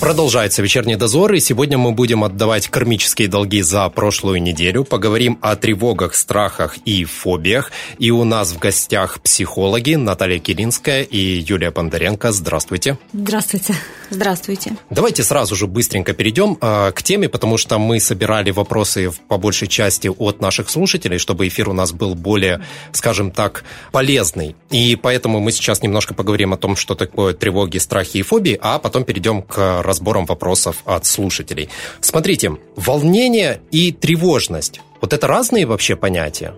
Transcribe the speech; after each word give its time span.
Продолжается 0.00 0.62
вечерний 0.62 0.94
дозор, 0.94 1.34
и 1.34 1.40
сегодня 1.40 1.76
мы 1.76 1.90
будем 1.90 2.22
отдавать 2.22 2.68
кармические 2.68 3.26
долги 3.26 3.62
за 3.62 3.88
прошлую 3.88 4.40
неделю. 4.40 4.84
Поговорим 4.84 5.38
о 5.42 5.56
тревогах, 5.56 6.14
страхах 6.14 6.78
и 6.84 7.04
фобиях. 7.04 7.72
И 7.98 8.12
у 8.12 8.22
нас 8.22 8.52
в 8.52 8.60
гостях 8.60 9.20
психологи 9.20 9.96
Наталья 9.96 10.38
Киринская 10.38 11.02
и 11.02 11.18
Юлия 11.18 11.72
Бондаренко. 11.72 12.30
Здравствуйте. 12.30 12.96
Здравствуйте. 13.12 13.74
Здравствуйте. 14.10 14.76
Давайте 14.88 15.24
сразу 15.24 15.56
же 15.56 15.66
быстренько 15.66 16.12
перейдем 16.12 16.56
э, 16.60 16.92
к 16.92 17.02
теме, 17.02 17.28
потому 17.28 17.58
что 17.58 17.78
мы 17.78 17.98
собирали 17.98 18.52
вопросы 18.52 19.10
по 19.26 19.36
большей 19.36 19.66
части 19.66 20.08
от 20.08 20.40
наших 20.40 20.70
слушателей, 20.70 21.18
чтобы 21.18 21.48
эфир 21.48 21.68
у 21.68 21.72
нас 21.72 21.92
был 21.92 22.14
более, 22.14 22.62
скажем 22.92 23.32
так, 23.32 23.64
полезный. 23.90 24.54
И 24.70 24.96
поэтому 24.96 25.40
мы 25.40 25.50
сейчас 25.50 25.82
немножко 25.82 26.14
поговорим 26.14 26.52
о 26.52 26.56
том, 26.56 26.76
что 26.76 26.94
такое 26.94 27.34
тревоги, 27.34 27.78
страхи 27.78 28.18
и 28.18 28.22
фобии, 28.22 28.56
а 28.62 28.78
потом 28.78 29.04
перейдем 29.04 29.42
к 29.42 29.82
разбором 29.88 30.26
вопросов 30.26 30.76
от 30.84 31.04
слушателей. 31.04 31.68
Смотрите, 32.00 32.52
волнение 32.76 33.60
и 33.72 33.90
тревожность. 33.90 34.80
Вот 35.00 35.12
это 35.12 35.26
разные 35.26 35.66
вообще 35.66 35.96
понятия? 35.96 36.54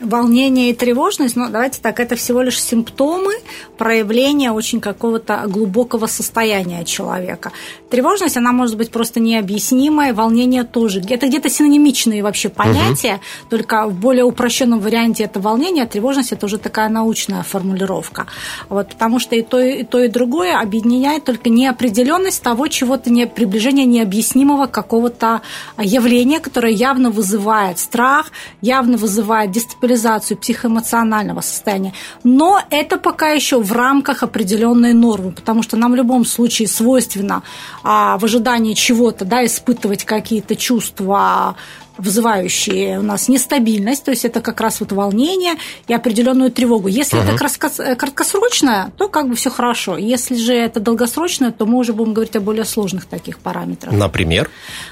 Волнение 0.00 0.70
и 0.70 0.74
тревожность, 0.74 1.36
ну, 1.36 1.48
давайте 1.48 1.80
так, 1.80 2.00
это 2.00 2.16
всего 2.16 2.42
лишь 2.42 2.60
симптомы 2.60 3.32
проявления 3.78 4.50
очень 4.50 4.80
какого-то 4.80 5.44
глубокого 5.46 6.06
состояния 6.06 6.84
человека. 6.84 7.52
Тревожность, 7.90 8.36
она 8.36 8.52
может 8.52 8.76
быть 8.76 8.90
просто 8.90 9.20
необъяснимая, 9.20 10.14
волнение 10.14 10.64
тоже. 10.64 11.00
Это 11.08 11.28
где-то 11.28 11.48
синонимичные 11.48 12.22
вообще 12.22 12.48
понятия, 12.48 13.14
угу. 13.14 13.50
только 13.50 13.86
в 13.86 13.94
более 13.94 14.24
упрощенном 14.24 14.80
варианте 14.80 15.24
это 15.24 15.40
волнение, 15.40 15.84
а 15.84 15.86
тревожность– 15.86 16.32
это 16.32 16.46
уже 16.46 16.58
такая 16.58 16.88
научная 16.88 17.42
формулировка. 17.42 18.26
Вот, 18.68 18.88
потому 18.88 19.20
что 19.20 19.36
и 19.36 19.42
то, 19.42 19.60
и 19.60 19.84
то, 19.84 20.00
и 20.00 20.08
другое 20.08 20.58
объединяет 20.58 21.24
только 21.24 21.50
неопределенность 21.50 22.42
того 22.42 22.68
чего-то, 22.68 23.10
не, 23.10 23.26
приближение 23.26 23.86
необъяснимого 23.86 24.66
какого-то 24.66 25.42
явления, 25.78 26.40
которое 26.40 26.72
явно 26.72 27.10
вызывает 27.10 27.78
страх, 27.78 28.32
явно 28.60 28.96
вызывает 28.96 29.41
дестабилизацию 29.46 30.38
психоэмоционального 30.38 31.40
состояния. 31.40 31.92
Но 32.24 32.60
это 32.70 32.96
пока 32.98 33.30
еще 33.30 33.60
в 33.60 33.72
рамках 33.72 34.22
определенной 34.22 34.92
нормы, 34.92 35.32
потому 35.32 35.62
что 35.62 35.76
нам 35.76 35.92
в 35.92 35.96
любом 35.96 36.24
случае 36.24 36.68
свойственно 36.68 37.42
а, 37.82 38.18
в 38.18 38.24
ожидании 38.24 38.74
чего-то 38.74 39.24
да, 39.24 39.44
испытывать 39.44 40.04
какие-то 40.04 40.56
чувства 40.56 41.56
вызывающие 41.98 42.98
у 42.98 43.02
нас 43.02 43.28
нестабильность, 43.28 44.04
то 44.04 44.10
есть 44.10 44.24
это 44.24 44.40
как 44.40 44.60
раз 44.60 44.80
вот 44.80 44.92
волнение 44.92 45.54
и 45.88 45.94
определенную 45.94 46.50
тревогу. 46.50 46.88
Если 46.88 47.18
uh-huh. 47.18 47.34
это 47.34 47.96
краткосрочное, 47.96 48.92
то 48.96 49.08
как 49.08 49.28
бы 49.28 49.34
все 49.34 49.50
хорошо. 49.50 49.96
Если 49.96 50.36
же 50.36 50.54
это 50.54 50.80
долгосрочное, 50.80 51.52
то 51.52 51.66
мы 51.66 51.78
уже 51.78 51.92
будем 51.92 52.14
говорить 52.14 52.36
о 52.36 52.40
более 52.40 52.64
сложных 52.64 53.04
таких 53.06 53.38
параметрах. 53.38 53.92
Например? 53.92 54.50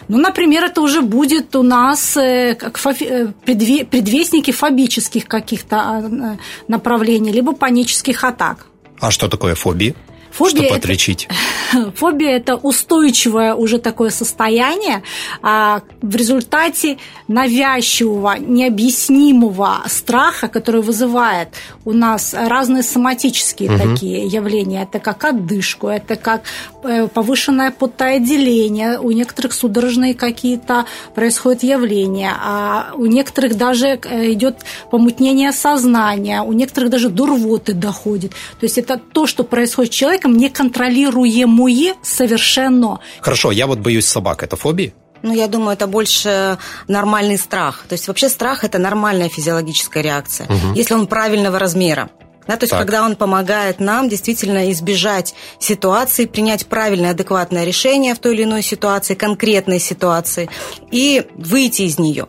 Ну, 0.08 0.18
например, 0.18 0.64
это 0.64 0.80
уже 0.80 1.00
будет 1.00 1.56
у 1.56 1.62
нас 1.62 2.16
э, 2.16 2.54
как 2.54 2.78
э, 3.00 3.28
предвестники 3.44 4.50
фобических 4.50 5.26
каких-то 5.26 5.76
а, 5.76 6.36
направлений, 6.68 7.32
либо 7.32 7.52
панических 7.52 8.24
атак. 8.24 8.66
А 9.00 9.10
что 9.10 9.28
такое 9.28 9.54
фобии? 9.54 9.94
Фобия 10.30 10.64
Чтобы 10.64 10.76
отличить. 10.76 11.28
Это, 11.72 11.92
фобия– 11.96 12.30
это 12.36 12.56
устойчивое 12.56 13.54
уже 13.54 13.78
такое 13.78 14.10
состояние 14.10 15.02
а, 15.42 15.82
в 16.02 16.16
результате 16.16 16.98
навязчивого, 17.28 18.36
необъяснимого 18.38 19.82
страха, 19.86 20.48
который 20.48 20.82
вызывает 20.82 21.48
у 21.84 21.92
нас 21.92 22.34
разные 22.34 22.82
соматические 22.82 23.70
угу. 23.70 23.78
такие 23.78 24.26
явления. 24.26 24.82
Это 24.82 24.98
как 24.98 25.24
отдышку, 25.24 25.88
это 25.88 26.16
как 26.16 26.42
э, 26.82 27.08
повышенное 27.08 27.70
потоотделение, 27.70 28.98
у 28.98 29.10
некоторых 29.10 29.52
судорожные 29.52 30.14
какие-то 30.14 30.86
происходят 31.14 31.62
явления, 31.62 32.32
а 32.40 32.92
у 32.94 33.06
некоторых 33.06 33.56
даже 33.56 33.98
э, 34.02 34.32
идет 34.32 34.58
помутнение 34.90 35.52
сознания, 35.52 36.42
у 36.42 36.52
некоторых 36.52 36.90
даже 36.90 37.08
до 37.08 37.26
рвоты 37.26 37.72
доходит. 37.72 38.32
То 38.58 38.64
есть 38.64 38.78
это 38.78 38.98
то, 38.98 39.26
что 39.26 39.44
происходит 39.44 39.92
с 39.92 39.96
человеком, 40.20 40.36
неконтролируемое 40.36 41.94
совершенно. 42.02 42.98
Хорошо, 43.20 43.52
я 43.52 43.66
вот 43.66 43.78
боюсь 43.78 44.06
собак. 44.06 44.42
Это 44.42 44.56
фобия? 44.56 44.92
Ну, 45.22 45.34
я 45.34 45.48
думаю, 45.48 45.72
это 45.72 45.86
больше 45.86 46.58
нормальный 46.88 47.36
страх. 47.36 47.84
То 47.88 47.94
есть 47.94 48.08
вообще 48.08 48.28
страх– 48.28 48.64
это 48.64 48.78
нормальная 48.78 49.28
физиологическая 49.28 50.02
реакция, 50.02 50.46
угу. 50.46 50.74
если 50.74 50.94
он 50.94 51.06
правильного 51.06 51.58
размера. 51.58 52.08
Да, 52.46 52.56
то 52.56 52.64
есть, 52.64 52.70
так. 52.70 52.80
когда 52.80 53.04
он 53.04 53.16
помогает 53.16 53.80
нам 53.80 54.08
действительно 54.08 54.70
избежать 54.72 55.34
ситуации, 55.58 56.26
принять 56.26 56.66
правильное, 56.66 57.10
адекватное 57.10 57.64
решение 57.64 58.14
в 58.14 58.18
той 58.18 58.34
или 58.34 58.44
иной 58.44 58.62
ситуации, 58.62 59.14
конкретной 59.14 59.78
ситуации, 59.78 60.48
и 60.90 61.26
выйти 61.36 61.82
из 61.82 61.98
нее. 61.98 62.26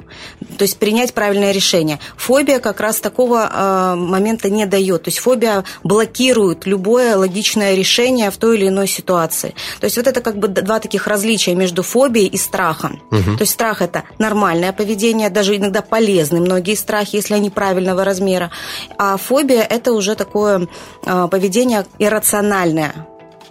То 0.57 0.63
есть, 0.63 0.77
принять 0.77 1.13
правильное 1.13 1.51
решение. 1.51 1.99
Фобия 2.17 2.59
как 2.59 2.81
раз 2.81 2.99
такого 2.99 3.49
э, 3.51 3.95
момента 3.95 4.49
не 4.49 4.65
дает. 4.65 5.03
То 5.03 5.07
есть, 5.07 5.19
фобия 5.19 5.63
блокирует 5.83 6.65
любое 6.65 7.15
логичное 7.15 7.73
решение 7.73 8.29
в 8.31 8.37
той 8.37 8.57
или 8.57 8.67
иной 8.67 8.87
ситуации. 8.87 9.55
То 9.79 9.85
есть, 9.85 9.97
вот 9.97 10.07
это 10.07 10.21
как 10.21 10.37
бы 10.37 10.49
два 10.49 10.79
таких 10.79 11.07
различия 11.07 11.55
между 11.55 11.83
фобией 11.83 12.27
и 12.27 12.37
страхом. 12.37 13.01
Угу. 13.11 13.37
То 13.37 13.41
есть, 13.41 13.53
страх– 13.53 13.81
это 13.83 14.03
нормальное 14.19 14.73
поведение, 14.73 15.29
даже 15.29 15.55
иногда 15.55 15.81
полезны 15.81 16.41
многие 16.41 16.75
страхи, 16.75 17.15
если 17.15 17.33
они 17.33 17.49
правильного 17.49 18.03
размера. 18.03 18.51
А 18.97 19.17
фобия– 19.17 19.61
это 19.69 19.93
уже 19.93 20.10
уже 20.11 20.15
такое 20.15 20.67
а, 21.05 21.27
поведение 21.27 21.85
иррациональное. 21.99 23.07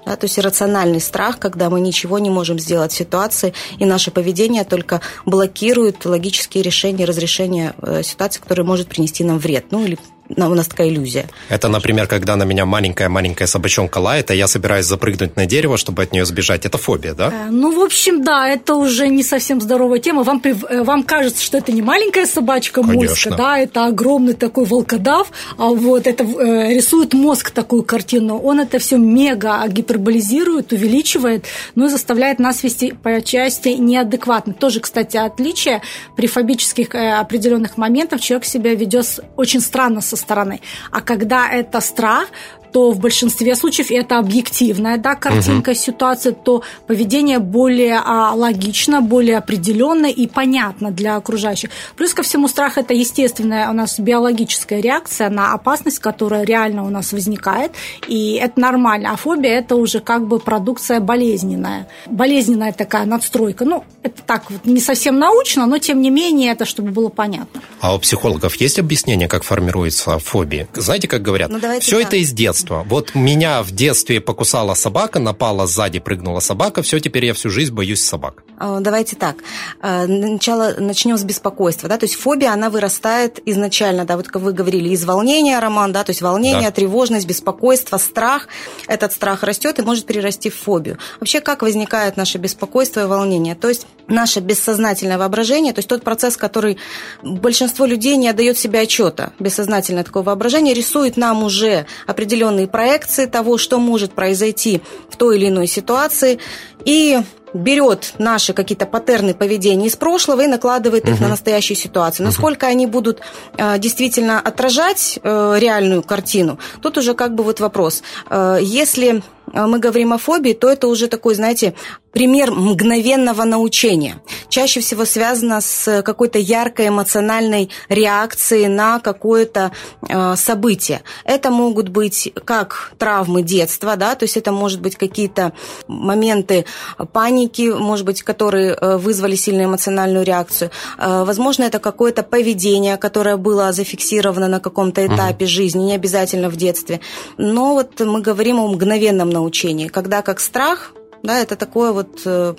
Да, 0.07 0.17
то 0.17 0.25
есть 0.25 0.39
иррациональный 0.39 1.01
страх, 1.01 1.39
когда 1.39 1.69
мы 1.69 1.81
ничего 1.81 2.19
не 2.19 2.31
можем 2.31 2.59
сделать 2.59 2.91
в 2.93 2.97
ситуации, 2.97 3.53
и 3.79 3.85
наше 3.85 4.11
поведение 4.11 4.65
только 4.65 5.03
блокирует 5.27 6.07
логические 6.07 6.63
решения, 6.63 7.05
разрешения 7.05 7.75
э, 7.83 8.03
ситуации, 8.03 8.41
которые 8.41 8.65
может 8.65 8.89
принести 8.89 9.25
нам 9.25 9.39
вред, 9.39 9.67
ну 9.71 9.85
или 9.85 9.99
у 10.37 10.55
нас 10.55 10.69
такая 10.69 10.89
иллюзия. 10.89 11.29
Это, 11.49 11.69
например, 11.69 12.07
когда 12.07 12.37
на 12.37 12.45
меня 12.45 12.65
маленькая-маленькая 12.65 13.47
собачонка 13.47 13.99
лает, 13.99 14.31
а 14.31 14.35
я 14.35 14.47
собираюсь 14.47 14.87
запрыгнуть 14.87 15.37
на 15.37 15.47
дерево, 15.47 15.77
чтобы 15.77 16.03
от 16.03 16.13
нее 16.13 16.25
сбежать. 16.25 16.67
Это 16.67 16.79
фобия, 16.79 17.15
да? 17.15 17.31
Э, 17.33 17.51
ну, 17.51 17.73
в 17.73 17.81
общем, 17.85 18.23
да, 18.23 18.49
это 18.49 18.75
уже 18.75 19.09
не 19.09 19.23
совсем 19.23 19.61
здоровая 19.61 19.99
тема. 19.99 20.23
Вам, 20.23 20.41
э, 20.45 20.83
вам 20.83 21.03
кажется, 21.03 21.43
что 21.43 21.59
это 21.59 21.73
не 21.73 21.83
маленькая 21.83 22.27
собачка 22.27 22.83
Конечно. 22.83 23.37
да, 23.37 23.59
это 23.59 23.87
огромный 23.87 24.35
такой 24.35 24.65
волкодав, 24.65 25.33
а 25.59 25.69
вот 25.69 26.07
это 26.07 26.25
э, 26.25 26.75
рисует 26.75 27.15
мозг 27.15 27.51
такую 27.51 27.83
картину. 27.83 28.39
Он 28.39 28.61
это 28.61 28.79
все 28.79 28.97
мега 28.97 29.67
гиперболизирует, 29.67 30.73
увеличивает, 30.73 31.47
ну 31.75 31.87
и 31.87 31.89
заставляет 31.89 32.39
нас 32.39 32.63
вести 32.63 32.93
по 32.93 33.21
части 33.21 33.71
неадекватно. 33.71 34.53
Тоже, 34.53 34.81
кстати, 34.81 35.17
отличие 35.17 35.83
при 36.17 36.27
фобических 36.27 36.95
определенных 36.95 37.77
моментах 37.77 38.21
человек 38.21 38.45
себя 38.45 38.75
ведет 38.75 39.21
очень 39.37 39.61
странно 39.61 40.01
со 40.01 40.17
стороны. 40.21 40.61
А 40.91 41.01
когда 41.01 41.51
это 41.51 41.81
страх, 41.81 42.29
то 42.73 42.91
в 42.93 43.01
большинстве 43.01 43.55
случаев 43.55 43.91
это 43.91 44.19
объективная 44.19 44.97
да, 44.97 45.15
картинка 45.15 45.71
угу. 45.71 45.77
ситуации, 45.77 46.31
то 46.31 46.63
поведение 46.87 47.39
более 47.39 48.01
а, 48.05 48.33
логично, 48.35 49.01
более 49.01 49.39
определенно 49.39 50.07
и 50.07 50.27
понятно 50.27 50.91
для 50.91 51.17
окружающих. 51.17 51.71
Плюс 51.97 52.15
ко 52.15 52.23
всему 52.23 52.49
страх 52.49 52.79
это 52.79 52.95
естественная 52.95 53.71
у 53.71 53.73
нас 53.73 53.99
биологическая 53.99 54.81
реакция 54.81 55.31
на 55.31 55.53
опасность, 55.53 55.99
которая 55.99 56.45
реально 56.45 56.85
у 56.85 56.91
нас 56.91 57.13
возникает, 57.13 57.73
и 58.09 58.35
это 58.35 58.61
нормально. 58.61 59.11
А 59.13 59.17
фобия 59.17 59.59
это 59.59 59.77
уже 59.77 60.01
как 60.01 60.27
бы 60.27 60.39
продукция 60.39 61.01
болезненная, 61.01 61.89
болезненная 62.07 62.73
такая 62.73 63.05
надстройка. 63.05 63.65
Ну, 63.65 63.85
это 64.03 64.23
так 64.23 64.51
вот 64.51 64.65
не 64.65 64.81
совсем 64.81 65.19
научно, 65.19 65.67
но 65.67 65.79
тем 65.79 66.01
не 66.01 66.11
менее 66.11 66.53
это 66.53 66.65
чтобы 66.65 66.91
было 66.91 67.09
понятно. 67.09 67.61
А 67.81 67.95
у 67.95 67.99
психологов 67.99 68.57
есть 68.57 68.79
объяснение, 68.79 69.29
как 69.29 69.43
формируется 69.43 70.19
фобия? 70.19 70.69
Знаете, 70.75 71.09
как 71.09 71.23
говорят? 71.23 71.51
Ну, 71.51 71.59
все 71.81 71.99
так. 71.99 72.09
это 72.09 72.17
из 72.17 72.33
детства 72.33 72.60
детства. 72.61 72.85
Вот 72.89 73.15
меня 73.15 73.63
в 73.63 73.71
детстве 73.71 74.21
покусала 74.21 74.75
собака, 74.75 75.19
напала 75.19 75.67
сзади, 75.67 75.99
прыгнула 75.99 76.41
собака, 76.41 76.83
все, 76.83 77.01
теперь 77.01 77.27
я 77.27 77.35
всю 77.35 77.51
жизнь 77.51 77.73
боюсь 77.73 78.03
собак. 78.03 78.45
А, 78.61 78.79
давайте 78.81 79.17
так. 79.17 79.37
А, 79.81 80.05
сначала 80.05 80.75
начнем 80.79 81.17
с 81.17 81.25
беспокойства. 81.25 81.89
Да? 81.89 81.97
То 81.97 82.05
есть 82.05 82.15
фобия, 82.17 82.53
она 82.53 82.69
вырастает 82.69 83.41
изначально, 83.47 84.05
да, 84.05 84.19
вот 84.19 84.29
как 84.29 84.43
вы 84.43 84.53
говорили, 84.53 84.91
из 84.91 85.03
волнения, 85.05 85.59
Роман, 85.59 85.93
да, 85.93 86.05
то 86.05 86.11
есть 86.11 86.21
волнение, 86.21 86.69
да. 86.69 86.71
тревожность, 86.71 87.27
беспокойство, 87.27 87.97
страх. 87.97 88.49
Этот 88.87 89.13
страх 89.13 89.43
растет 89.45 89.79
и 89.79 89.83
может 89.83 90.05
перерасти 90.05 90.51
в 90.51 90.57
фобию. 90.57 90.99
Вообще, 91.21 91.41
как 91.41 91.63
возникает 91.63 92.19
наше 92.19 92.37
беспокойство 92.37 93.01
и 93.01 93.07
волнение? 93.07 93.55
То 93.55 93.71
есть 93.71 93.87
наше 94.09 94.41
бессознательное 94.41 95.17
воображение, 95.17 95.73
то 95.73 95.79
есть 95.79 95.89
тот 95.89 96.03
процесс, 96.03 96.37
который 96.37 96.77
большинство 97.23 97.87
людей 97.87 98.17
не 98.17 98.29
отдает 98.29 98.59
себе 98.59 98.81
отчета, 98.81 99.33
бессознательное 99.39 100.05
такое 100.05 100.23
воображение 100.23 100.75
рисует 100.75 101.17
нам 101.17 101.43
уже 101.45 101.87
определенные 102.07 102.67
проекции 102.67 103.25
того, 103.25 103.57
что 103.57 103.79
может 103.79 104.13
произойти 104.13 104.83
в 105.09 105.17
той 105.17 105.39
или 105.39 105.49
иной 105.49 105.67
ситуации, 105.67 106.41
и 106.85 107.21
берет 107.55 108.15
наши 108.19 108.53
какие-то 108.53 108.87
паттерны 108.87 109.35
поведения 109.35 109.87
из 109.87 109.97
прошлого 109.97 110.43
и 110.43 110.47
накладывает 110.47 111.09
их 111.09 111.15
угу. 111.15 111.25
на 111.25 111.29
настоящую 111.31 111.77
ситуацию. 111.77 112.27
Насколько 112.27 112.65
угу. 112.65 112.73
они 112.73 112.87
будут 112.87 113.21
э, 113.57 113.79
действительно 113.79 114.41
отражать 114.41 115.19
э, 115.23 115.57
реальную 115.59 116.03
картину, 116.03 116.59
тут 116.83 116.99
уже 116.99 117.15
как 117.15 117.35
бы 117.35 117.45
вот 117.45 117.61
вопрос. 117.61 118.03
Э, 118.29 118.59
если 118.61 119.23
мы 119.53 119.79
говорим 119.79 120.13
о 120.13 120.19
фобии, 120.19 120.53
то 120.53 120.69
это 120.69 120.89
уже 120.89 121.09
такой, 121.09 121.35
знаете, 121.35 121.75
пример 122.13 122.51
мгновенного 122.51 123.45
научения. 123.45 124.21
Чаще 124.49 124.81
всего 124.81 125.05
связано 125.05 125.61
с 125.61 126.03
какой-то 126.03 126.39
яркой 126.39 126.89
эмоциональной 126.89 127.71
реакцией 127.89 128.69
на 128.69 128.99
какое-то 128.99 129.73
э, 130.09 130.37
событие. 130.37 131.03
Это 131.25 131.51
могут 131.51 131.89
быть 131.89 132.33
как 132.45 132.93
травмы 132.99 133.43
детства, 133.43 133.97
да, 133.97 134.15
то 134.15 134.25
есть 134.25 134.37
это 134.37 134.53
может 134.53 134.81
быть 134.81 134.97
какие-то 134.97 135.53
моменты 135.87 136.65
паники, 137.13 137.71
может 137.71 138.05
быть, 138.05 138.23
которые 138.23 138.75
э, 138.75 138.97
вызвали 138.97 139.37
сильную 139.37 139.67
эмоциональную 139.67 140.25
реакцию. 140.25 140.71
Э, 140.99 141.25
возможно, 141.25 141.65
это 141.65 141.79
какое-то 141.79 142.23
поведение, 142.23 142.97
которое 142.97 143.37
было 143.37 143.73
зафиксировано 143.73 144.49
на 144.49 144.61
каком-то 144.61 145.07
этапе 145.07 145.45
угу. 145.45 145.51
жизни, 145.51 145.85
не 145.85 145.95
обязательно 145.95 146.49
в 146.51 146.57
детстве. 146.57 147.01
Но 147.39 147.75
вот 147.75 148.01
мы 148.01 148.21
говорим 148.21 148.59
о 148.59 148.67
мгновенном 148.67 149.31
научении 149.31 149.40
учении, 149.43 149.89
когда 149.89 150.23
как 150.23 150.41
страх, 150.41 150.93
да, 151.23 151.39
это 151.39 151.57
такое 151.57 151.93
вот 151.93 152.23
э, 152.25 152.55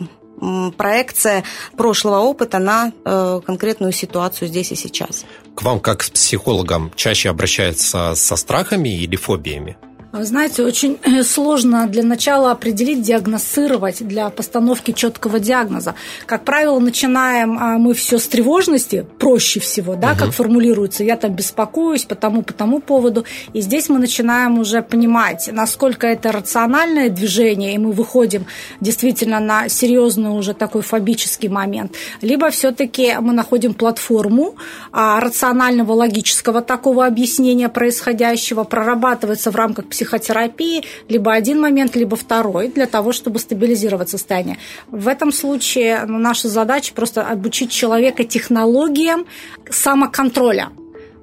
проекция 0.78 1.44
прошлого 1.78 2.20
опыта 2.20 2.60
на 2.60 2.92
э, 3.06 3.42
конкретную 3.46 3.92
ситуацию 3.92 4.48
здесь 4.48 4.72
и 4.72 4.76
сейчас. 4.76 5.26
К 5.56 5.64
вам 5.64 5.80
как 5.80 6.04
с 6.04 6.10
психологом 6.10 6.92
чаще 6.96 7.30
обращаются 7.30 8.14
со 8.16 8.36
страхами 8.36 8.90
или 8.90 9.16
фобиями? 9.16 9.78
Вы 10.14 10.26
знаете, 10.26 10.64
очень 10.64 11.00
э, 11.04 11.24
сложно 11.24 11.88
для 11.88 12.04
начала 12.04 12.52
определить, 12.52 13.02
диагностировать 13.02 14.06
для 14.06 14.30
постановки 14.30 14.92
четкого 14.92 15.40
диагноза. 15.40 15.96
Как 16.26 16.44
правило, 16.44 16.80
начинаем 16.80 17.58
а, 17.58 17.78
мы 17.78 17.94
все 17.94 18.18
с 18.18 18.28
тревожности, 18.28 19.06
проще 19.20 19.62
всего, 19.62 19.96
да, 19.96 20.12
угу. 20.12 20.20
как 20.20 20.32
формулируется. 20.34 21.06
Я 21.06 21.16
там 21.16 21.34
беспокоюсь 21.34 22.04
по 22.04 22.16
тому, 22.16 22.42
по 22.42 22.52
тому 22.52 22.82
поводу. 22.82 23.24
И 23.54 23.62
здесь 23.62 23.88
мы 23.88 24.00
начинаем 24.00 24.60
уже 24.60 24.82
понимать, 24.82 25.50
насколько 25.50 26.08
это 26.08 26.34
рациональное 26.34 27.08
движение, 27.08 27.76
и 27.76 27.78
мы 27.78 27.94
выходим 27.94 28.46
действительно 28.82 29.40
на 29.40 29.70
серьезный 29.70 30.38
уже 30.38 30.54
такой 30.54 30.82
фобический 30.82 31.48
момент. 31.48 31.96
Либо 32.22 32.50
все-таки 32.50 33.16
мы 33.22 33.32
находим 33.32 33.74
платформу 33.74 34.56
а, 34.92 35.22
рационального, 35.22 35.94
логического 35.94 36.62
такого 36.62 37.06
объяснения 37.06 37.70
происходящего, 37.70 38.66
прорабатывается 38.66 39.52
в 39.52 39.56
рамках 39.56 39.86
психологии 39.86 40.01
психотерапии 40.02 40.84
либо 41.10 41.32
один 41.32 41.62
момент, 41.62 41.96
либо 41.96 42.16
второй, 42.16 42.70
для 42.70 42.88
того, 42.88 43.12
чтобы 43.12 43.38
стабилизировать 43.40 44.10
состояние. 44.10 44.58
В 44.88 45.08
этом 45.08 45.32
случае 45.32 46.06
ну, 46.08 46.18
наша 46.18 46.48
задача 46.48 46.94
просто 46.94 47.22
обучить 47.22 47.72
человека 47.72 48.24
технологиям 48.24 49.26
самоконтроля. 49.70 50.70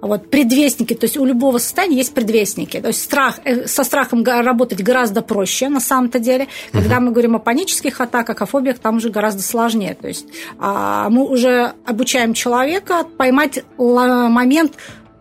Вот, 0.00 0.30
предвестники, 0.30 0.94
то 0.94 1.06
есть 1.06 1.16
у 1.16 1.24
любого 1.24 1.58
состояния 1.58 1.96
есть 1.96 2.14
предвестники. 2.14 2.80
То 2.80 2.88
есть 2.88 3.02
страх, 3.02 3.40
э, 3.44 3.66
со 3.66 3.82
страхом 3.82 4.22
работать 4.22 4.80
гораздо 4.80 5.22
проще 5.22 5.68
на 5.68 5.80
самом-то 5.80 6.20
деле. 6.20 6.46
Когда 6.70 6.98
угу. 6.98 7.06
мы 7.06 7.10
говорим 7.10 7.34
о 7.34 7.40
панических 7.40 8.00
атаках, 8.00 8.40
о 8.40 8.46
фобиях, 8.46 8.78
там 8.78 8.98
уже 8.98 9.10
гораздо 9.10 9.42
сложнее. 9.42 9.96
То 10.00 10.06
есть 10.06 10.26
а, 10.60 11.10
мы 11.10 11.26
уже 11.26 11.72
обучаем 11.84 12.32
человека 12.32 13.06
поймать 13.16 13.64
момент 13.76 14.74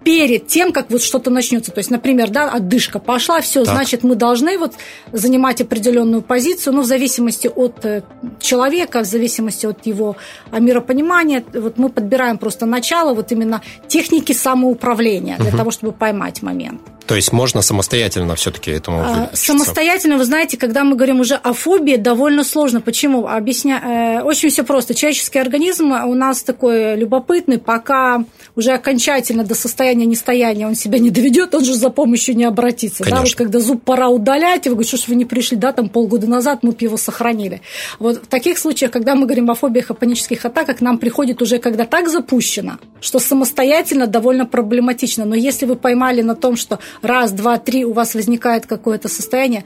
перед 0.08 0.48
тем, 0.48 0.72
как 0.72 0.90
вот 0.90 1.02
что-то 1.02 1.30
начнется. 1.30 1.74
То 1.74 1.80
есть, 1.80 1.92
например, 1.92 2.30
да, 2.30 2.50
отдышка 2.50 2.98
пошла, 2.98 3.42
все, 3.42 3.66
так. 3.66 3.76
значит, 3.76 4.04
мы 4.04 4.16
должны 4.16 4.58
вот 4.58 4.76
занимать 5.12 5.60
определенную 5.60 6.22
позицию, 6.22 6.76
но 6.76 6.84
в 6.84 6.86
зависимости 6.86 7.52
от 7.54 7.84
э, 7.84 8.04
человека, 8.40 9.02
в 9.02 9.06
зависимости 9.06 9.66
от 9.66 9.86
его 9.86 10.16
а, 10.50 10.62
миропонимания, 10.62 11.44
вот 11.54 11.78
мы 11.78 11.90
подбираем 11.90 12.38
просто 12.38 12.66
начало 12.66 13.14
вот 13.14 13.34
именно 13.34 13.62
техники 13.90 14.32
самоуправления 14.32 15.36
для 15.40 15.50
угу. 15.50 15.58
того, 15.58 15.72
чтобы 15.72 15.92
поймать 15.92 16.42
момент. 16.42 16.80
То 17.08 17.16
есть 17.16 17.32
можно 17.32 17.62
самостоятельно 17.62 18.36
все-таки 18.36 18.70
этому 18.70 19.00
а, 19.00 19.14
выучиться? 19.14 19.46
Самостоятельно, 19.46 20.18
вы 20.18 20.26
знаете, 20.26 20.58
когда 20.58 20.84
мы 20.84 20.96
говорим 20.96 21.22
уже 21.22 21.36
о 21.36 21.54
фобии, 21.54 21.96
довольно 21.96 22.44
сложно. 22.44 22.82
Почему? 22.82 23.28
Объясня... 23.28 24.20
Э, 24.20 24.22
очень 24.24 24.50
все 24.50 24.64
просто. 24.64 24.94
Человеческий 24.94 25.40
организм 25.40 25.92
у 25.92 26.14
нас 26.14 26.44
такой 26.44 26.98
любопытный, 26.98 27.60
пока 27.60 28.26
уже 28.58 28.72
окончательно 28.72 29.46
до 29.46 29.56
состояния 29.56 30.06
нестояния 30.06 30.68
он 30.68 30.76
себя 30.76 31.00
не 31.00 31.10
доведет, 31.10 31.56
он 31.56 31.64
же 31.64 31.76
за 31.76 31.90
помощью 31.90 32.36
не 32.36 32.44
обратится. 32.44 33.04
Конечно. 33.04 33.24
Да, 33.24 33.30
вот 33.30 33.36
когда 33.36 33.60
зуб 33.60 33.84
пора 33.84 34.10
удалять, 34.10 34.66
и 34.66 34.70
вы 34.70 34.76
говорите, 34.76 34.98
что 34.98 35.06
ж 35.06 35.10
вы 35.10 35.16
не 35.16 35.26
пришли, 35.26 35.56
да, 35.56 35.72
там 35.72 35.88
полгода 35.88 36.28
назад 36.28 36.60
мы 36.64 36.76
его 36.78 36.98
сохранили. 36.98 37.62
Вот 38.00 38.24
в 38.24 38.28
таких 38.28 38.58
случаях, 38.58 38.92
когда 38.92 39.16
мы 39.16 39.26
говорим 39.26 39.50
о 39.50 39.56
фобиях, 39.56 39.92
о 39.92 39.94
панических 39.94 40.44
атаках, 40.44 40.82
нам 40.82 40.98
приходит 40.98 41.42
уже 41.42 41.60
когда 41.60 41.86
так 41.86 42.10
запущено, 42.10 42.80
что 43.00 43.20
самостоятельно 43.20 44.08
довольно 44.08 44.46
проблематично. 44.46 45.24
Но 45.24 45.36
если 45.36 45.66
вы 45.66 45.76
поймали 45.76 46.22
на 46.22 46.36
том, 46.36 46.58
что 46.58 46.80
раз, 47.02 47.32
два, 47.32 47.58
три 47.58 47.86
у 47.86 47.94
вас 47.94 48.16
возникает 48.16 48.66
какое-то 48.66 49.08
состояние, 49.08 49.64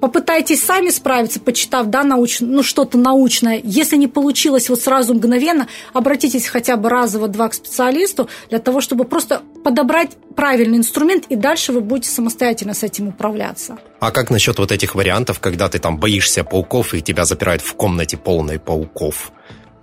попытайтесь 0.00 0.62
сами 0.62 0.90
справиться, 0.90 1.40
почитав, 1.40 1.86
да, 1.86 2.04
науч... 2.04 2.40
ну, 2.40 2.62
что-то 2.62 2.98
научное. 2.98 3.60
Если 3.64 3.96
не 3.96 4.06
получилось 4.06 4.68
вот 4.68 4.80
сразу 4.80 5.14
мгновенно, 5.14 5.68
обратитесь 5.92 6.46
хотя 6.46 6.76
бы 6.76 6.88
разово-два 6.88 7.48
к 7.48 7.54
специалисту 7.54 8.28
для 8.50 8.58
того, 8.58 8.80
чтобы 8.80 9.04
просто 9.04 9.42
подобрать 9.64 10.10
правильный 10.36 10.78
инструмент, 10.78 11.26
и 11.28 11.36
дальше 11.36 11.72
вы 11.72 11.80
будете 11.80 12.10
самостоятельно 12.10 12.74
с 12.74 12.82
этим 12.82 13.08
управляться. 13.08 13.78
А 14.00 14.10
как 14.10 14.30
насчет 14.30 14.58
вот 14.58 14.72
этих 14.72 14.94
вариантов, 14.94 15.40
когда 15.40 15.68
ты 15.68 15.78
там 15.78 15.98
боишься 15.98 16.44
пауков, 16.44 16.94
и 16.94 17.02
тебя 17.02 17.24
запирают 17.24 17.62
в 17.62 17.74
комнате 17.74 18.16
полной 18.16 18.58
пауков? 18.58 19.32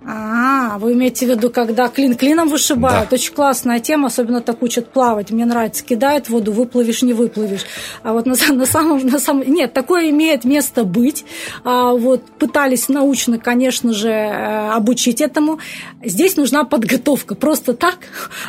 А, 0.08 0.78
вы 0.78 0.92
имеете 0.92 1.26
в 1.26 1.30
виду, 1.30 1.50
когда 1.50 1.88
клин 1.88 2.14
клином 2.14 2.48
вышибают? 2.48 3.08
Да. 3.10 3.14
Очень 3.16 3.34
классная 3.34 3.80
тема, 3.80 4.06
особенно 4.06 4.40
так 4.40 4.62
учат 4.62 4.92
плавать. 4.92 5.32
Мне 5.32 5.44
нравится, 5.44 5.84
кидает 5.84 6.28
воду, 6.28 6.52
выплывешь, 6.52 7.02
не 7.02 7.12
выплывешь. 7.12 7.62
А 8.04 8.12
вот 8.12 8.24
на, 8.24 8.36
на 8.52 8.66
самом, 8.66 9.04
на 9.04 9.18
самом... 9.18 9.52
Нет, 9.52 9.72
такое 9.72 10.10
имеет 10.10 10.44
место 10.44 10.84
быть. 10.84 11.24
А, 11.64 11.92
вот 11.92 12.22
пытались 12.38 12.88
научно, 12.88 13.38
конечно 13.38 13.92
же, 13.92 14.08
э, 14.08 14.70
обучить 14.70 15.20
этому. 15.20 15.58
Здесь 16.04 16.36
нужна 16.36 16.62
подготовка. 16.62 17.34
Просто 17.34 17.74
так, 17.74 17.98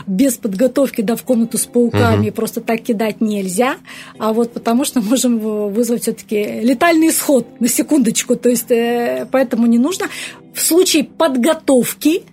без 0.06 0.38
подготовки, 0.38 1.01
да, 1.01 1.15
в 1.15 1.24
комнату 1.24 1.57
с 1.57 1.65
пауками, 1.65 2.27
угу. 2.27 2.36
просто 2.36 2.62
так 2.62 2.81
кидать 2.81 3.19
нельзя. 3.19 3.77
А 4.19 4.31
вот 4.31 4.54
потому 4.54 4.86
что 4.86 5.01
можем 5.01 5.39
вызвать 5.39 6.04
все-таки 6.04 6.62
летальный 6.62 7.09
исход, 7.09 7.48
на 7.59 7.68
секундочку. 7.68 8.36
То 8.36 8.50
есть, 8.50 8.69
э, 8.69 9.27
поэтому 9.31 9.65
не 9.65 9.80
нужно 9.80 10.07
в 10.57 10.62
случае 10.62 11.04
подготовки 11.04 12.23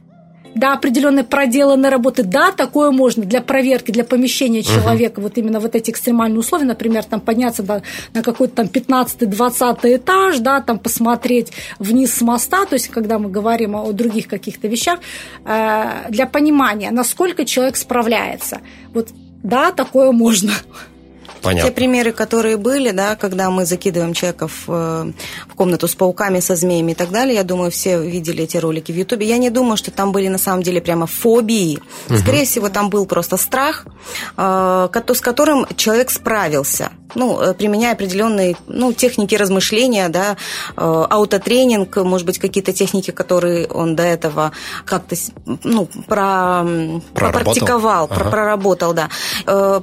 до 0.55 0.73
определенной 0.73 1.25
проделанной 1.25 1.89
работы, 1.89 2.23
да, 2.23 2.53
такое 2.53 2.91
можно 2.91 3.25
для 3.25 3.43
проверки, 3.43 3.91
для 3.91 4.05
помещения 4.05 4.63
человека, 4.63 5.21
uh-huh. 5.21 5.25
вот 5.25 5.37
именно 5.37 5.59
вот 5.59 5.75
эти 5.75 5.91
экстремальные 5.91 6.39
условия, 6.39 6.65
например, 6.65 7.05
там 7.05 7.21
подняться 7.21 7.65
на, 7.65 7.83
на 8.15 8.23
какой-то 8.23 8.55
там 8.55 8.67
15-20 8.67 9.97
этаж, 9.97 10.39
да, 10.39 10.61
там 10.61 10.79
посмотреть 10.79 11.53
вниз 11.81 12.15
с 12.15 12.21
моста, 12.23 12.67
то 12.67 12.75
есть 12.75 12.89
когда 12.89 13.19
мы 13.19 13.31
говорим 13.31 13.75
о, 13.75 13.83
о 13.83 13.93
других 13.93 14.29
каких-то 14.29 14.69
вещах, 14.69 15.01
э, 15.45 15.85
для 16.09 16.27
понимания, 16.27 16.93
насколько 16.93 17.45
человек 17.45 17.77
справляется. 17.77 18.61
Вот 18.93 19.09
да, 19.43 19.73
такое 19.73 20.13
можно. 20.13 20.53
Понятно. 21.45 21.69
Те 21.69 21.75
примеры, 21.75 22.13
которые 22.13 22.57
были, 22.57 22.91
да, 22.91 23.17
когда 23.17 23.51
мы 23.51 23.67
закидываем 23.67 24.15
человека 24.15 24.49
в, 24.49 24.65
э, 24.69 25.13
в 25.47 25.55
комнату 25.55 25.87
с 25.87 25.95
пауками, 25.95 26.41
со 26.41 26.57
змеями 26.57 26.93
и 26.93 26.95
так 26.95 27.11
далее, 27.11 27.35
я 27.35 27.45
думаю, 27.45 27.71
все 27.71 28.03
видели 28.03 28.45
эти 28.45 28.57
ролики 28.57 28.93
в 28.93 28.97
Ютубе. 28.97 29.27
Я 29.27 29.37
не 29.37 29.51
думаю, 29.51 29.77
что 29.77 29.91
там 29.91 30.11
были 30.13 30.29
на 30.29 30.39
самом 30.39 30.63
деле 30.63 30.81
прямо 30.81 31.07
фобии. 31.07 31.81
Угу. 32.09 32.19
Скорее 32.19 32.45
всего, 32.47 32.71
там 32.71 32.89
был 32.89 33.07
просто 33.07 33.37
страх, 33.37 33.87
э, 34.37 34.89
с 35.15 35.21
которым 35.21 35.67
человек 35.77 36.11
справился 36.11 36.91
ну, 37.15 37.41
э, 37.41 37.55
применяя 37.55 37.93
определенные 37.93 38.57
ну, 38.67 38.93
техники 38.93 39.35
размышления, 39.35 40.09
да, 40.09 40.37
аутотренинг, 40.77 41.97
может 41.97 42.27
быть, 42.27 42.39
какие-то 42.39 42.73
техники, 42.73 43.11
которые 43.11 43.67
он 43.69 43.97
до 43.97 44.03
этого 44.03 44.53
как-то 44.85 45.17
ну, 45.63 45.89
про, 46.09 46.65
пропрактиковал, 47.15 48.09
ага. 48.11 48.31
проработал, 48.31 48.95
да. 48.95 49.09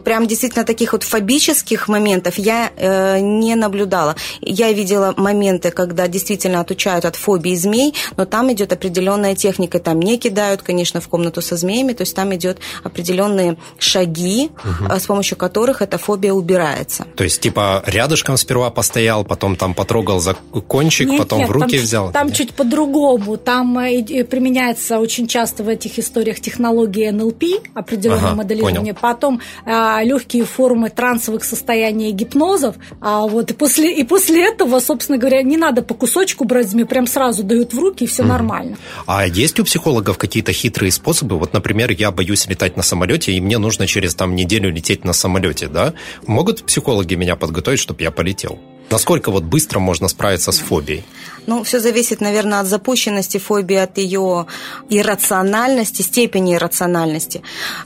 Прям 0.03 0.27
действительно 0.27 0.65
таких 0.65 0.93
вот 0.93 1.03
фобических 1.03 1.87
моментов 1.87 2.37
я 2.37 2.71
э, 2.75 3.19
не 3.19 3.55
наблюдала. 3.55 4.15
Я 4.41 4.71
видела 4.71 5.13
моменты, 5.17 5.71
когда 5.71 6.07
действительно 6.07 6.59
отучают 6.59 7.05
от 7.05 7.15
фобии 7.15 7.55
змей, 7.55 7.93
но 8.17 8.25
там 8.25 8.51
идет 8.51 8.73
определенная 8.73 9.35
техника. 9.35 9.79
Там 9.79 9.99
не 9.99 10.17
кидают, 10.17 10.61
конечно, 10.61 11.01
в 11.01 11.07
комнату 11.07 11.41
со 11.41 11.55
змеями, 11.55 11.93
то 11.93 12.01
есть 12.01 12.15
там 12.15 12.33
идет 12.35 12.59
определенные 12.83 13.57
шаги, 13.77 14.51
угу. 14.63 14.99
с 14.99 15.05
помощью 15.05 15.37
которых 15.37 15.81
эта 15.81 15.97
фобия 15.97 16.33
убирается. 16.33 17.05
То 17.21 17.25
есть, 17.25 17.39
типа, 17.39 17.83
рядышком 17.85 18.35
сперва 18.35 18.71
постоял, 18.71 19.23
потом 19.23 19.55
там 19.55 19.75
потрогал 19.75 20.19
за 20.19 20.33
кончик, 20.33 21.07
нет, 21.07 21.19
потом 21.19 21.41
нет, 21.41 21.49
в 21.49 21.51
руки 21.51 21.75
там, 21.75 21.85
взял? 21.85 22.11
Там 22.11 22.27
нет? 22.29 22.35
чуть 22.35 22.53
по-другому. 22.55 23.37
Там 23.37 23.77
э, 23.77 24.23
применяется 24.23 24.97
очень 24.97 25.27
часто 25.27 25.63
в 25.63 25.67
этих 25.67 25.99
историях 25.99 26.39
технология 26.39 27.11
НЛП, 27.11 27.43
определенное 27.75 28.29
ага, 28.29 28.35
моделирование. 28.37 28.95
Понял. 28.95 29.13
Потом 29.13 29.39
э, 29.67 30.03
легкие 30.03 30.45
формы 30.45 30.89
трансовых 30.89 31.43
состояний 31.43 32.11
гипнозов. 32.11 32.77
А 33.01 33.27
вот 33.27 33.51
и 33.51 33.53
после, 33.53 33.95
и 33.95 34.03
после 34.03 34.47
этого, 34.47 34.79
собственно 34.79 35.19
говоря, 35.19 35.43
не 35.43 35.57
надо 35.57 35.83
по 35.83 35.93
кусочку 35.93 36.45
брать, 36.45 36.73
мне 36.73 36.87
прям 36.87 37.05
сразу 37.05 37.43
дают 37.43 37.71
в 37.71 37.77
руки, 37.77 38.05
и 38.05 38.07
все 38.07 38.23
mm. 38.23 38.25
нормально. 38.25 38.77
А 39.05 39.27
есть 39.27 39.59
у 39.59 39.63
психологов 39.63 40.17
какие-то 40.17 40.53
хитрые 40.53 40.91
способы? 40.91 41.37
Вот, 41.37 41.53
например, 41.53 41.91
я 41.91 42.09
боюсь 42.09 42.47
летать 42.47 42.77
на 42.77 42.81
самолете, 42.81 43.31
и 43.31 43.39
мне 43.39 43.59
нужно 43.59 43.85
через 43.85 44.15
там 44.15 44.35
неделю 44.35 44.71
лететь 44.71 45.05
на 45.05 45.13
самолете, 45.13 45.67
да? 45.67 45.93
Могут 46.25 46.63
психологи 46.63 47.00
меня 47.15 47.35
подготовить, 47.35 47.79
чтобы 47.79 48.01
я 48.03 48.11
полетел? 48.11 48.59
Насколько 48.89 49.31
вот 49.31 49.43
быстро 49.43 49.79
можно 49.79 50.09
справиться 50.09 50.51
с 50.51 50.59
фобией? 50.59 51.05
Ну, 51.47 51.63
все 51.63 51.79
зависит, 51.79 52.21
наверное, 52.21 52.59
от 52.59 52.67
запущенности 52.67 53.37
фобии, 53.37 53.77
от 53.77 53.97
ее 53.97 54.47
иррациональности, 54.89 56.01
степени 56.01 56.55
иррациональности. 56.55 57.41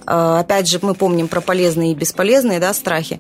Э, 0.06 0.38
опять 0.40 0.68
же, 0.68 0.80
мы 0.82 0.94
помним 0.96 1.28
про 1.28 1.42
полезные 1.42 1.92
и 1.92 1.96
бесполезные 1.96 2.60
да, 2.60 2.74
страхи. 2.74 3.20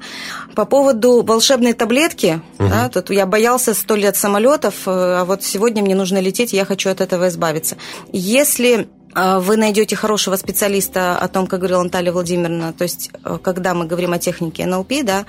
По 0.56 0.66
поводу 0.66 1.22
волшебной 1.22 1.74
таблетки, 1.74 2.42
угу. 2.58 2.70
да, 2.70 2.90
тут 2.90 3.12
я 3.12 3.25
боялся 3.25 3.74
сто 3.74 3.96
лет 3.96 4.18
самолетов, 4.18 4.88
э, 4.88 4.92
а 4.92 5.25
вот 5.25 5.44
сегодня 5.44 5.84
мне 5.84 5.96
нужно 5.96 6.20
лететь, 6.20 6.54
я 6.54 6.66
хочу 6.66 6.90
от 6.90 7.02
этого 7.02 7.30
избавиться. 7.30 7.78
Если 8.12 8.88
вы 9.16 9.58
найдете 9.58 9.96
хорошего 9.96 10.36
специалиста 10.36 11.18
о 11.18 11.28
том, 11.28 11.48
как 11.48 11.60
говорила 11.60 11.82
Наталья 11.84 12.12
Владимировна, 12.12 12.74
то 12.74 12.84
есть 12.84 13.12
когда 13.42 13.74
мы 13.74 13.86
говорим 13.86 14.14
о 14.14 14.20
технике 14.20 14.66
НЛП, 14.66 14.94
да, 15.04 15.26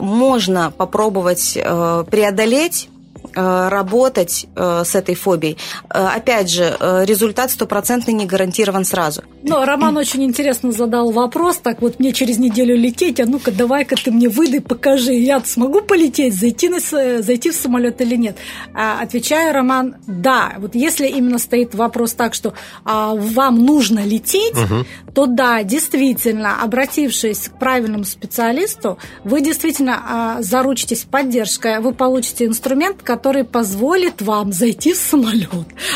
можно 0.00 0.70
попробовать 0.70 1.54
преодолеть 1.54 2.88
Э, 2.88 2.93
работать 3.32 4.46
э, 4.54 4.82
с 4.84 4.94
этой 4.94 5.14
фобией. 5.14 5.56
Э, 5.88 6.06
опять 6.16 6.50
же, 6.50 6.76
результат 7.04 7.50
стопроцентный 7.50 8.14
не 8.14 8.26
гарантирован 8.26 8.84
сразу. 8.84 9.22
Но 9.42 9.64
Роман 9.64 9.96
очень 9.96 10.24
интересно 10.24 10.72
задал 10.72 11.10
вопрос, 11.10 11.58
так 11.58 11.82
вот 11.82 11.98
мне 11.98 12.12
через 12.12 12.38
неделю 12.38 12.76
лететь, 12.76 13.20
а 13.20 13.26
ну-ка 13.26 13.50
давай-ка 13.50 13.96
ты 13.96 14.10
мне 14.10 14.28
выдай, 14.28 14.60
покажи, 14.60 15.12
я 15.12 15.40
смогу 15.44 15.80
полететь, 15.82 16.34
зайти, 16.34 16.68
на, 16.68 16.80
зайти 16.80 17.50
в 17.50 17.54
самолет 17.54 18.00
или 18.00 18.16
нет? 18.16 18.36
А, 18.74 19.00
отвечаю, 19.00 19.54
Роман, 19.54 19.96
да. 20.06 20.54
Вот 20.58 20.74
если 20.74 21.06
именно 21.06 21.38
стоит 21.38 21.74
вопрос 21.74 22.12
так, 22.12 22.34
что 22.34 22.54
а, 22.84 23.14
вам 23.14 23.64
нужно 23.64 24.04
лететь, 24.04 24.56
угу. 24.56 24.84
то 25.14 25.26
да, 25.26 25.62
действительно, 25.62 26.62
обратившись 26.62 27.48
к 27.48 27.58
правильному 27.58 28.04
специалисту, 28.04 28.98
вы 29.24 29.40
действительно 29.40 30.02
а, 30.06 30.42
заручитесь 30.42 31.04
поддержкой, 31.04 31.80
вы 31.80 31.92
получите 31.92 32.46
инструмент, 32.46 33.02
который 33.02 33.13
позволит 33.16 34.22
вам 34.22 34.52
зайти 34.52 34.92
в 34.92 34.96
самолет. 34.96 35.48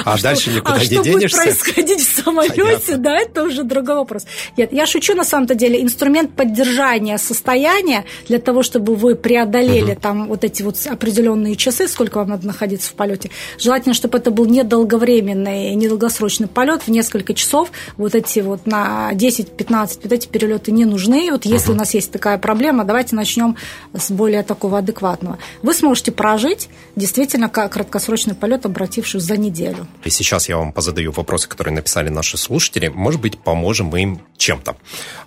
А, 0.04 0.14
а 0.14 0.22
дальше 0.22 0.50
никуда 0.50 0.74
а 0.74 0.78
не 0.78 0.84
что 0.84 1.02
денешься? 1.02 1.36
будет 1.36 1.62
происходить 1.62 2.00
в 2.00 2.22
самолете, 2.22 2.62
Понятно. 2.62 2.98
да, 2.98 3.16
это 3.18 3.42
уже 3.44 3.62
другой 3.64 3.96
вопрос. 3.96 4.24
Нет, 4.56 4.72
я 4.72 4.86
шучу 4.86 5.14
на 5.14 5.24
самом-то 5.24 5.54
деле. 5.54 5.82
Инструмент 5.82 6.32
поддержания 6.34 7.18
состояния 7.18 8.04
для 8.28 8.38
того, 8.38 8.62
чтобы 8.62 8.94
вы 8.94 9.14
преодолели 9.14 9.92
угу. 9.92 10.00
там 10.00 10.28
вот 10.28 10.44
эти 10.44 10.62
вот 10.62 10.76
определенные 10.86 11.56
часы, 11.56 11.88
сколько 11.88 12.18
вам 12.18 12.28
надо 12.28 12.46
находиться 12.46 12.90
в 12.90 12.94
полете. 12.94 13.30
Желательно, 13.58 13.94
чтобы 13.94 14.18
это 14.18 14.30
был 14.30 14.46
недолговременный, 14.46 15.74
недолгосрочный 15.74 16.48
полет 16.48 16.82
в 16.82 16.88
несколько 16.88 17.34
часов. 17.34 17.70
Вот 17.96 18.14
эти 18.14 18.40
вот 18.40 18.66
на 18.66 19.10
10-15 19.12 20.00
вот 20.02 20.12
эти 20.12 20.26
перелеты 20.26 20.72
не 20.72 20.84
нужны. 20.84 21.30
Вот 21.30 21.44
если 21.44 21.70
угу. 21.70 21.76
у 21.76 21.78
нас 21.78 21.94
есть 21.94 22.10
такая 22.10 22.38
проблема, 22.38 22.84
давайте 22.84 23.16
начнем 23.16 23.56
с 23.94 24.10
более 24.10 24.42
такого 24.42 24.78
адекватного. 24.78 25.38
Вы 25.62 25.74
сможете 25.74 26.12
прожить 26.12 26.68
действительно 27.08 27.48
краткосрочный 27.48 28.34
полет, 28.34 28.66
обратившись 28.66 29.22
за 29.22 29.36
неделю. 29.38 29.86
И 30.04 30.10
сейчас 30.10 30.48
я 30.48 30.58
вам 30.58 30.72
позадаю 30.72 31.10
вопросы, 31.12 31.48
которые 31.48 31.74
написали 31.74 32.10
наши 32.10 32.36
слушатели. 32.36 32.88
Может 32.88 33.20
быть, 33.20 33.38
поможем 33.38 33.86
мы 33.86 34.02
им 34.02 34.20
чем-то. 34.36 34.76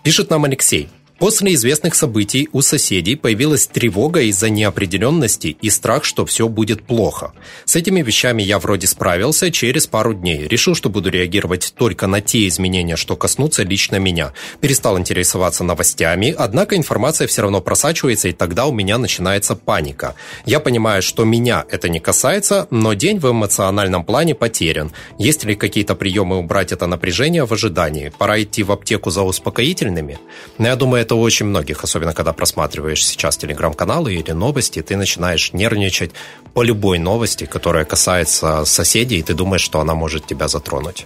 Пишет 0.04 0.30
нам 0.30 0.46
Алексей. 0.46 0.90
После 1.22 1.54
известных 1.54 1.94
событий 1.94 2.50
у 2.52 2.64
соседей 2.64 3.16
появилась 3.16 3.68
тревога 3.68 4.22
из-за 4.22 4.50
неопределенности 4.50 5.56
и 5.62 5.70
страх, 5.70 6.04
что 6.04 6.26
все 6.26 6.48
будет 6.48 6.82
плохо. 6.82 7.34
С 7.64 7.76
этими 7.76 8.02
вещами 8.02 8.42
я 8.42 8.58
вроде 8.58 8.88
справился 8.88 9.52
через 9.52 9.86
пару 9.86 10.16
дней. 10.16 10.48
Решил, 10.48 10.74
что 10.74 10.90
буду 10.90 11.12
реагировать 11.12 11.76
только 11.78 12.08
на 12.08 12.22
те 12.22 12.48
изменения, 12.48 12.96
что 12.96 13.16
коснутся 13.16 13.62
лично 13.62 13.98
меня. 13.98 14.34
Перестал 14.62 14.98
интересоваться 14.98 15.64
новостями, 15.64 16.34
однако 16.36 16.76
информация 16.76 17.28
все 17.28 17.44
равно 17.44 17.62
просачивается, 17.62 18.28
и 18.28 18.34
тогда 18.34 18.66
у 18.66 18.72
меня 18.72 18.98
начинается 18.98 19.56
паника. 19.56 20.16
Я 20.48 20.60
понимаю, 20.60 21.04
что 21.04 21.24
меня 21.24 21.66
это 21.70 21.88
не 21.88 22.00
касается, 22.00 22.66
но 22.72 22.96
день 22.96 23.20
в 23.20 23.30
эмоциональном 23.30 24.06
плане 24.06 24.34
потерян. 24.34 24.92
Есть 25.20 25.44
ли 25.44 25.54
какие-то 25.54 25.94
приемы 25.94 26.40
убрать 26.40 26.72
это 26.72 26.88
напряжение 26.88 27.46
в 27.46 27.52
ожидании? 27.52 28.12
Пора 28.18 28.42
идти 28.42 28.64
в 28.64 28.72
аптеку 28.72 29.12
за 29.12 29.22
успокоительными? 29.22 30.18
Но 30.58 30.68
я 30.68 30.76
думаю, 30.76 31.04
это 31.11 31.11
это 31.12 31.16
у 31.18 31.22
очень 31.22 31.48
многих, 31.48 31.84
особенно 31.84 32.14
когда 32.14 32.32
просматриваешь 32.32 33.06
сейчас 33.06 33.36
телеграм-каналы 33.36 34.14
или 34.14 34.32
новости, 34.32 34.82
ты 34.82 34.96
начинаешь 34.96 35.52
нервничать 35.52 36.12
по 36.54 36.64
любой 36.64 37.00
новости, 37.00 37.44
которая 37.44 37.84
касается 37.84 38.64
соседей, 38.66 39.20
и 39.20 39.22
ты 39.22 39.34
думаешь, 39.34 39.62
что 39.62 39.82
она 39.82 39.94
может 39.94 40.26
тебя 40.26 40.48
затронуть. 40.48 41.06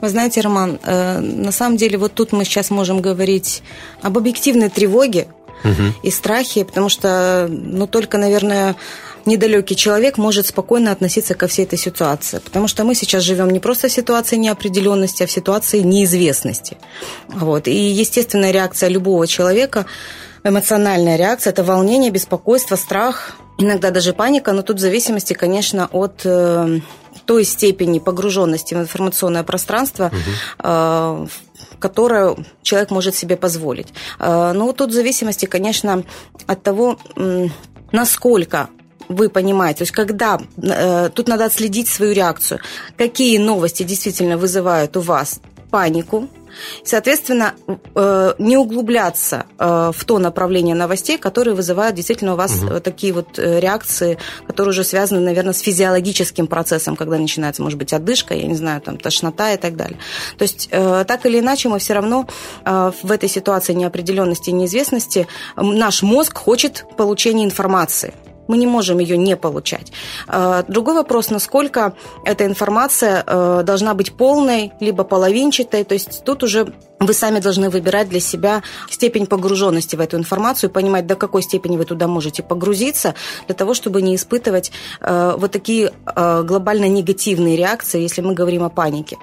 Вы 0.00 0.08
знаете, 0.08 0.40
Роман, 0.40 0.80
э, 0.82 1.20
на 1.20 1.52
самом 1.52 1.76
деле 1.76 1.98
вот 1.98 2.14
тут 2.14 2.32
мы 2.32 2.44
сейчас 2.44 2.70
можем 2.70 3.00
говорить 3.00 3.62
об 4.02 4.18
объективной 4.18 4.70
тревоге 4.70 5.28
угу. 5.62 5.92
и 6.02 6.10
страхе, 6.10 6.64
потому 6.64 6.88
что, 6.88 7.46
ну, 7.48 7.86
только, 7.86 8.18
наверное, 8.18 8.74
недалекий 9.26 9.76
человек 9.76 10.18
может 10.18 10.46
спокойно 10.46 10.92
относиться 10.92 11.34
ко 11.34 11.46
всей 11.46 11.64
этой 11.64 11.78
ситуации. 11.78 12.38
Потому 12.38 12.68
что 12.68 12.84
мы 12.84 12.94
сейчас 12.94 13.22
живем 13.22 13.50
не 13.50 13.60
просто 13.60 13.88
в 13.88 13.92
ситуации 13.92 14.36
неопределенности, 14.36 15.22
а 15.22 15.26
в 15.26 15.30
ситуации 15.30 15.80
неизвестности. 15.80 16.76
Вот. 17.28 17.68
И 17.68 17.74
естественная 17.74 18.50
реакция 18.50 18.88
любого 18.88 19.26
человека, 19.26 19.86
эмоциональная 20.44 21.16
реакция– 21.16 21.50
это 21.52 21.64
волнение, 21.64 22.10
беспокойство, 22.10 22.76
страх, 22.76 23.32
иногда 23.58 23.90
даже 23.90 24.12
паника, 24.12 24.52
но 24.52 24.62
тут 24.62 24.76
в 24.76 24.80
зависимости, 24.80 25.32
конечно, 25.32 25.88
от 25.92 26.22
э, 26.24 26.80
той 27.24 27.44
степени 27.44 27.98
погруженности 27.98 28.74
в 28.74 28.78
информационное 28.78 29.42
пространство, 29.42 30.10
угу. 30.58 31.28
которое 31.78 32.36
человек 32.62 32.90
может 32.90 33.14
себе 33.14 33.36
позволить. 33.36 33.88
Э, 34.18 34.52
но 34.52 34.72
тут 34.72 34.90
в 34.90 34.94
зависимости, 34.94 35.46
конечно, 35.46 36.02
от 36.46 36.62
того, 36.62 36.98
насколько 37.92 38.68
вы 39.08 39.28
понимаете, 39.28 39.78
то 39.78 39.82
есть 39.82 39.92
когда 39.92 40.38
э, 40.62 41.10
тут 41.14 41.28
надо 41.28 41.44
отследить 41.46 41.88
свою 41.88 42.12
реакцию, 42.12 42.60
какие 42.96 43.38
новости 43.38 43.82
действительно 43.82 44.36
вызывают 44.36 44.96
у 44.96 45.00
вас 45.00 45.40
панику, 45.70 46.28
Соответственно, 46.84 47.54
э, 47.94 48.34
не 48.38 48.56
углубляться 48.56 49.46
э, 49.58 49.92
в 49.92 50.04
то 50.04 50.18
направление 50.18 50.76
новостей, 50.76 51.18
которые 51.18 51.54
вызывают 51.54 51.96
действительно 51.96 52.34
у 52.34 52.36
вас 52.36 52.62
угу. 52.62 52.78
такие 52.78 53.12
вот 53.12 53.38
реакции, 53.38 54.18
которые 54.46 54.70
уже 54.70 54.84
связаны, 54.84 55.20
наверное, 55.20 55.52
с 55.52 55.58
физиологическим 55.58 56.46
процессом, 56.46 56.94
когда 56.94 57.18
начинается, 57.18 57.60
может 57.60 57.76
быть, 57.76 57.92
отдышка, 57.92 58.34
я 58.34 58.46
не 58.46 58.54
знаю, 58.54 58.80
там, 58.80 58.98
тошнота 58.98 59.52
и 59.52 59.56
так 59.56 59.76
далее. 59.76 59.98
То 60.38 60.42
есть, 60.42 60.68
так 60.70 61.26
или 61.26 61.40
иначе, 61.40 61.68
мы 61.68 61.78
все 61.80 61.94
равно 61.94 62.28
в 62.64 63.10
этой 63.10 63.28
ситуации 63.28 63.72
неопределенности 63.72 64.50
и 64.50 64.52
неизвестности 64.52 65.26
наш 65.56 66.02
мозг 66.02 66.38
хочет 66.38 66.86
получения 66.96 67.44
информации. 67.44 68.14
Мы 68.48 68.56
не 68.56 68.66
можем 68.66 68.98
ее 68.98 69.16
не 69.16 69.36
получать. 69.36 69.92
А, 70.26 70.64
другой 70.68 70.94
вопрос, 70.94 71.30
насколько 71.30 71.94
эта 72.24 72.46
информация 72.46 73.24
э, 73.26 73.62
должна 73.64 73.94
быть 73.94 74.12
полной, 74.12 74.72
либо 74.80 75.04
половинчатой. 75.04 75.84
То 75.84 75.94
есть 75.94 76.24
тут 76.24 76.42
уже 76.42 76.72
вы 77.00 77.12
сами 77.12 77.40
должны 77.40 77.70
выбирать 77.70 78.08
для 78.08 78.20
себя 78.20 78.62
степень 78.90 79.26
погруженности 79.26 79.96
в 79.96 80.00
эту 80.00 80.16
информацию, 80.16 80.70
понимать, 80.70 81.06
до 81.06 81.16
какой 81.16 81.42
степени 81.42 81.76
вы 81.76 81.84
туда 81.84 82.06
можете 82.06 82.42
погрузиться, 82.42 83.14
для 83.46 83.54
того, 83.54 83.74
чтобы 83.74 84.02
не 84.02 84.14
испытывать 84.16 84.72
э, 85.00 85.34
вот 85.36 85.52
такие 85.52 85.92
э, 86.06 86.42
глобально 86.42 86.88
негативные 86.88 87.56
реакции, 87.56 88.00
если 88.00 88.22
мы 88.22 88.34
говорим 88.34 88.62
о 88.62 88.68
панике. 88.68 89.18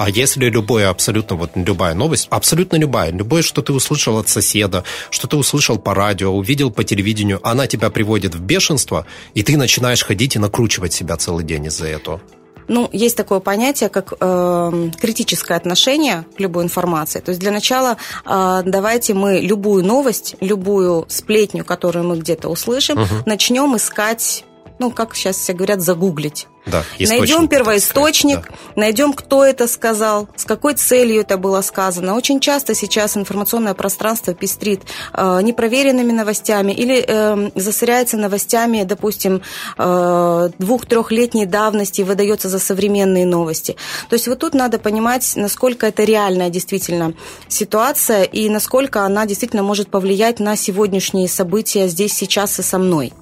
А 0.00 0.08
если 0.08 0.46
любое, 0.48 0.88
абсолютно 0.88 1.36
вот 1.36 1.50
любая 1.56 1.92
новость, 1.92 2.26
абсолютно 2.30 2.76
любая, 2.76 3.12
любое, 3.12 3.42
что 3.42 3.60
ты 3.60 3.74
услышал 3.74 4.16
от 4.16 4.30
соседа, 4.30 4.82
что 5.10 5.26
ты 5.26 5.36
услышал 5.36 5.78
по 5.78 5.94
радио, 5.94 6.34
увидел 6.34 6.70
по 6.70 6.84
телевидению, 6.84 7.38
она 7.46 7.66
тебя 7.66 7.90
приводит 7.90 8.34
в 8.34 8.40
бешенство, 8.40 9.04
и 9.34 9.42
ты 9.42 9.58
начинаешь 9.58 10.02
ходить 10.02 10.36
и 10.36 10.38
накручивать 10.38 10.94
себя 10.94 11.18
целый 11.18 11.44
день 11.44 11.66
из-за 11.66 11.86
этого. 11.88 12.22
Ну, 12.66 12.88
есть 12.92 13.14
такое 13.14 13.40
понятие, 13.40 13.90
как 13.90 14.14
э, 14.18 14.90
критическое 14.98 15.56
отношение 15.56 16.24
к 16.34 16.40
любой 16.40 16.64
информации. 16.64 17.20
То 17.20 17.32
есть 17.32 17.40
для 17.40 17.50
начала 17.50 17.98
э, 18.24 18.62
давайте 18.64 19.12
мы 19.12 19.40
любую 19.40 19.84
новость, 19.84 20.34
любую 20.40 21.04
сплетню, 21.08 21.62
которую 21.62 22.06
мы 22.06 22.16
где-то 22.16 22.48
услышим, 22.48 23.02
угу. 23.02 23.14
начнем 23.26 23.76
искать 23.76 24.46
ну, 24.80 24.90
как 24.90 25.14
сейчас 25.14 25.36
все 25.36 25.52
говорят, 25.52 25.82
загуглить. 25.82 26.48
Да, 26.66 26.84
найдем 26.98 27.48
первоисточник, 27.48 28.48
да. 28.48 28.56
найдем, 28.76 29.12
кто 29.12 29.44
это 29.44 29.66
сказал, 29.66 30.28
с 30.36 30.44
какой 30.44 30.74
целью 30.74 31.20
это 31.20 31.38
было 31.38 31.62
сказано. 31.62 32.14
Очень 32.14 32.40
часто 32.40 32.74
сейчас 32.74 33.16
информационное 33.16 33.74
пространство 33.74 34.34
пестрит 34.34 34.82
э, 35.14 35.40
непроверенными 35.42 36.12
новостями 36.12 36.72
или 36.72 37.04
э, 37.06 37.50
засоряется 37.54 38.16
новостями, 38.16 38.84
допустим, 38.84 39.42
э, 39.78 40.50
двух-трехлетней 40.58 41.46
давности, 41.46 42.02
выдается 42.02 42.48
за 42.48 42.58
современные 42.58 43.26
новости. 43.26 43.76
То 44.08 44.14
есть 44.14 44.28
вот 44.28 44.38
тут 44.38 44.54
надо 44.54 44.78
понимать, 44.78 45.32
насколько 45.36 45.86
это 45.86 46.04
реальная 46.04 46.50
действительно 46.50 47.14
ситуация 47.48 48.24
и 48.24 48.48
насколько 48.48 49.04
она 49.04 49.26
действительно 49.26 49.62
может 49.62 49.90
повлиять 49.90 50.40
на 50.40 50.56
сегодняшние 50.56 51.28
события 51.28 51.88
здесь, 51.88 52.14
сейчас 52.14 52.58
и 52.58 52.62
со 52.62 52.78
мной. 52.78 53.12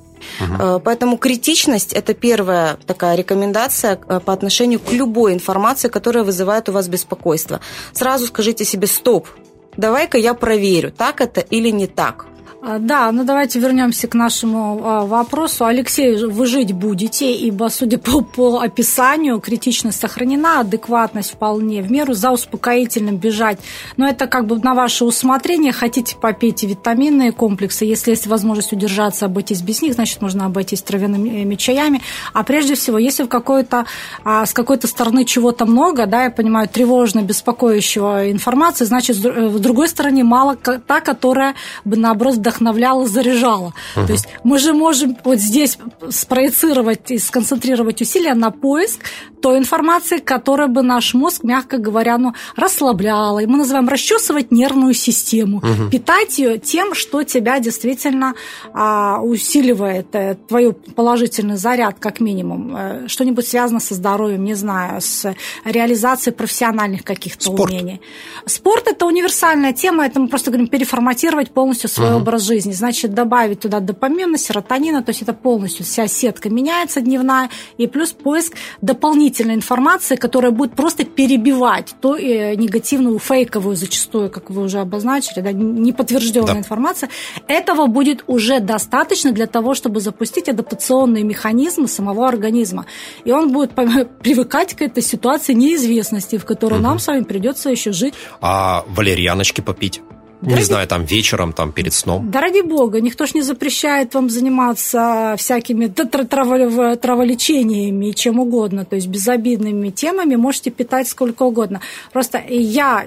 Угу. 0.40 0.80
Поэтому 0.80 1.18
критичность– 1.18 1.92
это 1.94 2.14
первая 2.14 2.78
такая 2.86 3.16
рекомендация 3.16 3.98
э, 4.08 4.20
по 4.20 4.32
отношению 4.32 4.80
к 4.80 4.92
любой 4.92 5.32
информации, 5.32 5.88
которая 5.88 6.24
вызывает 6.24 6.68
у 6.68 6.72
вас 6.72 6.88
беспокойство. 6.88 7.60
Сразу 7.92 8.26
скажите 8.26 8.64
себе 8.64 8.86
«стоп», 8.86 9.28
давай-ка 9.76 10.18
я 10.18 10.34
проверю, 10.34 10.92
так 10.92 11.20
это 11.20 11.40
или 11.40 11.70
не 11.70 11.86
так. 11.86 12.26
А, 12.60 12.78
да, 12.80 13.12
ну 13.12 13.22
давайте 13.22 13.60
вернемся 13.60 14.08
к 14.08 14.14
нашему 14.14 14.80
а, 14.82 15.06
вопросу. 15.06 15.64
Алексей, 15.64 16.24
вы 16.24 16.46
жить 16.46 16.72
будете, 16.72 17.32
ибо, 17.32 17.68
судя 17.68 17.98
по, 17.98 18.20
по 18.20 18.60
описанию, 18.60 19.38
критичность 19.38 20.00
сохранена, 20.00 20.60
адекватность 20.60 21.34
вполне 21.34 21.82
в 21.82 21.90
меру, 21.90 22.14
за 22.14 22.32
успокоительным 22.32 23.16
бежать. 23.16 23.60
Но 23.96 24.08
это 24.08 24.26
как 24.26 24.46
бы 24.46 24.58
на 24.58 24.74
ваше 24.74 25.04
усмотрение. 25.04 25.70
Хотите, 25.70 26.16
попейте 26.16 26.66
витаминные 26.66 27.30
комплексы. 27.30 27.84
Если 27.84 28.10
есть 28.10 28.26
возможность 28.26 28.72
удержаться, 28.72 29.26
обойтись 29.26 29.62
без 29.62 29.80
них, 29.80 29.94
значит, 29.94 30.20
можно 30.20 30.46
обойтись 30.46 30.82
травяными 30.82 31.54
чаями. 31.54 32.02
А 32.32 32.42
прежде 32.42 32.74
всего, 32.74 32.98
если 32.98 33.22
в 33.22 33.28
какой-то, 33.28 33.86
а, 34.24 34.44
с 34.44 34.52
какой-то 34.52 34.88
стороны 34.88 35.24
чего-то 35.24 35.64
много, 35.64 36.06
да, 36.06 36.24
я 36.24 36.30
понимаю, 36.30 36.68
тревожно 36.68 37.22
беспокоящего 37.22 38.32
информации, 38.32 38.84
значит, 38.84 39.24
э, 39.24 39.48
другой 39.60 39.86
стороны, 39.86 40.24
мало 40.24 40.56
та, 40.56 41.00
которая 41.00 41.54
бы, 41.84 41.96
наоборот, 41.96 42.34
вдохновляла, 42.48 43.06
заряжала. 43.06 43.74
Угу. 43.96 44.06
То 44.06 44.12
есть 44.12 44.28
мы 44.44 44.58
же 44.58 44.72
можем 44.72 45.16
вот 45.24 45.38
здесь 45.38 45.78
спроецировать 46.10 47.10
и 47.10 47.18
сконцентрировать 47.18 48.00
усилия 48.00 48.34
на 48.34 48.50
поиск 48.50 49.00
той 49.40 49.58
информации, 49.58 50.18
которая 50.18 50.68
бы 50.68 50.82
наш 50.82 51.14
мозг, 51.14 51.44
мягко 51.44 51.78
говоря, 51.78 52.18
ну, 52.18 52.34
расслабляла. 52.56 53.38
И 53.38 53.46
мы 53.46 53.58
называем 53.58 53.88
расчесывать 53.88 54.50
нервную 54.50 54.94
систему, 54.94 55.58
угу. 55.58 55.90
питать 55.90 56.38
ее 56.38 56.58
тем, 56.58 56.94
что 56.94 57.22
тебя 57.22 57.60
действительно 57.60 58.34
а, 58.72 59.20
усиливает 59.20 60.14
э, 60.14 60.36
твой 60.48 60.72
положительный 60.72 61.56
заряд, 61.56 61.96
как 62.00 62.20
минимум. 62.20 62.76
Э, 62.76 63.08
что-нибудь 63.08 63.46
связано 63.46 63.80
со 63.80 63.94
здоровьем, 63.94 64.44
не 64.44 64.54
знаю, 64.54 65.00
с 65.00 65.34
реализацией 65.64 66.34
профессиональных 66.34 67.04
каких-то 67.04 67.50
умений. 67.50 68.00
Спорт– 68.46 68.86
это 68.88 69.06
универсальная 69.06 69.72
тема, 69.72 70.06
это 70.06 70.20
мы 70.20 70.28
просто 70.28 70.50
говорим 70.50 70.68
переформатировать 70.68 71.50
полностью 71.50 71.88
свой 71.88 72.10
угу. 72.10 72.18
образ 72.18 72.37
жизни. 72.38 72.72
Значит, 72.72 73.14
добавить 73.14 73.60
туда 73.60 73.80
допамина, 73.80 74.38
серотонина, 74.38 75.02
то 75.02 75.10
есть 75.10 75.22
это 75.22 75.32
полностью 75.32 75.84
вся 75.84 76.06
сетка 76.06 76.50
меняется 76.50 77.00
дневная, 77.00 77.50
и 77.76 77.86
плюс 77.86 78.12
поиск 78.12 78.54
дополнительной 78.80 79.54
информации, 79.54 80.16
которая 80.16 80.50
будет 80.50 80.74
просто 80.74 81.04
перебивать 81.04 81.94
то 82.00 82.16
э, 82.16 82.54
негативную, 82.54 83.18
фейковую 83.18 83.76
зачастую, 83.76 84.30
как 84.30 84.50
вы 84.50 84.62
уже 84.62 84.78
обозначили, 84.78 85.40
да, 85.40 85.52
неподтвержденная 85.52 86.54
да. 86.54 86.58
информация. 86.58 87.08
Этого 87.46 87.86
будет 87.86 88.24
уже 88.26 88.60
достаточно 88.60 89.32
для 89.32 89.46
того, 89.46 89.74
чтобы 89.74 90.00
запустить 90.00 90.48
адаптационные 90.48 91.24
механизмы 91.24 91.88
самого 91.88 92.28
организма. 92.28 92.86
И 93.24 93.32
он 93.32 93.52
будет 93.52 93.72
привыкать 94.20 94.74
к 94.74 94.82
этой 94.82 95.02
ситуации 95.02 95.54
неизвестности, 95.54 96.36
в 96.38 96.44
которой 96.44 96.74
угу. 96.74 96.82
нам 96.82 96.98
с 96.98 97.06
вами 97.06 97.22
придется 97.22 97.70
еще 97.70 97.92
жить. 97.92 98.14
А 98.40 98.84
валерьяночки 98.88 99.60
попить? 99.60 100.00
Да 100.40 100.48
не 100.48 100.54
ради... 100.54 100.64
знаю, 100.64 100.86
там 100.86 101.04
вечером, 101.04 101.52
там 101.52 101.72
перед 101.72 101.92
сном. 101.92 102.30
Да 102.30 102.40
ради 102.40 102.62
бога, 102.62 103.00
никто 103.00 103.26
ж 103.26 103.34
не 103.34 103.42
запрещает 103.42 104.14
вам 104.14 104.30
заниматься 104.30 105.34
всякими 105.36 105.88
траволечениями 105.88 108.10
и 108.10 108.14
чем 108.14 108.38
угодно, 108.38 108.84
то 108.84 108.96
есть 108.96 109.08
безобидными 109.08 109.90
темами 109.90 110.36
можете 110.36 110.70
питать 110.70 111.08
сколько 111.08 111.42
угодно. 111.42 111.80
Просто 112.12 112.40
я, 112.48 113.04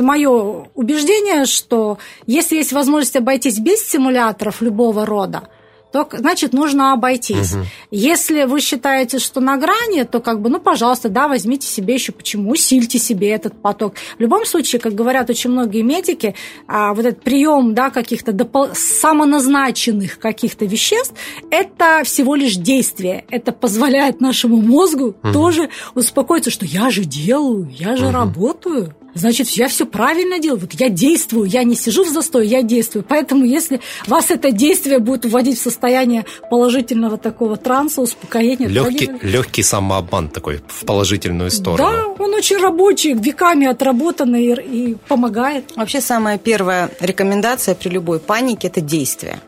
мое 0.00 0.66
убеждение, 0.74 1.46
что 1.46 1.98
если 2.26 2.56
есть 2.56 2.72
возможность 2.72 3.16
обойтись 3.16 3.58
без 3.58 3.80
стимуляторов 3.80 4.60
любого 4.60 5.06
рода, 5.06 5.42
то, 5.92 6.08
значит, 6.12 6.52
нужно 6.54 6.92
обойтись. 6.92 7.52
Угу. 7.52 7.64
Если 7.90 8.44
вы 8.44 8.60
считаете, 8.60 9.18
что 9.18 9.40
на 9.40 9.58
грани, 9.58 10.04
то 10.04 10.20
как 10.20 10.40
бы, 10.40 10.48
ну, 10.48 10.58
пожалуйста, 10.58 11.08
да, 11.08 11.28
возьмите 11.28 11.66
себе 11.66 11.94
еще 11.94 12.12
почему, 12.12 12.50
усильте 12.50 12.98
себе 12.98 13.30
этот 13.30 13.60
поток. 13.60 13.94
В 14.16 14.20
любом 14.20 14.46
случае, 14.46 14.80
как 14.80 14.94
говорят 14.94 15.28
очень 15.28 15.50
многие 15.50 15.82
медики, 15.82 16.34
а, 16.66 16.94
вот 16.94 17.04
этот 17.04 17.22
прием, 17.22 17.74
да, 17.74 17.90
каких-то 17.90 18.32
допол- 18.32 18.74
самоназначенных 18.74 20.18
каких-то 20.18 20.64
веществ, 20.64 21.14
это 21.50 22.02
всего 22.04 22.34
лишь 22.34 22.54
действие. 22.54 23.24
Это 23.30 23.52
позволяет 23.52 24.20
нашему 24.20 24.62
мозгу 24.62 25.14
угу. 25.22 25.32
тоже 25.32 25.68
успокоиться, 25.94 26.50
что 26.50 26.64
я 26.64 26.90
же 26.90 27.04
делаю, 27.04 27.70
я 27.70 27.96
же 27.96 28.06
угу. 28.06 28.14
работаю 28.14 28.94
значит, 29.14 29.48
я 29.50 29.68
все 29.68 29.86
правильно 29.86 30.38
делаю. 30.38 30.60
Вот 30.60 30.72
я 30.74 30.88
действую, 30.88 31.46
я 31.46 31.64
не 31.64 31.74
сижу 31.74 32.04
в 32.04 32.08
застое, 32.08 32.44
я 32.44 32.62
действую. 32.62 33.04
Поэтому, 33.06 33.44
если 33.44 33.80
вас 34.06 34.30
это 34.30 34.50
действие 34.52 34.98
будет 34.98 35.24
вводить 35.24 35.58
в 35.58 35.62
состояние 35.62 36.24
положительного 36.50 37.18
такого 37.18 37.56
транса, 37.56 38.00
успокоения... 38.00 38.68
Легкий, 38.68 39.06
то... 39.06 39.26
легкий 39.26 39.62
самообман 39.62 40.28
такой 40.28 40.60
в 40.66 40.84
положительную 40.84 41.50
сторону. 41.50 42.16
Да, 42.16 42.24
он 42.24 42.34
очень 42.34 42.58
рабочий, 42.58 43.14
веками 43.14 43.66
отработанный 43.66 44.46
и, 44.46 44.90
и 44.90 44.96
помогает. 45.08 45.64
Вообще, 45.76 46.00
самая 46.00 46.38
первая 46.38 46.90
рекомендация 47.00 47.74
при 47.74 47.88
любой 47.88 48.18
панике– 48.18 48.68
это 48.68 48.80
действие. 48.80 49.40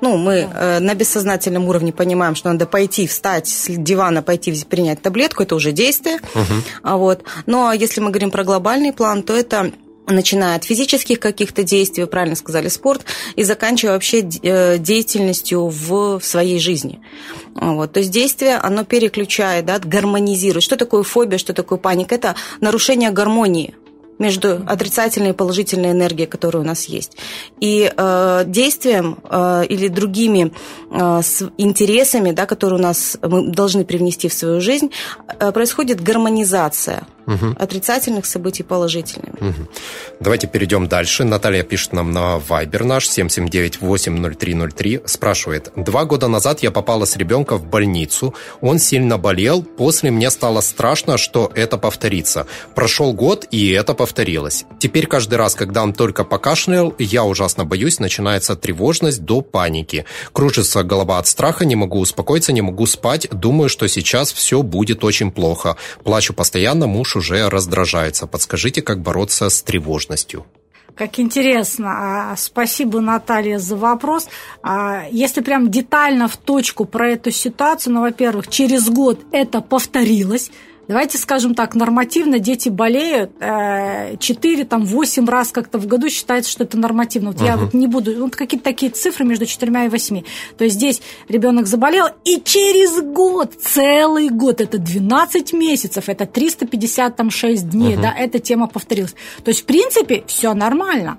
Ну, 0.00 0.16
мы 0.16 0.48
э, 0.52 0.78
на 0.80 0.94
бессознательном 0.94 1.68
уровне 1.68 1.92
понимаем, 1.92 2.34
что 2.34 2.52
надо 2.52 2.66
пойти, 2.66 3.06
встать 3.06 3.48
с 3.48 3.66
дивана, 3.68 4.22
пойти 4.22 4.52
принять 4.64 5.02
таблетку, 5.02 5.42
это 5.42 5.54
уже 5.54 5.72
действие. 5.72 6.18
Угу. 6.34 6.54
А 6.82 6.96
вот. 6.96 7.24
Но 7.46 7.72
если 7.72 8.00
мы 8.00 8.10
говорим 8.10 8.30
про 8.30 8.44
глобальный 8.44 8.92
план, 8.92 9.22
то 9.22 9.34
это 9.34 9.72
начиная 10.06 10.56
от 10.56 10.64
физических 10.64 11.18
каких-то 11.18 11.62
действий, 11.62 12.02
вы 12.04 12.08
правильно 12.08 12.36
сказали, 12.36 12.68
спорт, 12.68 13.04
и 13.36 13.42
заканчивая 13.42 13.94
вообще 13.94 14.20
э, 14.42 14.78
деятельностью 14.78 15.68
в 15.68 16.20
своей 16.20 16.58
жизни. 16.58 17.00
Вот. 17.54 17.92
То 17.92 18.00
есть 18.00 18.10
действие, 18.10 18.56
оно 18.56 18.84
переключает, 18.84 19.64
да, 19.64 19.78
гармонизирует. 19.78 20.62
Что 20.62 20.76
такое 20.76 21.02
фобия, 21.02 21.38
что 21.38 21.52
такое 21.52 21.78
паника? 21.78 22.14
Это 22.14 22.34
нарушение 22.60 23.10
гармонии 23.10 23.74
между 24.18 24.62
отрицательной 24.66 25.30
и 25.30 25.32
положительной 25.32 25.92
энергией, 25.92 26.26
которая 26.26 26.62
у 26.62 26.66
нас 26.66 26.84
есть. 26.84 27.16
И 27.60 27.92
э, 27.94 28.44
действием 28.46 29.18
э, 29.28 29.64
или 29.68 29.88
другими 29.88 30.52
э, 30.90 31.20
с 31.22 31.50
интересами, 31.58 32.32
да, 32.32 32.46
которые 32.46 32.78
у 32.78 32.82
нас 32.82 33.18
мы 33.22 33.50
должны 33.50 33.84
привнести 33.84 34.28
в 34.28 34.32
свою 34.32 34.60
жизнь, 34.60 34.90
э, 35.40 35.52
происходит 35.52 36.00
гармонизация 36.00 37.06
угу. 37.26 37.54
отрицательных 37.58 38.26
событий 38.26 38.62
положительными. 38.62 39.36
Угу. 39.40 39.68
Давайте 40.20 40.46
перейдем 40.46 40.88
дальше. 40.88 41.24
Наталья 41.24 41.62
пишет 41.62 41.92
нам 41.92 42.12
на 42.12 42.36
Viber 42.36 42.84
наш 42.84 43.08
779-80303. 43.08 45.06
Спрашивает. 45.06 45.72
Два 45.76 46.04
года 46.04 46.28
назад 46.28 46.62
я 46.62 46.70
попала 46.70 47.04
с 47.04 47.16
ребенка 47.16 47.56
в 47.56 47.66
больницу. 47.66 48.34
Он 48.60 48.78
сильно 48.78 49.18
болел. 49.18 49.62
После 49.62 50.10
мне 50.10 50.30
стало 50.30 50.60
страшно, 50.60 51.18
что 51.18 51.50
это 51.54 51.78
повторится. 51.78 52.46
Прошел 52.74 53.12
год, 53.12 53.46
и 53.50 53.70
это 53.70 53.94
повторилось. 53.94 54.64
Теперь 54.78 55.06
каждый 55.06 55.36
раз, 55.36 55.54
когда 55.54 55.82
он 55.82 55.92
только 55.92 56.24
покашлял, 56.24 56.94
я 56.98 57.24
ужасно 57.24 57.64
боюсь, 57.64 58.00
начинается 58.00 58.56
тревожность 58.56 59.24
до 59.24 59.40
паники. 59.40 60.04
Кружится 60.32 60.82
голова 60.82 61.18
от 61.18 61.26
страха, 61.26 61.64
не 61.64 61.76
могу 61.76 62.00
успокоиться, 62.00 62.52
не 62.52 62.62
могу 62.62 62.86
спать. 62.86 63.28
Думаю, 63.30 63.68
что 63.68 63.88
сейчас 63.88 64.32
все 64.32 64.62
будет 64.62 65.04
очень 65.04 65.30
плохо. 65.30 65.76
Плачу 66.02 66.34
постоянно, 66.34 66.86
муж 66.86 67.13
уже 67.16 67.48
раздражается. 67.48 68.26
Подскажите, 68.26 68.82
как 68.82 69.00
бороться 69.00 69.48
с 69.48 69.62
тревожностью? 69.62 70.46
Как 70.94 71.18
интересно. 71.18 72.30
А, 72.30 72.36
спасибо, 72.36 73.00
Наталья, 73.00 73.58
за 73.58 73.76
вопрос. 73.76 74.28
А, 74.62 75.06
если 75.10 75.40
прям 75.40 75.70
детально 75.70 76.28
в 76.28 76.36
точку 76.36 76.84
про 76.84 77.10
эту 77.10 77.32
ситуацию, 77.32 77.94
ну, 77.94 78.00
во-первых, 78.02 78.48
через 78.48 78.88
год 78.88 79.20
это 79.32 79.60
повторилось, 79.60 80.52
Давайте 80.88 81.18
скажем 81.18 81.54
так, 81.54 81.74
нормативно 81.74 82.38
дети 82.38 82.68
болеют 82.68 83.30
4-8 83.40 85.22
э, 85.22 85.30
раз 85.30 85.50
как-то 85.50 85.78
в 85.78 85.86
году 85.86 86.08
считается, 86.08 86.50
что 86.50 86.64
это 86.64 86.78
нормативно. 86.78 87.30
Вот 87.32 87.40
uh-huh. 87.40 87.46
я 87.46 87.56
вот 87.56 87.74
не 87.74 87.86
буду, 87.86 88.14
вот 88.20 88.36
какие-то 88.36 88.64
такие 88.64 88.92
цифры 88.92 89.24
между 89.24 89.46
4 89.46 89.86
и 89.86 89.88
8. 89.88 90.22
То 90.58 90.64
есть 90.64 90.76
здесь 90.76 91.00
ребенок 91.28 91.66
заболел, 91.66 92.06
и 92.24 92.40
через 92.44 93.00
год, 93.02 93.54
целый 93.60 94.28
год, 94.28 94.60
это 94.60 94.78
12 94.78 95.52
месяцев, 95.52 96.08
это 96.08 96.26
356 96.26 97.68
дней, 97.70 97.94
uh-huh. 97.94 98.02
да, 98.02 98.14
эта 98.16 98.38
тема 98.38 98.66
повторилась. 98.66 99.14
То 99.42 99.48
есть, 99.48 99.62
в 99.62 99.64
принципе, 99.64 100.24
все 100.26 100.52
нормально. 100.54 101.18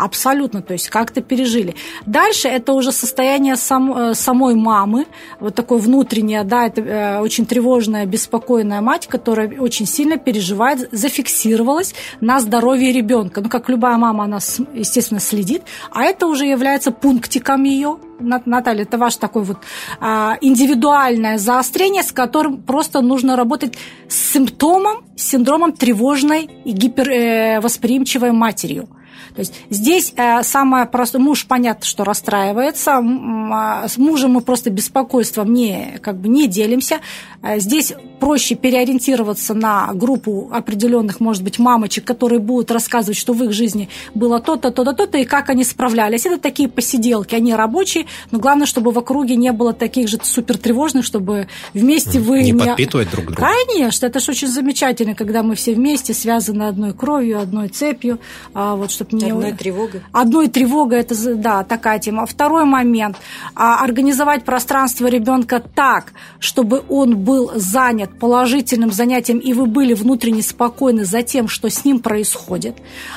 Абсолютно, 0.00 0.62
то 0.62 0.72
есть 0.72 0.88
как-то 0.88 1.20
пережили. 1.20 1.74
Дальше 2.06 2.48
это 2.48 2.72
уже 2.72 2.90
состояние 2.90 3.56
сам, 3.56 3.92
э, 3.92 4.14
самой 4.14 4.54
мамы, 4.54 5.06
вот 5.40 5.54
такое 5.54 5.78
внутреннее, 5.78 6.42
да, 6.42 6.66
это 6.66 6.80
э, 6.80 7.20
очень 7.20 7.44
тревожная, 7.44 8.06
беспокойная 8.06 8.80
мать, 8.80 9.06
которая 9.08 9.60
очень 9.60 9.84
сильно 9.84 10.16
переживает, 10.16 10.88
зафиксировалась 10.90 11.94
на 12.22 12.40
здоровье 12.40 12.92
ребенка. 12.92 13.42
Ну, 13.42 13.50
как 13.50 13.68
любая 13.68 13.98
мама, 13.98 14.24
она, 14.24 14.38
естественно, 14.72 15.20
следит, 15.20 15.64
а 15.90 16.04
это 16.04 16.26
уже 16.28 16.46
является 16.46 16.92
пунктиком 16.92 17.64
ее, 17.64 17.98
Наталья, 18.20 18.82
это 18.82 18.98
ваше 18.98 19.18
такое 19.18 19.42
вот 19.42 19.58
а, 19.98 20.36
индивидуальное 20.40 21.38
заострение, 21.38 22.02
с 22.02 22.12
которым 22.12 22.62
просто 22.62 23.00
нужно 23.00 23.36
работать 23.36 23.76
с 24.08 24.32
симптомом, 24.32 25.04
синдромом 25.16 25.72
тревожной 25.72 26.48
и 26.64 26.72
гипервосприимчивой 26.72 28.32
матерью. 28.32 28.88
То 29.34 29.40
есть 29.40 29.54
здесь 29.70 30.12
э, 30.16 30.42
самое 30.42 30.86
простое, 30.86 31.22
муж, 31.22 31.46
понятно, 31.46 31.84
что 31.84 32.04
расстраивается, 32.04 33.00
а, 33.00 33.88
с 33.88 33.96
мужем 33.98 34.32
мы 34.32 34.40
просто 34.40 34.70
беспокойством 34.70 35.52
не, 35.52 35.98
как 36.02 36.16
бы 36.16 36.28
не 36.28 36.46
делимся. 36.46 37.00
Э, 37.42 37.58
здесь 37.58 37.92
проще 38.18 38.54
переориентироваться 38.54 39.54
на 39.54 39.92
группу 39.94 40.50
определенных, 40.52 41.20
может 41.20 41.42
быть, 41.42 41.58
мамочек, 41.58 42.04
которые 42.04 42.38
будут 42.38 42.70
рассказывать, 42.70 43.16
что 43.16 43.32
в 43.32 43.42
их 43.44 43.52
жизни 43.52 43.88
было 44.14 44.40
то-то, 44.40 44.70
то-то, 44.70 44.92
то-то, 44.92 45.18
и 45.18 45.24
как 45.24 45.48
они 45.50 45.64
справлялись. 45.64 46.26
Это 46.26 46.38
такие 46.38 46.68
посиделки, 46.68 47.34
они 47.34 47.54
рабочие, 47.54 48.06
но 48.30 48.38
главное, 48.38 48.66
чтобы 48.66 48.90
в 48.90 48.98
округе 48.98 49.36
не 49.36 49.52
было 49.52 49.72
таких 49.72 50.08
же 50.08 50.18
супер 50.22 50.58
тревожных, 50.58 51.04
чтобы 51.04 51.48
вместе 51.74 52.20
вы... 52.20 52.42
Не, 52.42 52.50
не... 52.52 52.64
подпитывать 52.64 53.10
друг 53.10 53.26
друга. 53.26 53.42
Конечно, 53.42 54.06
это 54.06 54.20
же 54.20 54.32
очень 54.32 54.48
замечательно, 54.48 55.14
когда 55.14 55.42
мы 55.42 55.54
все 55.54 55.74
вместе 55.74 56.14
связаны 56.14 56.64
одной 56.64 56.92
кровью, 56.92 57.40
одной 57.40 57.68
цепью, 57.68 58.18
а, 58.54 58.76
вот, 58.76 58.90
чтобы 58.90 59.09
не... 59.12 59.30
Одной 59.30 59.52
тревогой. 59.52 60.02
Одной 60.12 60.48
тревогой, 60.48 61.00
это, 61.00 61.34
да, 61.34 61.64
такая 61.64 61.98
тема. 61.98 62.26
Второй 62.26 62.64
момент. 62.64 63.16
А, 63.54 63.82
организовать 63.82 64.44
пространство 64.44 65.06
ребенка 65.06 65.62
так, 65.74 66.12
чтобы 66.38 66.82
он 66.88 67.16
был 67.16 67.52
занят 67.54 68.18
положительным 68.18 68.92
занятием, 68.92 69.38
и 69.38 69.52
вы 69.52 69.66
были 69.66 69.94
внутренне 69.94 70.42
спокойны 70.42 71.04
за 71.04 71.22
тем, 71.22 71.48
что 71.48 71.68
с 71.68 71.84
ним 71.84 72.00
происходит. 72.00 72.76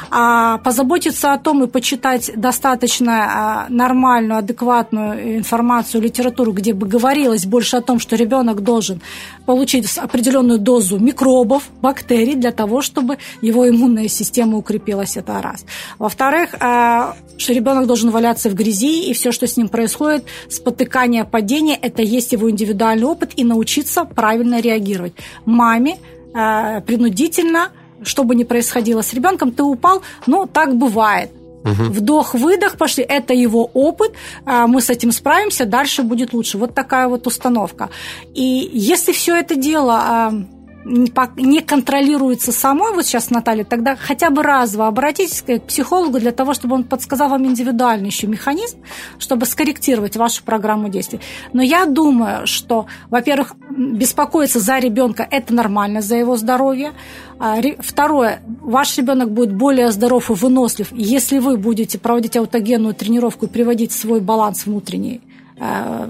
А, 0.09 0.57
позаботиться 0.59 1.33
о 1.33 1.37
том 1.37 1.63
и 1.63 1.67
почитать 1.67 2.31
достаточно 2.35 3.13
а, 3.13 3.65
нормальную, 3.69 4.39
адекватную 4.39 5.37
информацию, 5.37 6.01
литературу, 6.01 6.51
где 6.51 6.73
бы 6.73 6.87
говорилось 6.87 7.45
больше 7.45 7.77
о 7.77 7.81
том, 7.81 7.99
что 7.99 8.15
ребенок 8.15 8.61
должен 8.61 9.01
получить 9.45 9.97
определенную 9.97 10.59
дозу 10.59 10.99
микробов, 10.99 11.69
бактерий 11.81 12.35
для 12.35 12.51
того, 12.51 12.81
чтобы 12.81 13.17
его 13.41 13.67
иммунная 13.67 14.07
система 14.07 14.57
укрепилась. 14.57 15.17
Это 15.17 15.41
раз. 15.41 15.65
Во-вторых, 15.99 16.53
э, 16.53 17.13
что 17.37 17.53
ребенок 17.53 17.87
должен 17.87 18.09
валяться 18.09 18.49
в 18.49 18.55
грязи, 18.55 19.09
и 19.09 19.13
все, 19.13 19.31
что 19.31 19.47
с 19.47 19.57
ним 19.57 19.67
происходит, 19.67 20.25
спотыкание, 20.49 21.25
падение, 21.25 21.77
это 21.81 22.01
есть 22.01 22.33
его 22.33 22.49
индивидуальный 22.49 23.05
опыт, 23.05 23.31
и 23.35 23.43
научиться 23.43 24.05
правильно 24.05 24.59
реагировать. 24.61 25.13
Маме 25.45 25.97
э, 26.33 26.81
принудительно, 26.81 27.69
что 28.03 28.23
бы 28.23 28.35
ни 28.35 28.43
происходило 28.43 29.01
с 29.01 29.13
ребенком, 29.13 29.51
ты 29.51 29.63
упал, 29.63 30.01
ну, 30.27 30.45
так 30.45 30.75
бывает. 30.75 31.31
Угу. 31.63 31.83
Вдох-выдох 31.93 32.77
пошли, 32.77 33.03
это 33.03 33.33
его 33.33 33.69
опыт, 33.73 34.11
э, 34.45 34.65
мы 34.67 34.81
с 34.81 34.89
этим 34.89 35.11
справимся, 35.11 35.65
дальше 35.65 36.03
будет 36.03 36.33
лучше. 36.33 36.57
Вот 36.57 36.73
такая 36.73 37.07
вот 37.07 37.27
установка. 37.27 37.89
И 38.33 38.69
если 38.73 39.13
все 39.13 39.35
это 39.35 39.55
дело 39.55 40.45
не 40.85 41.61
контролируется 41.61 42.51
самой, 42.51 42.93
вот 42.93 43.05
сейчас 43.05 43.29
Наталья, 43.29 43.63
тогда 43.63 43.95
хотя 43.95 44.29
бы 44.29 44.43
разово 44.43 44.87
обратитесь 44.87 45.41
к 45.41 45.59
психологу 45.59 46.19
для 46.19 46.31
того, 46.31 46.53
чтобы 46.53 46.75
он 46.75 46.83
подсказал 46.83 47.29
вам 47.29 47.45
индивидуальный 47.45 48.07
еще 48.07 48.27
механизм, 48.27 48.77
чтобы 49.19 49.45
скорректировать 49.45 50.15
вашу 50.15 50.43
программу 50.43 50.89
действий. 50.89 51.19
Но 51.53 51.61
я 51.61 51.85
думаю, 51.85 52.47
что, 52.47 52.87
во-первых, 53.09 53.55
беспокоиться 53.69 54.59
за 54.59 54.79
ребенка– 54.79 55.27
это 55.31 55.53
нормально, 55.53 56.01
за 56.01 56.15
его 56.15 56.35
здоровье. 56.37 56.93
А, 57.39 57.57
второе, 57.79 58.41
ваш 58.61 58.97
ребенок 58.97 59.31
будет 59.31 59.53
более 59.53 59.91
здоров 59.91 60.29
и 60.29 60.33
вынослив, 60.33 60.91
если 60.91 61.39
вы 61.39 61.57
будете 61.57 61.97
проводить 61.97 62.37
аутогенную 62.37 62.93
тренировку 62.93 63.45
и 63.45 63.49
приводить 63.49 63.91
свой 63.91 64.19
баланс 64.19 64.65
внутренний 64.65 65.21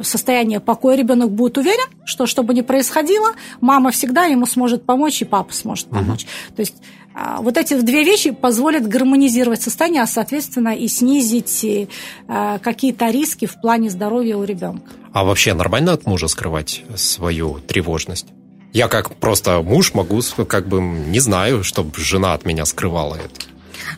состояние 0.04 0.60
покоя 0.60 0.96
ребенок 0.96 1.32
будет 1.32 1.58
уверен, 1.58 1.86
что 2.06 2.26
что 2.26 2.44
бы 2.44 2.54
ни 2.54 2.62
происходило, 2.62 3.32
мама 3.62 3.92
всегда 3.92 4.26
ему 4.26 4.46
сможет 4.46 4.86
помочь, 4.86 5.22
и 5.22 5.26
папа 5.26 5.54
сможет 5.54 5.88
помочь. 5.88 6.24
Угу. 6.24 6.56
То 6.56 6.60
есть 6.60 6.76
э, 7.16 7.36
вот 7.40 7.58
эти 7.58 7.80
две 7.82 8.04
вещи 8.04 8.32
позволят 8.32 8.88
гармонизировать 8.88 9.62
состояние, 9.62 10.04
а, 10.04 10.08
соответственно, 10.08 10.76
и 10.76 10.88
снизить 10.88 11.64
э, 11.64 11.88
какие-то 12.60 13.10
риски 13.10 13.46
в 13.46 13.60
плане 13.62 13.90
здоровья 13.90 14.38
у 14.38 14.44
ребенка. 14.44 14.92
А 15.14 15.24
вообще 15.24 15.54
нормально 15.54 15.94
от 15.94 16.06
мужа 16.06 16.28
скрывать 16.28 16.84
свою 16.96 17.60
тревожность? 17.60 18.28
Я 18.74 18.88
как 18.88 19.16
просто 19.18 19.62
муж 19.62 19.94
могу, 19.94 20.22
как 20.48 20.68
бы, 20.68 20.82
не 20.82 21.20
знаю, 21.20 21.64
чтобы 21.64 21.92
жена 21.96 22.34
от 22.34 22.44
меня 22.46 22.66
скрывала 22.66 23.16
это. 23.16 23.53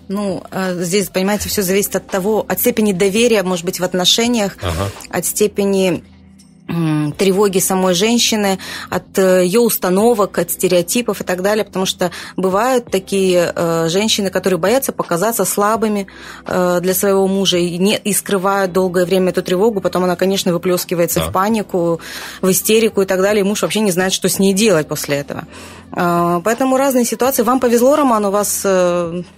Ну, 0.08 0.44
э, 0.52 0.84
здесь, 0.84 1.10
понимаете, 1.10 1.50
все 1.50 1.62
зависит 1.62 1.96
от 1.96 2.08
того, 2.08 2.46
от 2.48 2.60
степени 2.60 2.94
доверия, 2.94 3.44
может 3.44 3.66
быть, 3.66 3.80
в 3.80 3.84
отношениях, 3.84 4.58
ага. 4.62 4.92
от 5.10 5.26
степени 5.26 6.04
тревоги 6.68 7.60
самой 7.60 7.94
женщины, 7.94 8.58
от 8.90 9.18
э, 9.20 9.46
ее 9.46 9.60
установок, 9.60 10.40
от 10.40 10.50
стереотипов 10.50 11.22
и 11.22 11.24
так 11.24 11.44
далее, 11.44 11.64
потому 11.64 11.86
что 11.86 12.12
бывают 12.36 12.90
такие 12.90 13.54
э, 13.56 13.88
женщины, 13.90 14.32
которые 14.32 14.58
боятся 14.58 14.92
показаться 14.92 15.46
слабыми 15.46 16.08
э, 16.46 16.80
для 16.82 16.94
своего 16.96 17.28
мужа 17.28 17.58
и, 17.58 17.78
не, 17.78 17.98
и 17.98 18.14
скрывают 18.14 18.72
долгое 18.72 19.06
время 19.06 19.30
эту 19.30 19.44
тревогу, 19.44 19.80
потом 19.80 20.06
она, 20.06 20.16
конечно, 20.16 20.52
выплескивается 20.54 21.20
да. 21.20 21.30
в 21.30 21.32
панику, 21.32 22.02
в 22.42 22.50
истерику 22.50 23.04
и 23.04 23.06
так 23.06 23.22
далее, 23.22 23.42
и 23.42 23.48
муж 23.48 23.62
вообще 23.62 23.82
не 23.82 23.92
знает, 23.92 24.12
что 24.12 24.28
с 24.28 24.40
ней 24.40 24.54
делать 24.54 24.88
после 24.88 25.18
этого. 25.18 25.44
Поэтому 25.96 26.78
разные 26.78 27.06
ситуации. 27.06 27.44
Вам 27.44 27.60
повезло, 27.60 27.96
Роман, 27.96 28.26
у 28.26 28.32
вас 28.32 28.62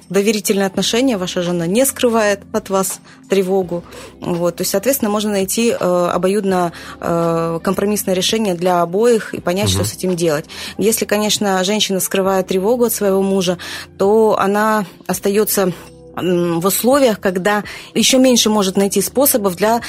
доверительные 0.09 0.65
отношения, 0.65 1.17
ваша 1.17 1.43
жена 1.43 1.67
не 1.67 1.85
скрывает 1.85 2.41
от 2.51 2.69
вас 2.69 2.99
тревогу. 3.29 3.83
Вот. 4.19 4.55
То 4.55 4.61
есть, 4.61 4.71
соответственно, 4.71 5.11
можно 5.11 5.31
найти 5.31 5.71
обоюдно 5.71 6.71
Э, 6.99 7.59
компромиссное 7.63 8.13
решение 8.13 8.55
для 8.55 8.81
обоих 8.81 9.33
и 9.33 9.39
понять, 9.39 9.67
угу. 9.67 9.75
что 9.75 9.85
с 9.85 9.93
этим 9.93 10.15
делать. 10.15 10.45
Если, 10.77 11.05
конечно, 11.05 11.63
женщина 11.63 11.99
скрывает 11.99 12.47
тревогу 12.47 12.85
от 12.85 12.93
своего 12.93 13.21
мужа, 13.21 13.57
то 13.97 14.37
она 14.39 14.85
остается 15.05 15.71
в 16.15 16.65
условиях, 16.65 17.19
когда 17.19 17.63
еще 17.93 18.17
меньше 18.17 18.49
может 18.49 18.75
найти 18.75 19.01
способов 19.01 19.55
для 19.55 19.81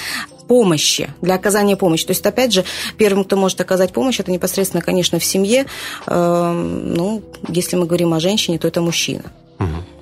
помощи, 0.49 1.11
для 1.23 1.35
оказания 1.35 1.77
помощи. 1.77 2.07
То 2.07 2.13
есть, 2.13 2.27
опять 2.27 2.53
же, 2.53 2.65
первым, 2.97 3.25
кто 3.25 3.37
может 3.37 3.61
оказать 3.61 3.93
помощь, 3.93 4.19
это 4.19 4.33
непосредственно, 4.33 4.83
конечно, 4.83 5.19
в 5.19 5.25
семье. 5.25 5.67
Эм, 6.07 6.95
ну, 6.95 7.23
если 7.49 7.77
мы 7.77 7.87
говорим 7.87 8.15
о 8.15 8.21
женщине, 8.21 8.59
то 8.59 8.67
это 8.67 8.81
мужчина. 8.81 9.25
Угу. 9.61 9.98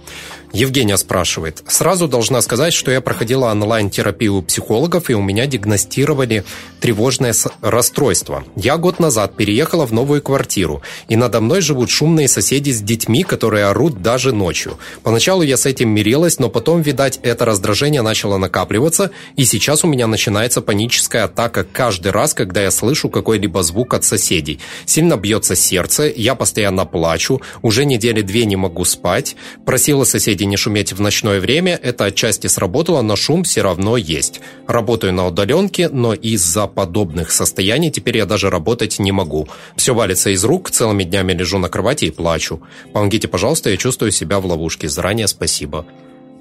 Евгения 0.53 0.97
спрашивает. 0.97 1.63
Сразу 1.67 2.09
должна 2.09 2.41
сказать, 2.41 2.73
что 2.73 2.91
я 2.91 3.01
проходила 3.01 3.51
онлайн-терапию 3.51 4.37
у 4.37 4.43
психологов, 4.43 5.11
и 5.11 5.15
у 5.15 5.23
меня 5.23 5.47
диагностировали 5.47 6.45
тревожное 6.81 7.35
расстройство. 7.61 8.45
Я 8.55 8.77
год 8.77 8.99
назад 9.01 9.37
переехала 9.37 9.87
в 9.87 9.93
новую 9.93 10.23
квартиру, 10.23 10.83
и 11.09 11.17
надо 11.17 11.41
мной 11.41 11.61
живут 11.61 11.91
шумные 11.91 12.29
соседи 12.29 12.71
с 12.71 12.81
детьми, 12.81 13.23
которые 13.23 13.67
орут 13.67 14.03
даже 14.03 14.33
ночью. 14.33 14.79
Поначалу 15.03 15.43
я 15.43 15.57
с 15.57 15.67
этим 15.67 15.91
мирилась, 15.91 16.39
но 16.39 16.49
потом, 16.49 16.81
видать, 16.81 17.19
это 17.23 17.45
раздражение 17.45 18.03
начало 18.03 18.39
накапливаться, 18.39 19.11
и 19.37 19.45
сейчас 19.45 19.85
у 19.85 19.89
меня 19.89 20.07
начинается 20.07 20.61
паническая 20.61 21.25
атака 21.25 21.65
каждый 21.65 22.13
раз, 22.13 22.35
когда 22.35 22.63
я 22.63 22.71
слышу 22.71 23.09
какой-либо 23.09 23.63
звук 23.63 23.95
от 23.95 24.05
соседей. 24.05 24.61
Сильно 24.85 25.17
бьется 25.17 25.55
сердце, 25.57 26.13
я 26.15 26.35
постоянно 26.35 26.87
плачу, 26.87 27.41
уже 27.63 27.85
недели 27.85 28.23
две 28.23 28.45
не 28.45 28.57
могу 28.57 28.85
спать, 28.85 29.37
просила 29.65 30.05
соседей 30.05 30.36
не 30.45 30.57
шуметь 30.57 30.93
в 30.93 31.01
ночное 31.01 31.41
время, 31.41 31.79
это 31.83 32.07
отчасти 32.07 32.47
сработало, 32.47 33.03
но 33.03 33.17
шум 33.17 33.45
все 33.45 33.63
равно 33.63 33.97
есть. 33.97 34.41
Работаю 34.67 35.13
на 35.13 35.27
удаленке, 35.27 35.89
но 35.89 36.15
из-за 36.15 36.67
подобных 36.67 37.31
состояний 37.31 37.91
теперь 37.91 38.19
я 38.19 38.27
даже 38.27 38.51
работать 38.51 38.99
не 38.99 39.13
могу. 39.13 39.49
Все 39.77 39.95
валится 39.95 40.31
из 40.31 40.45
рук, 40.45 40.71
целыми 40.71 41.05
днями 41.05 41.33
лежу 41.33 41.59
на 41.59 41.69
кровати 41.69 42.07
и 42.07 42.11
плачу. 42.11 42.61
Помогите, 42.93 43.29
пожалуйста, 43.29 43.71
я 43.71 43.77
чувствую 43.77 44.13
себя 44.13 44.41
в 44.41 44.47
ловушке. 44.47 44.89
Заранее 44.89 45.29
спасибо. 45.29 45.87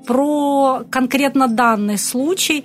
Про 0.05 0.83
конкретно 0.89 1.47
данный 1.47 1.97
случай 1.97 2.63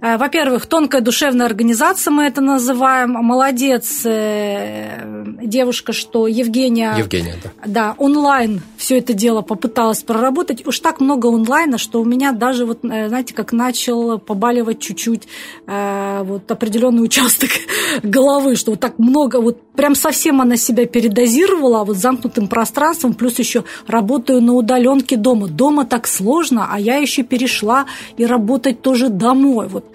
во-первых, 0.00 0.66
тонкая 0.66 1.00
душевная 1.00 1.46
организация, 1.46 2.10
мы 2.10 2.24
это 2.24 2.40
называем. 2.40 3.10
Молодец 3.12 4.02
э, 4.04 5.04
девушка, 5.42 5.92
что 5.92 6.26
Евгения... 6.26 6.94
Евгения, 6.96 7.34
да. 7.42 7.50
Да, 7.66 7.94
онлайн 7.98 8.62
все 8.76 8.98
это 8.98 9.12
дело 9.12 9.42
попыталась 9.42 10.02
проработать. 10.02 10.66
Уж 10.66 10.78
так 10.80 11.00
много 11.00 11.28
онлайна, 11.28 11.76
что 11.78 12.00
у 12.00 12.04
меня 12.04 12.32
даже, 12.32 12.64
вот, 12.64 12.84
э, 12.84 13.08
знаете, 13.08 13.34
как 13.34 13.52
начал 13.52 14.18
побаливать 14.18 14.80
чуть-чуть 14.80 15.28
вот 15.66 16.50
определенный 16.50 17.04
участок 17.04 17.50
головы, 18.02 18.56
что 18.56 18.72
вот 18.72 18.80
так 18.80 18.98
много, 18.98 19.40
вот 19.40 19.60
прям 19.72 19.94
совсем 19.94 20.40
она 20.40 20.56
себя 20.56 20.86
передозировала 20.86 21.84
вот 21.84 21.96
замкнутым 21.96 22.48
пространством, 22.48 23.14
плюс 23.14 23.38
еще 23.38 23.64
работаю 23.86 24.42
на 24.42 24.54
удаленке 24.54 25.16
дома. 25.16 25.48
Дома 25.48 25.84
так 25.84 26.06
сложно, 26.06 26.68
а 26.70 26.78
я 26.78 26.96
еще 26.96 27.22
перешла 27.22 27.86
и 28.16 28.26
работать 28.26 28.82
тоже 28.82 29.08
домой. 29.08 29.68
Вот 29.68 29.89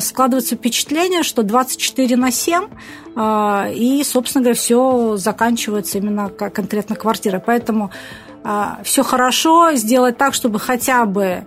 складывается 0.00 0.56
впечатление, 0.56 1.22
что 1.22 1.42
24 1.42 2.16
на 2.16 2.30
7 2.30 2.68
а, 3.14 3.68
и, 3.72 4.02
собственно 4.04 4.42
говоря, 4.42 4.58
все 4.58 5.16
заканчивается 5.16 5.98
именно 5.98 6.28
конкретно 6.28 6.96
квартирой. 6.96 7.40
Поэтому 7.40 7.90
а, 8.44 8.80
все 8.84 9.02
хорошо, 9.02 9.74
сделать 9.74 10.16
так, 10.16 10.34
чтобы 10.34 10.58
хотя 10.58 11.04
бы 11.04 11.44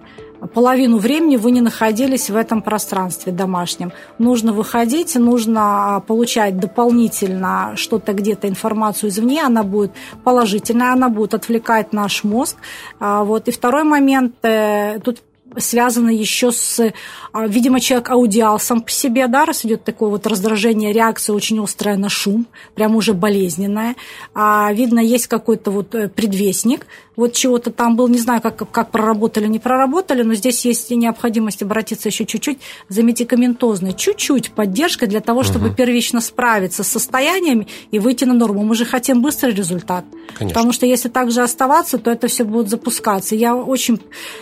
половину 0.54 0.98
времени 0.98 1.38
вы 1.38 1.52
не 1.52 1.62
находились 1.62 2.30
в 2.30 2.36
этом 2.36 2.62
пространстве 2.62 3.32
домашнем. 3.32 3.92
Нужно 4.20 4.54
выходить, 4.54 5.16
нужно 5.16 6.04
получать 6.06 6.60
дополнительно 6.60 7.74
что-то 7.76 8.14
где-то, 8.14 8.48
информацию 8.48 9.10
извне, 9.10 9.44
она 9.44 9.64
будет 9.64 9.92
положительная, 10.24 10.94
она 10.94 11.10
будет 11.10 11.34
отвлекать 11.34 11.94
наш 11.94 12.24
мозг. 12.24 12.58
А, 13.00 13.24
вот. 13.24 13.48
И 13.48 13.52
второй 13.52 13.84
момент, 13.84 14.36
э, 14.44 15.00
тут 15.00 15.24
связано 15.58 16.10
еще 16.10 16.52
с, 16.52 16.94
а, 17.32 17.48
видимо, 17.48 17.80
человек 17.80 18.10
аудиал 18.10 18.60
сам 18.60 18.82
по 18.82 18.92
себе, 18.92 19.28
да, 19.28 19.46
раз 19.46 19.66
идет 19.66 19.84
такое 19.84 20.10
вот 20.10 20.28
раздражение, 20.28 20.94
реакция 20.94 21.36
очень 21.36 21.62
острая 21.64 21.98
на 21.98 22.10
шум, 22.10 22.48
прям 22.76 22.96
уже 22.96 23.14
болезненная. 23.14 23.96
А, 24.34 24.72
видно, 24.74 25.00
есть 25.00 25.28
какой-то 25.28 25.72
вот 25.72 25.96
э, 25.96 26.10
предвестник, 26.10 26.88
вот 27.16 27.34
чего-то 27.34 27.72
там 27.72 27.96
был, 27.96 28.08
не 28.08 28.18
знаю, 28.18 28.42
как, 28.42 28.70
как 28.70 28.92
проработали, 28.92 29.48
не 29.48 29.60
проработали, 29.60 30.24
но 30.24 30.34
здесь 30.34 30.66
есть 30.66 30.92
необходимость 30.92 31.62
обратиться 31.62 32.10
еще 32.10 32.26
чуть-чуть 32.26 32.60
за 32.90 33.04
медикаментозной, 33.04 33.94
чуть-чуть 33.94 34.52
поддержкой 34.52 35.08
для 35.08 35.22
того, 35.22 35.44
чтобы 35.44 35.68
угу. 35.68 35.76
первично 35.76 36.22
справиться 36.22 36.84
с 36.84 36.88
состояниями 36.88 37.68
и 37.92 38.00
выйти 38.00 38.26
на 38.26 38.34
норму. 38.34 38.64
Мы 38.64 38.76
же 38.76 38.86
хотим 38.86 39.22
быстрый 39.22 39.54
результат. 39.54 40.06
Конечно. 40.38 40.48
Потому 40.54 40.74
что 40.74 40.86
если 40.86 41.10
так 41.10 41.32
же 41.32 41.42
оставаться, 41.42 41.98
то 41.98 42.12
это 42.12 42.28
все 42.28 42.44
будет 42.44 42.70
запускаться. 42.70 43.36
Я 43.36 43.56
очень, 43.56 44.00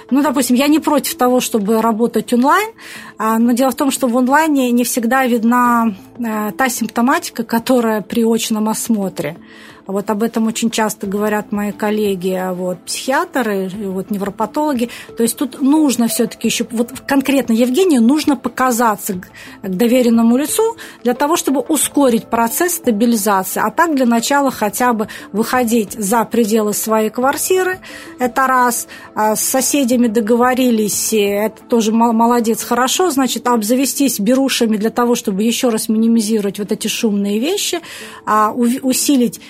ну, 0.10 0.22
допустим, 0.22 0.56
я 0.56 0.68
не 0.68 0.80
против 0.80 1.16
того, 1.16 1.40
чтобы 1.40 1.82
работать 1.82 2.34
онлайн, 2.34 2.72
а, 3.18 3.38
но 3.40 3.52
дело 3.52 3.72
в 3.72 3.76
том, 3.76 3.92
что 3.92 4.08
в 4.08 4.18
онлайне 4.18 4.72
не 4.72 4.84
всегда 4.84 5.26
видна 5.26 5.96
э, 6.18 6.52
та 6.58 6.70
симптоматика, 6.70 7.44
которая 7.44 8.02
при 8.02 8.24
очном 8.24 8.70
осмотре. 8.70 9.38
Вот 9.86 10.10
об 10.10 10.24
этом 10.24 10.48
очень 10.48 10.70
часто 10.70 11.08
говорят 11.08 11.52
мои 11.52 11.72
коллеги, 11.72 12.32
а 12.32 12.54
вот, 12.54 12.80
психиатры, 12.86 13.70
вот, 13.70 14.12
невропатологи. 14.12 14.90
То 15.18 15.24
есть 15.24 15.38
тут 15.38 15.62
нужно 15.62 16.08
все-таки 16.08 16.48
еще, 16.48 16.66
вот 16.72 16.92
конкретно 17.06 17.54
Евгению 17.54 18.02
нужно 18.02 18.36
показаться 18.36 19.16
к, 19.16 19.28
доверенному 19.62 20.38
лицу 20.38 20.78
для 21.04 21.14
того, 21.14 21.36
чтобы 21.36 21.60
ускорить 21.62 22.28
процесс 22.28 22.76
стабилизации. 22.76 23.62
А 23.64 23.72
так 23.72 23.96
для 23.96 24.06
начала 24.06 24.52
хотя 24.52 24.94
бы 24.94 25.08
выходить 25.32 25.94
за 25.94 26.24
пределы 26.26 26.74
своей 26.74 27.10
квартиры, 27.10 27.80
это 28.20 28.48
раз. 28.48 28.88
А 29.16 29.36
с 29.36 29.42
соседями 29.42 30.08
договорились, 30.08 31.14
это 31.14 31.62
тоже 31.64 31.92
молодец, 31.92 32.64
хорошо, 32.64 33.10
значит, 33.10 33.48
обзавестись 33.48 34.20
берушами 34.20 34.78
для 34.78 34.90
того, 34.90 35.16
чтобы 35.16 35.44
еще 35.44 35.70
раз 35.70 35.90
минимизировать 35.90 36.60
вот 36.60 36.72
эти 36.72 36.88
шумные 36.88 37.40
вещи, 37.40 37.80
а 38.26 38.52
усилить 38.52 39.42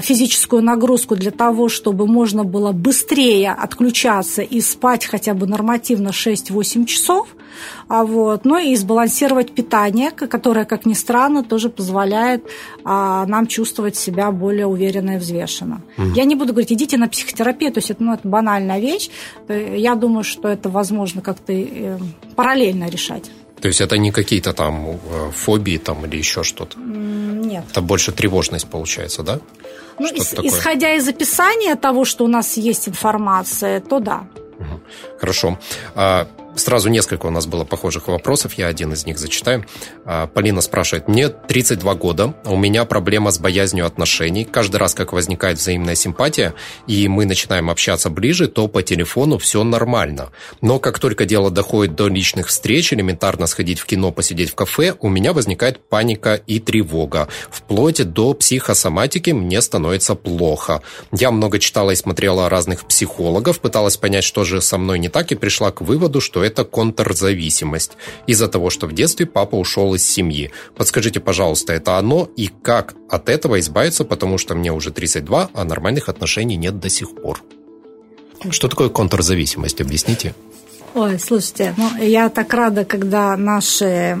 физическую 0.00 0.62
нагрузку 0.62 1.14
для 1.14 1.30
того, 1.30 1.68
чтобы 1.68 2.06
можно 2.06 2.44
было 2.44 2.72
быстрее 2.72 3.52
отключаться 3.52 4.42
и 4.42 4.60
спать 4.60 5.04
хотя 5.04 5.34
бы 5.34 5.46
нормативно 5.46 6.08
6-8 6.08 6.86
часов. 6.86 7.28
А 7.88 8.04
вот, 8.04 8.44
ну 8.44 8.58
и 8.58 8.76
сбалансировать 8.76 9.52
питание, 9.52 10.10
которое, 10.10 10.64
как 10.64 10.86
ни 10.86 10.94
странно, 10.94 11.42
тоже 11.42 11.70
позволяет 11.70 12.44
а, 12.84 13.26
нам 13.26 13.46
чувствовать 13.46 13.96
себя 13.96 14.30
более 14.30 14.66
уверенно 14.66 15.12
и 15.12 15.18
взвешенно. 15.18 15.82
Угу. 15.96 16.14
Я 16.14 16.24
не 16.24 16.34
буду 16.34 16.52
говорить, 16.52 16.72
идите 16.72 16.96
на 16.96 17.08
психотерапию, 17.08 17.72
то 17.72 17.78
есть 17.78 17.90
это, 17.90 18.02
ну, 18.02 18.14
это 18.14 18.28
банальная 18.28 18.78
вещь. 18.78 19.10
Я 19.48 19.94
думаю, 19.94 20.24
что 20.24 20.48
это 20.48 20.68
возможно 20.68 21.20
как-то 21.22 21.52
э, 21.52 21.98
параллельно 22.36 22.88
решать. 22.88 23.30
То 23.60 23.68
есть 23.68 23.80
это 23.80 23.98
не 23.98 24.10
какие-то 24.12 24.52
там 24.52 24.86
э, 24.88 25.30
фобии 25.34 25.78
там 25.78 26.04
или 26.06 26.16
еще 26.16 26.42
что-то? 26.42 26.78
Нет. 26.78 27.64
Это 27.70 27.80
больше 27.82 28.12
тревожность 28.12 28.68
получается, 28.70 29.22
да? 29.22 29.40
Ну, 29.98 30.08
ис- 30.12 30.40
исходя 30.46 30.94
из 30.94 31.08
описания 31.08 31.74
того, 31.74 32.04
что 32.04 32.24
у 32.24 32.28
нас 32.28 32.56
есть 32.56 32.88
информация, 32.88 33.80
то 33.80 33.98
да. 34.00 34.26
Хорошо. 35.18 35.58
А 35.94 36.26
Сразу 36.58 36.88
несколько 36.88 37.26
у 37.26 37.30
нас 37.30 37.46
было 37.46 37.64
похожих 37.64 38.08
вопросов, 38.08 38.54
я 38.54 38.66
один 38.66 38.92
из 38.92 39.06
них 39.06 39.18
зачитаю. 39.18 39.64
А, 40.04 40.26
Полина 40.26 40.60
спрашивает, 40.60 41.06
мне 41.06 41.28
32 41.28 41.94
года, 41.94 42.34
у 42.44 42.56
меня 42.56 42.84
проблема 42.84 43.30
с 43.30 43.38
боязнью 43.38 43.86
отношений. 43.86 44.44
Каждый 44.44 44.76
раз, 44.78 44.92
как 44.94 45.12
возникает 45.12 45.58
взаимная 45.58 45.94
симпатия, 45.94 46.54
и 46.88 47.06
мы 47.06 47.26
начинаем 47.26 47.70
общаться 47.70 48.10
ближе, 48.10 48.48
то 48.48 48.66
по 48.66 48.82
телефону 48.82 49.38
все 49.38 49.62
нормально. 49.62 50.30
Но 50.60 50.80
как 50.80 50.98
только 50.98 51.26
дело 51.26 51.50
доходит 51.50 51.94
до 51.94 52.08
личных 52.08 52.48
встреч, 52.48 52.92
элементарно 52.92 53.46
сходить 53.46 53.78
в 53.78 53.86
кино, 53.86 54.10
посидеть 54.10 54.50
в 54.50 54.54
кафе, 54.56 54.96
у 55.00 55.08
меня 55.08 55.32
возникает 55.32 55.78
паника 55.88 56.34
и 56.34 56.58
тревога. 56.58 57.28
Вплоть 57.50 58.02
до 58.02 58.34
психосоматики 58.34 59.30
мне 59.30 59.62
становится 59.62 60.16
плохо. 60.16 60.82
Я 61.12 61.30
много 61.30 61.60
читала 61.60 61.92
и 61.92 61.96
смотрела 61.96 62.48
разных 62.48 62.84
психологов, 62.86 63.60
пыталась 63.60 63.96
понять, 63.96 64.24
что 64.24 64.42
же 64.42 64.60
со 64.60 64.76
мной 64.76 64.98
не 64.98 65.08
так, 65.08 65.30
и 65.30 65.36
пришла 65.36 65.70
к 65.70 65.82
выводу, 65.82 66.20
что 66.20 66.47
это 66.48 66.64
контрзависимость 66.64 67.92
из-за 68.26 68.48
того, 68.48 68.70
что 68.70 68.86
в 68.86 68.92
детстве 68.92 69.26
папа 69.26 69.54
ушел 69.54 69.94
из 69.94 70.08
семьи. 70.08 70.50
Подскажите, 70.76 71.20
пожалуйста, 71.20 71.72
это 71.72 71.96
оно 71.96 72.28
и 72.36 72.48
как 72.62 72.94
от 73.08 73.28
этого 73.28 73.60
избавиться, 73.60 74.04
потому 74.04 74.38
что 74.38 74.54
мне 74.54 74.72
уже 74.72 74.90
32, 74.90 75.50
а 75.52 75.64
нормальных 75.64 76.08
отношений 76.08 76.56
нет 76.56 76.80
до 76.80 76.88
сих 76.88 77.14
пор. 77.14 77.42
Что 78.50 78.68
такое 78.68 78.88
контрзависимость, 78.88 79.80
объясните? 79.80 80.34
Ой, 80.94 81.18
слушайте, 81.18 81.74
ну, 81.76 82.02
я 82.02 82.28
так 82.28 82.52
рада, 82.54 82.84
когда 82.84 83.36
наши 83.36 84.16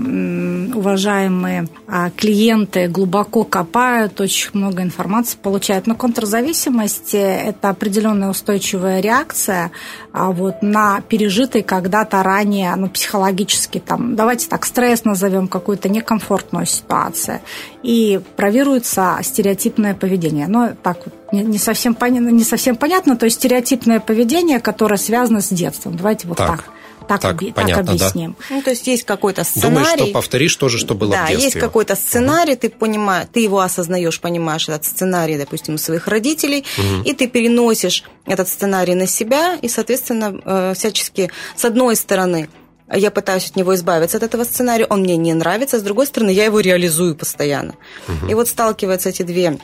уважаемые 0.74 1.66
а, 1.86 2.10
клиенты 2.10 2.88
глубоко 2.88 3.44
копают, 3.44 4.20
очень 4.20 4.50
много 4.52 4.82
информации 4.82 5.38
получают. 5.42 5.86
Но 5.86 5.94
контрзависимость– 5.94 7.10
это 7.14 7.70
определенная 7.70 8.28
устойчивая 8.28 9.00
реакция 9.00 9.70
а, 10.12 10.30
вот, 10.30 10.62
на 10.62 11.00
пережитый 11.00 11.62
когда-то 11.62 12.22
ранее, 12.22 12.74
ну, 12.76 12.88
психологически, 12.88 13.78
там, 13.78 14.14
давайте 14.14 14.48
так, 14.48 14.66
стресс 14.66 15.04
назовем, 15.04 15.48
какую-то 15.48 15.88
некомфортную 15.88 16.66
ситуацию. 16.66 17.40
И 17.82 18.20
проверяется 18.36 19.18
стереотипное 19.22 19.94
поведение. 19.94 20.46
Но 20.48 20.72
так 20.82 20.98
вот 21.04 21.14
не, 21.32 21.42
не, 21.42 21.58
совсем, 21.58 21.96
не 22.00 22.44
совсем 22.44 22.76
понятно, 22.76 23.16
то 23.16 23.26
есть 23.26 23.36
стереотипное 23.36 24.00
поведение, 24.00 24.60
которое 24.60 24.96
связано 24.96 25.40
с 25.40 25.48
детством. 25.48 25.96
Давайте 25.96 26.26
вот 26.28 26.38
так. 26.38 26.62
так 26.62 26.72
так, 27.08 27.22
так, 27.22 27.36
оби- 27.36 27.52
понятно, 27.52 27.84
так 27.84 27.94
объясним. 27.94 28.36
Да. 28.38 28.56
Ну, 28.56 28.62
то 28.62 28.70
есть 28.70 28.86
есть 28.86 29.04
какой-то 29.04 29.42
сценарий. 29.42 29.74
Думаешь, 29.74 29.88
что 29.88 30.06
повторишь 30.12 30.56
то 30.56 30.68
же, 30.68 30.78
что 30.78 30.94
было 30.94 31.12
да, 31.12 31.24
в 31.24 31.28
детстве. 31.28 31.44
есть 31.46 31.58
какой-то 31.58 31.96
сценарий, 31.96 32.52
угу. 32.52 32.60
ты 32.60 32.68
понимаешь, 32.68 33.28
ты 33.32 33.40
его 33.40 33.60
осознаешь, 33.60 34.20
понимаешь 34.20 34.68
этот 34.68 34.84
сценарий, 34.84 35.38
допустим, 35.38 35.74
у 35.74 35.78
своих 35.78 36.06
родителей, 36.06 36.64
угу. 36.76 37.02
и 37.04 37.14
ты 37.14 37.26
переносишь 37.26 38.04
этот 38.26 38.48
сценарий 38.48 38.94
на 38.94 39.06
себя, 39.06 39.56
и, 39.60 39.68
соответственно, 39.68 40.38
э, 40.44 40.74
всячески, 40.76 41.30
с 41.56 41.64
одной 41.64 41.96
стороны, 41.96 42.48
я 42.92 43.10
пытаюсь 43.10 43.50
от 43.50 43.56
него 43.56 43.74
избавиться 43.74 44.16
от 44.16 44.22
этого 44.22 44.44
сценария, 44.44 44.86
он 44.88 45.00
мне 45.00 45.16
не 45.16 45.34
нравится, 45.34 45.78
с 45.78 45.82
другой 45.82 46.06
стороны, 46.06 46.30
я 46.30 46.44
его 46.44 46.60
реализую 46.60 47.14
постоянно. 47.14 47.74
Угу. 48.06 48.30
И 48.30 48.34
вот 48.34 48.48
сталкиваются 48.48 49.08
эти 49.08 49.22
две 49.22 49.58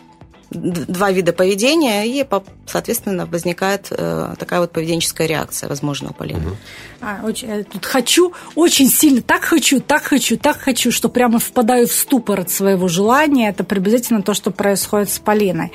два 0.54 1.10
вида 1.10 1.32
поведения, 1.32 2.06
и, 2.06 2.26
соответственно, 2.66 3.26
возникает 3.26 3.88
э, 3.90 4.34
такая 4.38 4.60
вот 4.60 4.72
поведенческая 4.72 5.26
реакция, 5.26 5.68
возможно, 5.68 6.10
у 6.10 6.14
Полины. 6.14 6.46
Угу. 6.46 6.56
А, 7.00 7.20
очень, 7.22 7.48
я 7.48 7.64
тут 7.64 7.84
хочу, 7.84 8.32
очень 8.54 8.88
сильно, 8.88 9.20
так 9.20 9.44
хочу, 9.44 9.80
так 9.80 10.04
хочу, 10.04 10.38
так 10.38 10.58
хочу, 10.58 10.90
что 10.90 11.08
прямо 11.08 11.38
впадаю 11.38 11.86
в 11.86 11.92
ступор 11.92 12.40
от 12.40 12.50
своего 12.50 12.88
желания. 12.88 13.50
Это 13.50 13.64
приблизительно 13.64 14.22
то, 14.22 14.32
что 14.32 14.50
происходит 14.50 15.10
с 15.10 15.18
Полиной. 15.18 15.72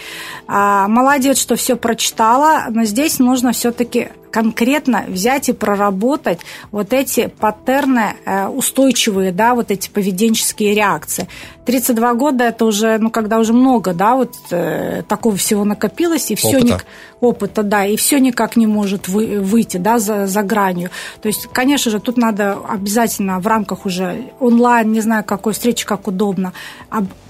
А, 0.48 0.88
молодец, 0.88 1.38
что 1.40 1.56
все 1.56 1.76
прочитала, 1.76 2.66
но 2.70 2.84
здесь 2.86 3.20
нужно 3.20 3.52
все-таки 3.52 4.10
конкретно 4.32 5.06
взять 5.08 5.50
и 5.50 5.54
проработать 5.54 6.40
вот 6.72 6.94
эти 6.94 7.28
паттерны 7.28 8.16
э, 8.26 8.48
устойчивые, 8.48 9.32
да, 9.32 9.56
вот 9.56 9.72
эти 9.72 9.90
поведенческие 9.90 10.74
реакции. 10.74 11.28
32 11.66 12.14
года 12.16 12.46
это 12.46 12.66
уже, 12.66 12.98
ну, 12.98 13.12
когда 13.12 13.38
уже 13.38 13.54
много, 13.54 13.94
да, 13.94 14.16
вот 14.16 14.34
э, 14.50 15.04
такого 15.08 15.38
всего 15.38 15.66
накопилось, 15.66 16.32
и 16.32 16.36
все 16.36 16.58
опыта. 16.58 16.66
Не, 16.66 16.78
опыта, 17.22 17.64
да, 17.64 17.86
и 17.86 17.96
все 17.96 18.20
никак 18.20 18.56
не 18.56 18.66
может 18.66 19.08
вы, 19.08 19.40
выйти, 19.40 19.78
да, 19.78 20.00
за, 20.00 20.26
за 20.26 20.42
гранью. 20.42 20.90
То 21.22 21.28
есть, 21.28 21.48
конечно 21.54 21.92
же, 21.92 22.00
тут 22.00 22.18
надо 22.18 22.58
обязательно 22.68 23.40
в 23.40 23.46
рамках 23.46 23.86
уже 23.86 24.32
онлайн, 24.40 24.92
не 24.92 25.02
знаю, 25.02 25.24
какой 25.24 25.54
встречи, 25.54 25.86
как 25.86 26.08
удобно, 26.08 26.54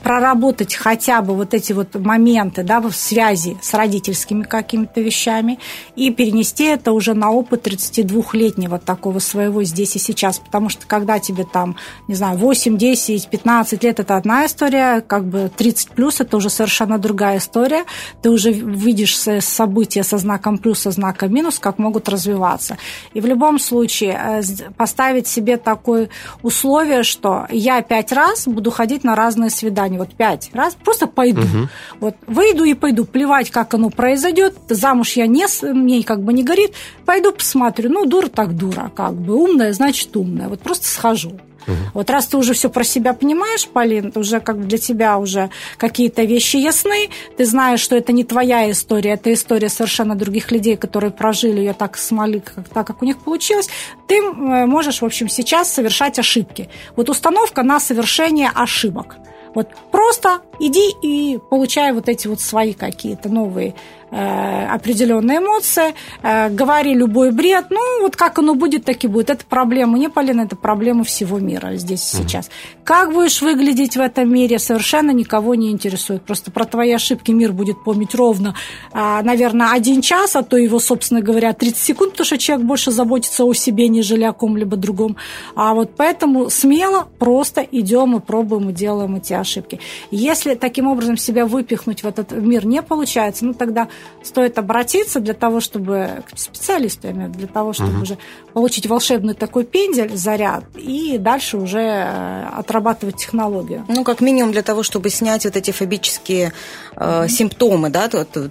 проработать 0.04 0.76
хотя 0.76 1.22
бы 1.22 1.34
вот 1.34 1.54
эти 1.54 1.74
вот 1.74 1.96
моменты, 1.96 2.64
да, 2.64 2.80
в 2.80 2.92
связи 2.94 3.58
с 3.62 3.74
родительскими 3.74 4.44
какими-то 4.44 5.02
вещами 5.02 5.60
и 5.96 6.12
перенести 6.12 6.64
это 6.64 6.88
уже 6.91 7.13
на 7.13 7.32
опыт 7.32 7.67
32-летнего 7.67 8.80
такого 8.80 9.19
своего 9.19 9.63
здесь 9.63 9.95
и 9.95 9.99
сейчас, 9.99 10.39
потому 10.39 10.69
что 10.69 10.86
когда 10.88 11.19
тебе 11.19 11.45
там, 11.45 11.75
не 12.08 12.15
знаю, 12.15 12.38
8, 12.38 12.78
10, 12.78 13.30
15 13.30 13.84
лет, 13.84 13.99
это 13.99 14.15
одна 14.15 14.45
история, 14.45 15.02
как 15.02 15.25
бы 15.25 15.52
30 15.56 15.91
плюс 15.91 16.21
это 16.21 16.38
уже 16.38 16.49
совершенно 16.49 16.97
другая 16.97 17.38
история. 17.38 17.86
Ты 18.21 18.30
уже 18.30 18.52
видишь 18.52 19.17
события 19.17 20.04
со 20.04 20.17
знаком 20.17 20.58
плюс, 20.58 20.80
со 20.80 20.91
знаком 20.91 21.34
минус, 21.34 21.60
как 21.60 21.80
могут 21.80 22.10
развиваться. 22.10 22.78
И 23.13 23.21
в 23.21 23.25
любом 23.25 23.60
случае 23.60 24.19
э, 24.19 24.41
поставить 24.78 25.28
себе 25.28 25.58
такое 25.58 26.10
условие, 26.41 27.04
что 27.04 27.47
я 27.49 27.82
пять 27.82 28.12
раз 28.12 28.47
буду 28.47 28.71
ходить 28.71 29.04
на 29.04 29.15
разные 29.15 29.49
свидания, 29.49 29.97
вот 29.97 30.13
пять 30.15 30.49
раз, 30.54 30.75
просто 30.75 31.08
пойду. 31.08 31.41
Угу. 31.41 31.69
Вот 31.99 32.15
выйду 32.28 32.63
и 32.63 32.73
пойду, 32.73 33.06
плевать, 33.06 33.49
как 33.49 33.73
оно 33.73 33.89
произойдет, 33.89 34.56
замуж 34.69 35.13
я 35.13 35.28
не, 35.28 35.45
мне 35.73 36.04
как 36.04 36.23
бы 36.23 36.34
не 36.34 36.43
горит, 36.43 36.73
пойду 37.06 37.32
посмотрю, 37.32 37.89
ну, 37.89 38.06
дура 38.06 38.28
так 38.28 38.56
дура, 38.56 38.92
как 38.96 39.13
бы, 39.13 39.36
умная, 39.36 39.74
значит, 39.74 40.15
умная, 40.15 40.48
вот 40.48 40.62
просто 40.62 40.88
схожу. 40.88 41.39
Угу. 41.68 41.78
Вот 41.94 42.10
раз 42.10 42.28
ты 42.28 42.38
уже 42.38 42.54
все 42.54 42.70
про 42.70 42.84
себя 42.84 43.13
понимаешь, 43.13 43.68
Полин, 43.68 44.12
уже 44.15 44.39
как 44.39 44.58
бы 44.58 44.65
для 44.65 44.78
тебя 44.78 45.18
уже 45.18 45.50
какие-то 45.78 46.24
вещи 46.24 46.58
ясны, 46.58 47.10
ты 47.38 47.46
знаешь, 47.46 47.80
что 47.80 47.96
это 47.96 48.12
не 48.12 48.24
твоя 48.24 48.70
история, 48.72 49.12
это 49.12 49.32
история 49.34 49.70
совершенно 49.70 50.15
других 50.15 50.52
людей, 50.52 50.78
которые 50.78 51.12
прожили 51.12 51.60
ее 51.60 51.74
так 51.74 51.98
смоли, 51.98 52.39
как, 52.39 52.68
так, 52.70 52.88
как 52.88 53.02
у 53.02 53.06
них 53.06 53.20
получилось, 53.20 53.70
ты 54.08 54.22
можешь, 54.22 55.02
в 55.02 55.06
общем, 55.06 55.30
сейчас 55.30 55.72
совершать 55.72 56.20
ошибки. 56.20 56.70
Вот 56.96 57.10
установка 57.10 57.63
на 57.63 57.80
совершение 57.80 58.50
ошибок. 58.54 59.18
Вот 59.56 59.70
просто 59.92 60.42
иди 60.60 60.94
и 61.02 61.39
получай 61.50 61.92
вот 61.92 62.08
эти 62.08 62.28
вот 62.28 62.39
свои 62.39 62.74
какие-то 62.74 63.30
новые 63.30 63.74
Э, 64.12 64.65
определенные 64.65 65.38
эмоции, 65.38 65.93
э, 66.24 66.50
говори 66.50 66.95
любой 66.95 67.32
бред, 67.32 67.65
ну, 67.69 68.02
вот 68.02 68.15
как 68.15 68.39
оно 68.39 68.56
будет, 68.56 68.86
так 68.86 69.04
и 69.04 69.08
будет. 69.08 69.30
Это 69.30 69.45
проблема 69.45 70.00
не 70.00 70.10
Полина, 70.10 70.41
это 70.41 70.56
проблема 70.56 71.04
всего 71.04 71.38
мира 71.38 71.76
здесь 71.76 72.13
и 72.13 72.17
сейчас. 72.17 72.50
Как 72.84 73.13
будешь 73.13 73.41
выглядеть 73.41 73.98
в 73.98 74.00
этом 74.00 74.34
мире, 74.34 74.58
совершенно 74.58 75.12
никого 75.12 75.54
не 75.54 75.69
интересует. 75.69 76.24
Просто 76.24 76.50
про 76.50 76.65
твои 76.65 76.91
ошибки 76.91 77.30
мир 77.30 77.54
будет 77.54 77.84
помнить 77.84 78.15
ровно, 78.15 78.56
а, 78.91 79.22
наверное, 79.22 79.74
один 79.74 80.02
час, 80.02 80.36
а 80.36 80.41
то 80.41 80.58
его, 80.58 80.80
собственно 80.80 81.22
говоря, 81.22 81.54
30 81.54 81.78
секунд, 81.78 82.12
потому 82.12 82.26
что 82.26 82.39
человек 82.39 82.65
больше 82.65 82.89
заботится 82.89 83.43
о 83.43 83.54
себе, 83.54 83.89
нежели 83.89 84.24
о 84.24 84.34
ком-либо 84.34 84.76
другом. 84.76 85.17
А 85.56 85.76
вот 85.76 85.91
поэтому 85.95 86.50
смело 86.50 87.08
просто 87.19 87.62
идем 87.62 88.15
и 88.15 88.19
пробуем 88.19 88.69
и 88.69 88.74
делаем 88.74 89.17
эти 89.17 89.34
ошибки. 89.34 89.80
Если 90.10 90.56
таким 90.56 90.88
образом 90.88 91.15
себя 91.15 91.45
выпихнуть 91.45 92.02
в 92.02 92.08
этот 92.08 92.32
мир 92.32 92.65
не 92.65 92.82
получается, 92.82 93.45
ну, 93.45 93.54
тогда 93.54 93.88
стоит 94.24 94.58
обратиться 94.58 95.20
для 95.20 95.34
того, 95.34 95.60
чтобы 95.60 96.24
к 96.30 96.38
специалисту, 96.38 97.08
для 97.12 97.48
того, 97.48 97.74
чтобы 97.74 97.94
угу. 97.94 98.02
уже 98.02 98.18
получить 98.54 98.88
волшебный 98.88 99.34
такой 99.34 99.64
пендель, 99.64 100.16
заряд, 100.16 100.66
и 100.76 101.18
дальше 101.18 101.58
уже 101.58 101.80
э, 101.80 102.46
отрабатывать 102.58 103.18
технологию. 103.18 103.86
Ну, 103.88 104.04
как 104.04 104.22
минимум 104.22 104.52
для 104.52 104.62
того, 104.62 104.84
чтобы 104.84 105.10
снять 105.10 105.46
вот 105.46 105.56
эти 105.56 105.72
фобические 105.72 106.54
э, 106.96 107.28
симптомы, 107.30 107.90
да, 107.90 108.10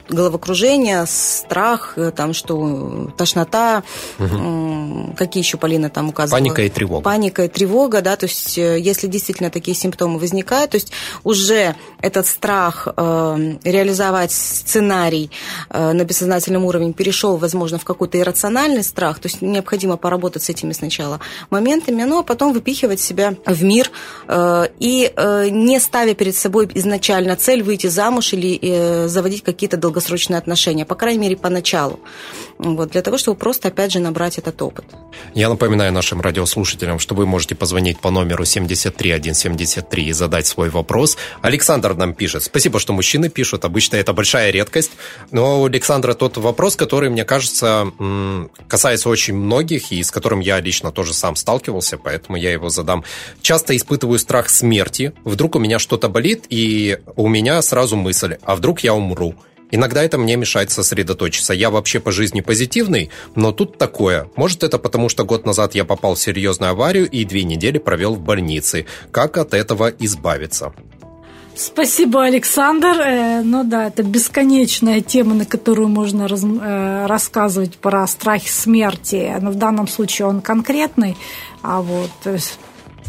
головокружение, 0.08 1.04
страх, 1.06 1.94
э, 1.96 2.12
там 2.12 2.32
что, 2.32 3.10
тошнота, 3.16 3.82
угу. 4.18 4.26
э, 4.26 5.16
какие 5.16 5.42
еще 5.42 5.58
Полина 5.58 5.90
там 5.90 6.08
указывала? 6.08 6.40
Паника 6.40 6.62
и 6.62 6.68
тревога. 6.70 7.02
Паника 7.02 7.44
и 7.44 7.48
тревога, 7.48 8.00
да, 8.00 8.16
то 8.16 8.26
есть 8.26 8.56
э, 8.56 8.80
если 8.80 9.06
действительно 9.06 9.50
такие 9.50 9.76
симптомы 9.76 10.18
возникают, 10.18 10.70
то 10.70 10.76
есть 10.76 10.92
уже 11.24 11.74
этот 12.00 12.26
страх 12.26 12.88
э, 12.96 13.56
реализовать 13.64 14.32
сценарий 14.32 15.30
на 15.70 16.04
бессознательном 16.04 16.64
уровне 16.64 16.92
перешел, 16.92 17.36
возможно, 17.36 17.78
в 17.78 17.84
какой-то 17.84 18.18
иррациональный 18.18 18.82
страх, 18.82 19.18
то 19.18 19.28
есть 19.28 19.42
необходимо 19.42 19.96
поработать 19.96 20.42
с 20.42 20.48
этими 20.48 20.72
сначала 20.72 21.20
моментами, 21.50 22.02
ну 22.04 22.20
а 22.20 22.22
потом 22.22 22.52
выпихивать 22.52 23.00
себя 23.00 23.34
в 23.46 23.62
мир 23.62 23.90
э, 24.26 24.68
и 24.78 25.12
э, 25.14 25.48
не 25.50 25.80
ставя 25.80 26.14
перед 26.14 26.36
собой 26.36 26.68
изначально 26.74 27.36
цель 27.36 27.62
выйти 27.62 27.86
замуж 27.86 28.32
или 28.32 29.06
заводить 29.08 29.42
какие-то 29.42 29.76
долгосрочные 29.76 30.38
отношения, 30.38 30.84
по 30.84 30.94
крайней 30.94 31.20
мере, 31.20 31.36
поначалу. 31.36 32.00
Вот, 32.58 32.90
для 32.90 33.02
того, 33.02 33.18
чтобы 33.18 33.38
просто, 33.38 33.68
опять 33.68 33.92
же, 33.92 34.00
набрать 34.00 34.38
этот 34.38 34.60
опыт. 34.62 34.84
Я 35.34 35.48
напоминаю 35.48 35.92
нашим 35.92 36.20
радиослушателям, 36.20 36.98
что 36.98 37.14
вы 37.14 37.26
можете 37.26 37.54
позвонить 37.54 38.00
по 38.00 38.10
номеру 38.10 38.44
73173 38.44 40.04
и 40.06 40.12
задать 40.12 40.46
свой 40.46 40.70
вопрос. 40.70 41.16
Александр 41.40 41.94
нам 41.94 42.14
пишет. 42.14 42.42
Спасибо, 42.42 42.78
что 42.80 42.92
мужчины 42.92 43.28
пишут. 43.28 43.64
Обычно 43.64 43.96
это 43.96 44.12
большая 44.12 44.50
редкость. 44.50 44.92
Но, 45.30 45.64
Александра, 45.64 46.14
тот 46.14 46.36
вопрос, 46.38 46.76
который, 46.76 47.10
мне 47.10 47.24
кажется, 47.24 47.92
касается 48.66 49.08
очень 49.08 49.34
многих, 49.34 49.92
и 49.92 50.02
с 50.02 50.10
которым 50.10 50.40
я 50.40 50.60
лично 50.60 50.90
тоже 50.90 51.12
сам 51.12 51.36
сталкивался, 51.36 51.98
поэтому 51.98 52.38
я 52.38 52.52
его 52.52 52.70
задам. 52.70 53.04
Часто 53.42 53.76
испытываю 53.76 54.18
страх 54.18 54.48
смерти. 54.48 55.12
Вдруг 55.24 55.56
у 55.56 55.58
меня 55.58 55.78
что-то 55.78 56.08
болит, 56.08 56.46
и 56.48 56.98
у 57.16 57.28
меня 57.28 57.60
сразу 57.62 57.96
мысль, 57.96 58.36
а 58.42 58.56
вдруг 58.56 58.80
я 58.80 58.94
умру? 58.94 59.34
Иногда 59.70 60.02
это 60.02 60.16
мне 60.16 60.36
мешает 60.36 60.70
сосредоточиться. 60.70 61.52
Я 61.52 61.68
вообще 61.68 62.00
по 62.00 62.10
жизни 62.10 62.40
позитивный, 62.40 63.10
но 63.34 63.52
тут 63.52 63.76
такое. 63.76 64.30
Может, 64.34 64.62
это 64.62 64.78
потому, 64.78 65.10
что 65.10 65.24
год 65.24 65.44
назад 65.44 65.74
я 65.74 65.84
попал 65.84 66.14
в 66.14 66.20
серьезную 66.20 66.70
аварию 66.70 67.08
и 67.08 67.24
две 67.24 67.44
недели 67.44 67.76
провел 67.76 68.14
в 68.14 68.20
больнице. 68.20 68.86
Как 69.10 69.36
от 69.36 69.52
этого 69.52 69.92
избавиться? 69.98 70.72
Спасибо, 71.58 72.22
Александр. 72.22 73.00
Э, 73.00 73.42
ну 73.42 73.64
да, 73.64 73.88
это 73.88 74.04
бесконечная 74.04 75.00
тема, 75.00 75.34
на 75.34 75.44
которую 75.44 75.88
можно 75.88 76.28
раз, 76.28 76.44
э, 76.44 77.06
рассказывать 77.06 77.76
про 77.78 78.06
страхи 78.06 78.48
смерти. 78.48 79.36
Но 79.40 79.50
в 79.50 79.56
данном 79.56 79.88
случае 79.88 80.28
он 80.28 80.40
конкретный. 80.40 81.16
А 81.62 81.82
вот 81.82 82.10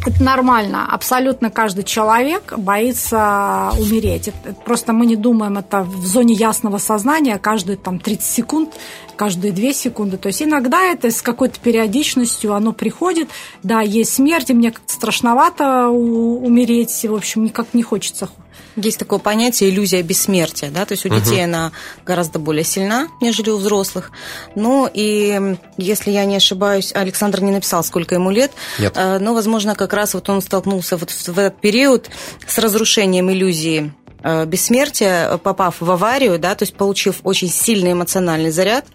это 0.06 0.24
нормально. 0.24 0.88
Абсолютно 0.90 1.50
каждый 1.50 1.84
человек 1.84 2.54
боится 2.58 3.72
умереть. 3.80 4.32
Просто 4.66 4.94
мы 4.94 5.06
не 5.06 5.16
думаем 5.16 5.58
это 5.58 5.84
в 5.84 6.06
зоне 6.06 6.34
ясного 6.34 6.78
сознания 6.78 7.38
каждые 7.38 7.78
там 7.78 8.00
30 8.00 8.24
секунд, 8.24 8.74
каждые 9.16 9.52
2 9.52 9.74
секунды. 9.74 10.18
То 10.18 10.28
есть 10.28 10.42
иногда 10.42 10.84
это 10.84 11.12
с 11.12 11.22
какой-то 11.22 11.60
периодичностью 11.60 12.54
оно 12.54 12.72
приходит. 12.74 13.30
Да, 13.64 13.82
есть 13.82 14.14
смерть, 14.14 14.50
и 14.50 14.54
мне 14.54 14.74
страшновато 14.86 15.90
умереть. 15.90 17.06
В 17.08 17.16
общем, 17.16 17.44
никак 17.44 17.74
не 17.74 17.84
хочется 17.84 18.30
есть 18.76 18.98
такое 18.98 19.20
понятие 19.20 19.70
иллюзия 19.70 20.02
бессмертия, 20.02 20.70
да, 20.70 20.86
то 20.86 20.94
есть 20.94 21.06
у 21.06 21.10
детей 21.10 21.38
угу. 21.38 21.44
она 21.44 21.72
гораздо 22.06 22.40
более 22.40 22.64
сильна, 22.64 23.08
нежели 23.22 23.50
у 23.50 23.58
взрослых. 23.58 24.12
Ну 24.56 24.90
и 24.92 25.58
если 25.78 26.12
я 26.12 26.26
не 26.26 26.36
ошибаюсь, 26.36 26.92
Александр 26.94 27.42
не 27.42 27.52
написал, 27.52 27.84
сколько 27.84 28.16
ему 28.16 28.32
лет, 28.32 28.52
Нет. 28.80 28.94
Э, 28.96 29.20
но, 29.20 29.34
возможно, 29.34 29.76
как 29.76 29.94
раз 29.94 30.14
вот 30.14 30.30
он 30.30 30.42
столкнулся 30.42 30.98
вот 30.98 31.12
в 31.12 31.40
этот 31.40 31.60
период 31.60 32.10
с 32.48 32.58
разрушением 32.58 33.32
иллюзии 33.32 33.94
бессмертия, 34.24 35.38
попав 35.38 35.80
в 35.80 35.92
аварию, 35.92 36.40
да, 36.40 36.56
то 36.56 36.64
есть 36.64 36.76
получив 36.76 37.22
очень 37.24 37.50
сильный 37.50 37.94
эмоциональный 37.94 38.52
заряд, 38.52 38.86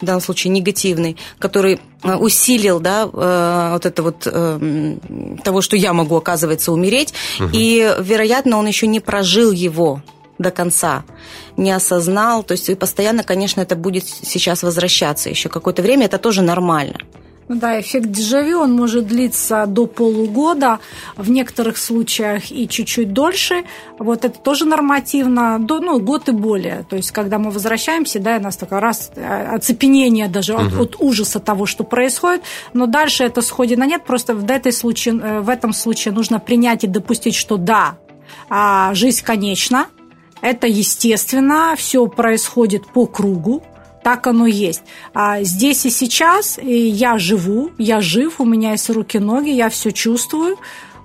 в 0.00 0.04
данном 0.04 0.20
случае 0.20 0.52
негативный, 0.52 1.16
который 1.38 1.80
э, 2.02 2.14
усилил, 2.16 2.80
да, 2.80 3.04
э, 3.04 3.70
вот 3.72 3.86
это 3.86 4.02
вот 4.02 4.20
того, 5.44 5.60
что 5.60 5.76
я 5.76 5.92
могу, 5.92 6.16
оказывается, 6.16 6.72
умереть, 6.72 7.14
угу. 7.38 7.50
и, 7.52 7.94
вероятно, 8.00 8.58
он 8.58 8.66
еще 8.66 8.86
не 8.86 9.00
прожил 9.00 9.52
его 9.52 10.02
до 10.38 10.50
конца, 10.50 11.04
не 11.56 11.70
осознал, 11.70 12.42
то 12.42 12.52
есть 12.52 12.68
и 12.68 12.74
постоянно, 12.74 13.22
конечно, 13.22 13.60
это 13.60 13.76
будет 13.76 14.06
сейчас 14.06 14.62
возвращаться 14.62 15.30
еще 15.30 15.48
какое-то 15.48 15.82
время, 15.82 16.06
это 16.06 16.18
тоже 16.18 16.42
нормально. 16.42 16.98
Ну 17.48 17.56
да, 17.56 17.80
эффект 17.80 18.10
дежавю, 18.10 18.60
он 18.60 18.74
может 18.74 19.06
длиться 19.06 19.66
до 19.66 19.86
полугода, 19.86 20.78
в 21.16 21.30
некоторых 21.30 21.76
случаях 21.76 22.50
и 22.50 22.68
чуть-чуть 22.68 23.12
дольше. 23.12 23.64
Вот 23.98 24.24
это 24.24 24.38
тоже 24.38 24.64
нормативно, 24.64 25.58
до, 25.58 25.80
ну, 25.80 25.98
год 25.98 26.28
и 26.28 26.32
более. 26.32 26.84
То 26.88 26.96
есть, 26.96 27.10
когда 27.10 27.38
мы 27.38 27.50
возвращаемся, 27.50 28.20
да, 28.20 28.36
у 28.36 28.40
нас 28.40 28.56
такое 28.56 28.80
раз 28.80 29.10
э, 29.16 29.54
оцепенение 29.54 30.28
даже 30.28 30.54
угу. 30.54 30.62
от, 30.62 30.74
от 30.74 30.96
ужаса 31.00 31.40
того, 31.40 31.66
что 31.66 31.84
происходит, 31.84 32.42
но 32.72 32.86
дальше 32.86 33.24
это 33.24 33.42
сходит 33.42 33.78
на 33.78 33.86
нет. 33.86 34.04
Просто 34.04 34.34
в, 34.34 34.50
этой 34.50 34.72
случае, 34.72 35.20
э, 35.20 35.40
в 35.40 35.48
этом 35.48 35.72
случае 35.72 36.14
нужно 36.14 36.38
принять 36.38 36.84
и 36.84 36.86
допустить, 36.86 37.34
что 37.34 37.56
да, 37.56 37.98
а, 38.48 38.94
жизнь 38.94 39.22
конечна, 39.24 39.86
это 40.40 40.66
естественно, 40.66 41.74
все 41.76 42.06
происходит 42.06 42.86
по 42.86 43.06
кругу, 43.06 43.62
так 44.02 44.26
оно 44.26 44.46
есть. 44.46 44.82
А 45.14 45.42
здесь 45.42 45.86
и 45.86 45.90
сейчас 45.90 46.58
я 46.62 47.18
живу, 47.18 47.70
я 47.78 48.00
жив, 48.00 48.40
у 48.40 48.44
меня 48.44 48.72
есть 48.72 48.90
руки-ноги, 48.90 49.50
я 49.50 49.68
все 49.68 49.90
чувствую. 49.90 50.58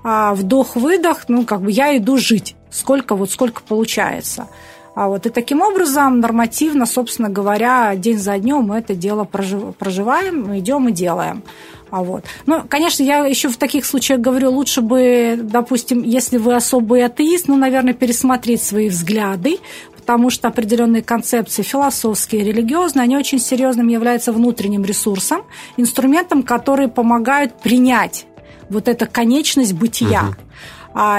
А 0.04 0.34
вдох-выдох, 0.36 1.26
ну, 1.28 1.46
как 1.46 1.62
бы 1.62 1.72
я 1.72 1.98
иду 1.98 2.18
жить. 2.18 2.56
Сколько 2.70 3.16
вот, 3.16 3.32
сколько 3.32 3.62
получается. 3.62 4.48
А 4.96 5.10
вот 5.10 5.28
и 5.28 5.30
таким 5.30 5.62
образом 5.62 6.20
нормативно, 6.22 6.88
собственно 6.88 7.30
говоря, 7.30 7.96
день 7.96 8.18
за 8.18 8.38
днем 8.40 8.64
мы 8.64 8.78
это 8.78 8.96
дело 8.96 9.26
проживаем, 9.26 10.58
идем 10.58 10.88
и 10.90 10.92
делаем. 10.92 11.44
А 11.92 12.04
вот. 12.04 12.26
Ну, 12.48 12.64
конечно, 12.68 13.04
я 13.04 13.26
еще 13.26 13.50
в 13.50 13.58
таких 13.58 13.86
случаях 13.86 14.20
говорю, 14.22 14.52
лучше 14.52 14.82
бы, 14.82 15.40
допустим, 15.42 16.02
если 16.02 16.38
вы 16.38 16.56
особый 16.56 17.06
атеист, 17.06 17.48
ну, 17.48 17.56
наверное, 17.58 17.94
пересмотреть 17.94 18.64
свои 18.64 18.90
взгляды, 18.90 19.60
потому 20.08 20.30
что 20.30 20.48
определенные 20.48 21.04
концепции 21.04 21.64
философские, 21.64 22.46
религиозные, 22.46 23.04
они 23.04 23.18
очень 23.18 23.40
серьезным 23.40 23.90
являются 23.90 24.32
внутренним 24.32 24.86
ресурсом, 24.86 25.42
инструментом, 25.76 26.44
который 26.44 26.88
помогают 26.88 27.60
принять 27.60 28.26
вот 28.70 28.88
эту 28.88 29.06
конечность 29.06 29.74
бытия. 29.74 30.30
Угу 30.30 30.36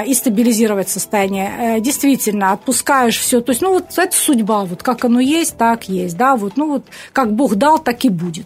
и 0.05 0.13
стабилизировать 0.13 0.89
состояние. 0.89 1.77
Э, 1.77 1.79
действительно, 1.79 2.51
отпускаешь 2.51 3.17
все. 3.17 3.39
То 3.39 3.51
есть, 3.51 3.61
ну, 3.61 3.71
вот 3.71 3.97
это 3.97 4.13
судьба, 4.13 4.65
вот 4.65 4.83
как 4.83 5.05
оно 5.05 5.21
есть, 5.21 5.55
так 5.55 5.87
есть, 5.87 6.17
да, 6.17 6.35
вот, 6.35 6.57
ну, 6.57 6.67
вот 6.67 6.85
как 7.13 7.33
Бог 7.33 7.55
дал, 7.55 7.79
так 7.79 8.03
и 8.03 8.09
будет. 8.09 8.45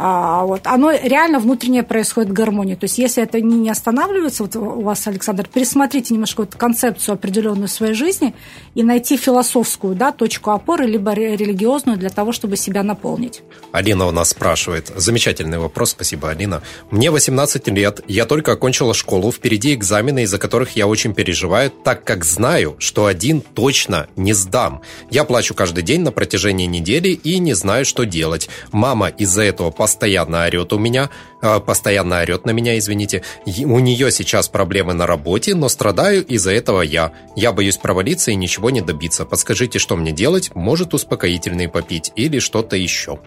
А, 0.00 0.44
вот, 0.44 0.60
оно 0.64 0.92
реально 0.92 1.40
внутреннее 1.40 1.82
происходит 1.82 2.32
гармония. 2.32 2.76
То 2.76 2.84
есть, 2.84 2.98
если 2.98 3.20
это 3.20 3.40
не 3.40 3.68
останавливается, 3.68 4.44
вот 4.44 4.54
у 4.54 4.82
вас, 4.82 5.04
Александр, 5.08 5.48
пересмотрите 5.52 6.14
немножко 6.14 6.42
вот 6.42 6.54
концепцию 6.54 7.14
определенную 7.14 7.66
своей 7.66 7.94
жизни 7.94 8.32
и 8.76 8.84
найти 8.84 9.16
философскую 9.16 9.96
да, 9.96 10.12
точку 10.12 10.52
опоры, 10.52 10.86
либо 10.86 11.12
религиозную 11.14 11.98
для 11.98 12.10
того, 12.10 12.30
чтобы 12.30 12.56
себя 12.56 12.84
наполнить. 12.84 13.42
Алина 13.72 14.06
у 14.06 14.12
нас 14.12 14.28
спрашивает. 14.30 14.92
Замечательный 14.94 15.58
вопрос, 15.58 15.90
спасибо, 15.90 16.30
Алина. 16.30 16.62
Мне 16.92 17.10
18 17.10 17.66
лет, 17.68 18.00
я 18.06 18.24
только 18.24 18.52
окончила 18.52 18.94
школу, 18.94 19.32
впереди 19.32 19.74
экзамены, 19.74 20.22
из-за 20.22 20.38
которых 20.38 20.76
я 20.76 20.86
очень 20.86 21.12
переживаю, 21.12 21.70
так 21.70 22.04
как 22.04 22.24
знаю, 22.24 22.76
что 22.78 23.06
один 23.06 23.40
точно 23.40 24.06
не 24.14 24.32
сдам. 24.32 24.82
Я 25.10 25.24
плачу 25.24 25.54
каждый 25.54 25.82
день 25.82 26.02
на 26.02 26.12
протяжении 26.12 26.66
недели 26.66 27.08
и 27.08 27.40
не 27.40 27.54
знаю, 27.54 27.84
что 27.84 28.04
делать. 28.04 28.48
Мама 28.70 29.08
из-за 29.08 29.42
этого 29.42 29.72
постоянно 29.88 30.44
орет 30.44 30.74
у 30.74 30.78
меня, 30.78 31.08
э, 31.40 31.60
постоянно 31.60 32.20
орет 32.20 32.44
на 32.44 32.50
меня, 32.50 32.76
извините. 32.76 33.22
У 33.46 33.78
нее 33.78 34.10
сейчас 34.10 34.48
проблемы 34.48 34.92
на 34.92 35.06
работе, 35.06 35.54
но 35.54 35.70
страдаю 35.70 36.26
из-за 36.26 36.52
этого 36.52 36.82
я. 36.82 37.12
Я 37.36 37.52
боюсь 37.52 37.78
провалиться 37.78 38.30
и 38.30 38.34
ничего 38.34 38.68
не 38.68 38.82
добиться. 38.82 39.24
Подскажите, 39.24 39.78
что 39.78 39.96
мне 39.96 40.12
делать? 40.12 40.50
Может, 40.54 40.92
успокоительные 40.92 41.70
попить 41.70 42.12
или 42.16 42.38
что-то 42.38 42.76
еще? 42.76 43.18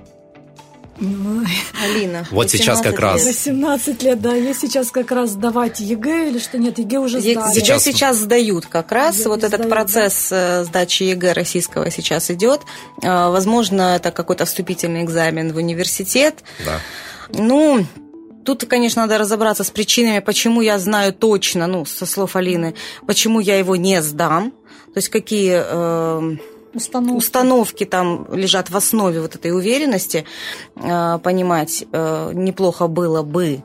Алина. 1.01 2.27
Вот 2.31 2.49
сейчас 2.49 2.81
как 2.81 2.99
раз. 2.99 3.25
18 3.25 4.03
лет, 4.03 4.21
да. 4.21 4.35
Я 4.35 4.53
сейчас 4.53 4.91
как 4.91 5.11
раз 5.11 5.31
сдавать 5.31 5.79
ЕГЭ 5.79 6.29
или 6.29 6.39
что 6.39 6.57
нет, 6.57 6.77
ЕГЭ 6.77 6.99
уже 6.99 7.21
сдали. 7.21 7.53
Сейчас, 7.53 7.83
сейчас 7.83 8.17
сдают 8.17 8.67
как 8.67 8.91
раз. 8.91 9.19
ЕГЭ 9.19 9.29
вот 9.29 9.39
этот 9.39 9.61
сдают, 9.61 9.69
процесс 9.69 10.29
да. 10.29 10.61
Э, 10.61 10.63
сдачи 10.63 11.03
ЕГЭ 11.03 11.33
российского 11.33 11.89
сейчас 11.89 12.29
идет. 12.29 12.61
Э, 13.01 13.29
возможно, 13.29 13.95
это 13.95 14.11
какой-то 14.11 14.45
вступительный 14.45 15.03
экзамен 15.03 15.53
в 15.53 15.57
университет. 15.57 16.43
Да. 16.65 16.79
Ну, 17.33 17.85
Тут, 18.43 18.65
конечно, 18.65 19.03
надо 19.03 19.19
разобраться 19.19 19.63
с 19.63 19.69
причинами, 19.69 20.17
почему 20.17 20.61
я 20.61 20.79
знаю 20.79 21.13
точно, 21.13 21.67
ну, 21.67 21.85
со 21.85 22.07
слов 22.07 22.35
Алины, 22.35 22.73
почему 23.05 23.39
я 23.39 23.59
его 23.59 23.75
не 23.75 24.01
сдам. 24.01 24.51
То 24.93 24.97
есть 24.97 25.09
какие 25.09 25.61
э, 25.63 26.37
установки. 26.73 27.17
установки 27.17 27.85
там 27.85 28.27
лежат 28.31 28.69
в 28.69 28.77
основе 28.77 29.21
вот 29.21 29.35
этой 29.35 29.51
уверенности, 29.51 30.25
э, 30.75 31.19
понимать 31.23 31.85
э, 31.91 32.31
неплохо 32.33 32.87
было 32.87 33.23
бы. 33.23 33.63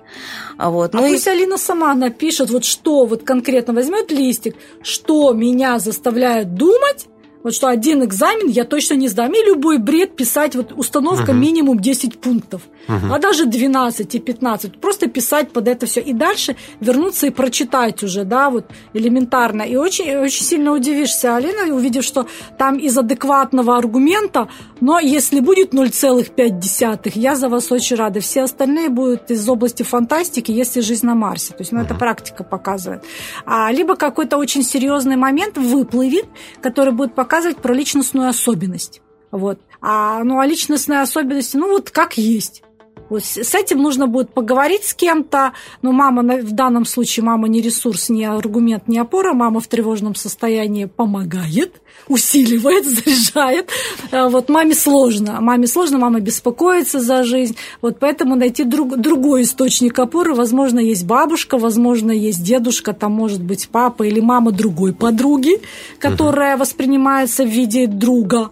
Вот. 0.58 0.94
Ну 0.94 1.02
а 1.02 1.08
и... 1.08 1.12
пусть 1.12 1.28
Алина 1.28 1.58
сама 1.58 1.94
напишет, 1.94 2.50
вот 2.50 2.64
что, 2.64 3.06
вот 3.06 3.22
конкретно 3.22 3.74
возьмет 3.74 4.10
листик, 4.10 4.56
что 4.82 5.32
меня 5.32 5.78
заставляет 5.78 6.54
думать, 6.54 7.06
вот 7.46 7.54
что 7.54 7.68
один 7.68 8.02
экзамен 8.02 8.48
я 8.48 8.64
точно 8.64 8.94
не 8.94 9.06
сдам. 9.06 9.32
И 9.32 9.40
любой 9.46 9.78
бред 9.78 10.16
писать, 10.16 10.56
вот 10.56 10.72
установка 10.72 11.30
угу. 11.30 11.38
минимум 11.38 11.78
10 11.78 12.20
пунктов, 12.20 12.62
угу. 12.88 13.14
а 13.14 13.20
даже 13.20 13.46
12 13.46 14.16
и 14.16 14.18
15. 14.18 14.80
Просто 14.80 15.06
писать 15.06 15.52
под 15.52 15.68
это 15.68 15.86
все. 15.86 16.00
И 16.00 16.12
дальше 16.12 16.56
вернуться 16.80 17.28
и 17.28 17.30
прочитать 17.30 18.02
уже, 18.02 18.24
да, 18.24 18.50
вот 18.50 18.64
элементарно. 18.94 19.62
И 19.62 19.76
очень, 19.76 20.16
очень 20.16 20.44
сильно 20.44 20.72
удивишься, 20.72 21.36
Алина, 21.36 21.72
увидев, 21.72 22.02
что 22.02 22.26
там 22.58 22.78
из 22.78 22.98
адекватного 22.98 23.78
аргумента, 23.78 24.48
но 24.80 24.98
если 24.98 25.38
будет 25.38 25.72
0,5, 25.72 27.12
я 27.14 27.36
за 27.36 27.48
вас 27.48 27.70
очень 27.70 27.94
рада. 27.94 28.18
Все 28.18 28.42
остальные 28.42 28.88
будут 28.88 29.30
из 29.30 29.48
области 29.48 29.84
фантастики, 29.84 30.50
если 30.50 30.80
жизнь 30.80 31.06
на 31.06 31.14
Марсе. 31.14 31.52
То 31.52 31.60
есть, 31.60 31.70
ну, 31.70 31.78
угу. 31.78 31.86
это 31.86 31.94
практика 31.94 32.42
показывает. 32.42 33.04
А, 33.44 33.70
либо 33.70 33.94
какой-то 33.94 34.36
очень 34.36 34.64
серьезный 34.64 35.14
момент 35.14 35.56
выплывет, 35.56 36.26
который 36.60 36.92
будет 36.92 37.14
показывать 37.14 37.35
рассказывать 37.36 37.62
про 37.62 37.74
личностную 37.74 38.28
особенность. 38.28 39.02
Вот. 39.30 39.60
А, 39.80 40.24
ну, 40.24 40.38
а 40.38 40.46
личностные 40.46 41.02
особенности, 41.02 41.56
ну, 41.56 41.68
вот 41.68 41.90
как 41.90 42.16
есть. 42.16 42.62
Вот 43.08 43.24
с 43.24 43.54
этим 43.54 43.78
нужно 43.78 44.06
будет 44.06 44.30
поговорить 44.30 44.84
с 44.84 44.94
кем-то. 44.94 45.52
Но 45.82 45.92
мама, 45.92 46.22
в 46.22 46.52
данном 46.52 46.84
случае, 46.84 47.24
мама 47.24 47.48
не 47.48 47.60
ресурс, 47.60 48.08
не 48.08 48.24
аргумент, 48.24 48.88
не 48.88 48.98
опора. 48.98 49.32
Мама 49.32 49.60
в 49.60 49.68
тревожном 49.68 50.14
состоянии 50.14 50.86
помогает, 50.86 51.80
усиливает, 52.08 52.84
заряжает. 52.86 53.70
А 54.10 54.28
вот 54.28 54.48
маме 54.48 54.74
сложно. 54.74 55.40
Маме 55.40 55.66
сложно, 55.66 55.98
мама 55.98 56.20
беспокоится 56.20 57.00
за 57.00 57.22
жизнь. 57.22 57.56
Вот 57.82 57.98
поэтому 57.98 58.34
найти 58.34 58.64
друг, 58.64 58.96
другой 58.96 59.42
источник 59.42 59.98
опоры. 59.98 60.34
Возможно, 60.34 60.80
есть 60.80 61.06
бабушка, 61.06 61.58
возможно, 61.58 62.10
есть 62.10 62.42
дедушка, 62.42 62.92
там 62.92 63.12
может 63.12 63.42
быть 63.42 63.68
папа 63.68 64.02
или 64.02 64.20
мама 64.20 64.52
другой 64.52 64.92
подруги, 64.92 65.60
которая 65.98 66.54
угу. 66.54 66.60
воспринимается 66.62 67.44
в 67.44 67.48
виде 67.48 67.86
друга. 67.86 68.50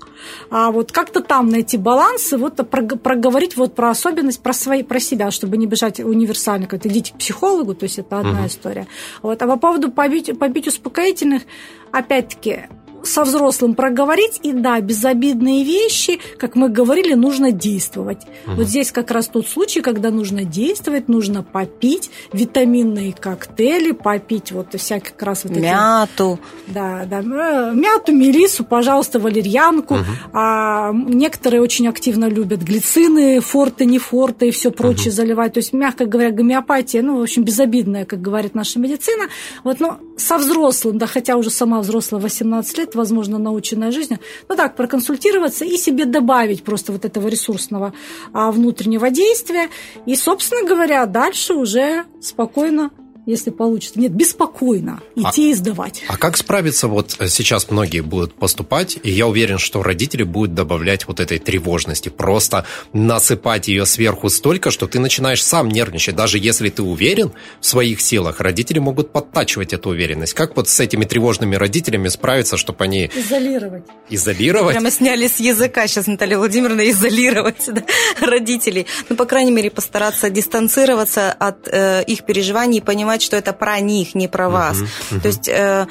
А 0.50 0.70
вот 0.70 0.92
как-то 0.92 1.20
там 1.20 1.48
найти 1.48 1.76
баланс 1.76 2.32
и 2.32 2.36
вот 2.36 2.56
проговорить 2.70 3.56
вот 3.56 3.74
про 3.74 3.90
особенность 3.90 4.40
про, 4.44 4.52
свои, 4.52 4.82
про 4.82 5.00
себя, 5.00 5.30
чтобы 5.30 5.56
не 5.56 5.66
бежать 5.66 5.98
универсально, 6.00 6.66
как 6.66 6.84
идите 6.86 7.14
к 7.14 7.16
психологу, 7.16 7.74
то 7.74 7.84
есть 7.84 7.98
это 7.98 8.20
одна 8.20 8.40
угу. 8.40 8.46
история. 8.46 8.86
Вот. 9.22 9.42
А 9.42 9.46
по 9.46 9.56
поводу 9.56 9.90
побить, 9.90 10.38
побить 10.38 10.68
успокоительных, 10.68 11.42
опять-таки, 11.90 12.68
со 13.04 13.24
взрослым 13.24 13.74
проговорить, 13.74 14.40
и 14.42 14.52
да, 14.52 14.80
безобидные 14.80 15.64
вещи, 15.64 16.18
как 16.38 16.56
мы 16.56 16.68
говорили, 16.68 17.14
нужно 17.14 17.52
действовать. 17.52 18.22
Угу. 18.46 18.56
Вот 18.56 18.66
здесь 18.66 18.92
как 18.92 19.10
раз 19.10 19.28
тот 19.28 19.48
случай, 19.48 19.80
когда 19.80 20.10
нужно 20.10 20.44
действовать, 20.44 21.08
нужно 21.08 21.42
попить 21.42 22.10
витаминные 22.32 23.12
коктейли, 23.12 23.92
попить 23.92 24.52
вот 24.52 24.74
всякие 24.74 25.12
как 25.12 25.22
раз 25.22 25.44
вот 25.44 25.52
эти... 25.52 25.60
Мяту. 25.60 26.38
Да, 26.66 27.04
да, 27.06 27.20
э, 27.20 27.74
мяту, 27.74 28.12
мелису, 28.12 28.64
пожалуйста, 28.64 29.18
валерьянку. 29.18 29.94
Угу. 29.94 30.04
А 30.32 30.92
некоторые 30.92 31.60
очень 31.60 31.88
активно 31.88 32.26
любят 32.26 32.62
глицины, 32.62 33.40
форты, 33.40 33.84
не 33.84 33.98
форты 33.98 34.48
и 34.48 34.50
все 34.50 34.70
прочее 34.70 35.08
угу. 35.08 35.16
заливать. 35.16 35.52
То 35.54 35.58
есть, 35.58 35.72
мягко 35.72 36.06
говоря, 36.06 36.30
гомеопатия, 36.30 37.02
ну, 37.02 37.18
в 37.18 37.22
общем, 37.22 37.44
безобидная, 37.44 38.04
как 38.04 38.20
говорит 38.20 38.54
наша 38.54 38.78
медицина. 38.78 39.24
Вот, 39.62 39.80
но 39.80 39.98
со 40.16 40.38
взрослым, 40.38 40.98
да, 40.98 41.06
хотя 41.06 41.36
уже 41.36 41.50
сама 41.50 41.80
взрослая 41.80 42.20
18 42.20 42.78
лет, 42.78 42.93
возможно, 42.94 43.38
наученная 43.38 43.90
жизнью, 43.90 44.20
ну 44.48 44.56
так, 44.56 44.76
проконсультироваться 44.76 45.64
и 45.64 45.76
себе 45.76 46.04
добавить 46.04 46.62
просто 46.62 46.92
вот 46.92 47.04
этого 47.04 47.28
ресурсного 47.28 47.92
а, 48.32 48.50
внутреннего 48.50 49.10
действия. 49.10 49.68
И, 50.06 50.16
собственно 50.16 50.68
говоря, 50.68 51.06
дальше 51.06 51.54
уже 51.54 52.04
спокойно 52.20 52.90
если 53.26 53.50
получится. 53.50 53.98
Нет, 53.98 54.12
беспокойно 54.12 55.00
идти 55.16 55.48
а, 55.48 55.50
и 55.50 55.54
сдавать. 55.54 56.02
А 56.08 56.16
как 56.16 56.36
справиться? 56.36 56.88
Вот 56.88 57.16
э, 57.18 57.28
сейчас 57.28 57.70
многие 57.70 58.00
будут 58.00 58.34
поступать, 58.34 58.98
и 59.02 59.10
я 59.10 59.26
уверен, 59.26 59.58
что 59.58 59.82
родители 59.82 60.22
будут 60.22 60.54
добавлять 60.54 61.06
вот 61.08 61.20
этой 61.20 61.38
тревожности, 61.38 62.08
просто 62.08 62.66
насыпать 62.92 63.68
ее 63.68 63.86
сверху 63.86 64.28
столько, 64.28 64.70
что 64.70 64.86
ты 64.86 64.98
начинаешь 64.98 65.42
сам 65.42 65.68
нервничать. 65.68 66.16
Даже 66.16 66.38
если 66.38 66.68
ты 66.68 66.82
уверен 66.82 67.32
в 67.60 67.66
своих 67.66 68.00
силах, 68.00 68.40
родители 68.40 68.78
могут 68.78 69.10
подтачивать 69.10 69.72
эту 69.72 69.90
уверенность. 69.90 70.34
Как 70.34 70.56
вот 70.56 70.68
с 70.68 70.80
этими 70.80 71.04
тревожными 71.04 71.56
родителями 71.56 72.08
справиться, 72.08 72.56
чтобы 72.56 72.84
они... 72.84 73.10
Изолировать. 73.14 73.84
Изолировать? 74.10 74.74
Прямо 74.74 74.90
сняли 74.90 75.28
с 75.28 75.40
языка 75.40 75.86
сейчас, 75.86 76.06
Наталья 76.06 76.38
Владимировна, 76.38 76.82
изолировать 76.90 77.64
да, 77.68 77.82
родителей. 78.20 78.86
Ну, 79.08 79.16
по 79.16 79.24
крайней 79.24 79.52
мере, 79.52 79.70
постараться 79.70 80.28
дистанцироваться 80.30 81.32
от 81.32 81.68
э, 81.68 82.04
их 82.06 82.24
переживаний 82.24 82.78
и 82.78 82.80
понимать, 82.80 83.13
понимать, 83.14 83.22
что 83.22 83.36
это 83.36 83.52
про 83.52 83.80
них, 83.80 84.14
не 84.14 84.28
про 84.28 84.48
вас. 84.48 84.78
Uh-huh, 84.78 84.86
uh-huh. 85.10 85.20
То 85.20 85.28
есть 85.28 85.48
э, 85.48 85.86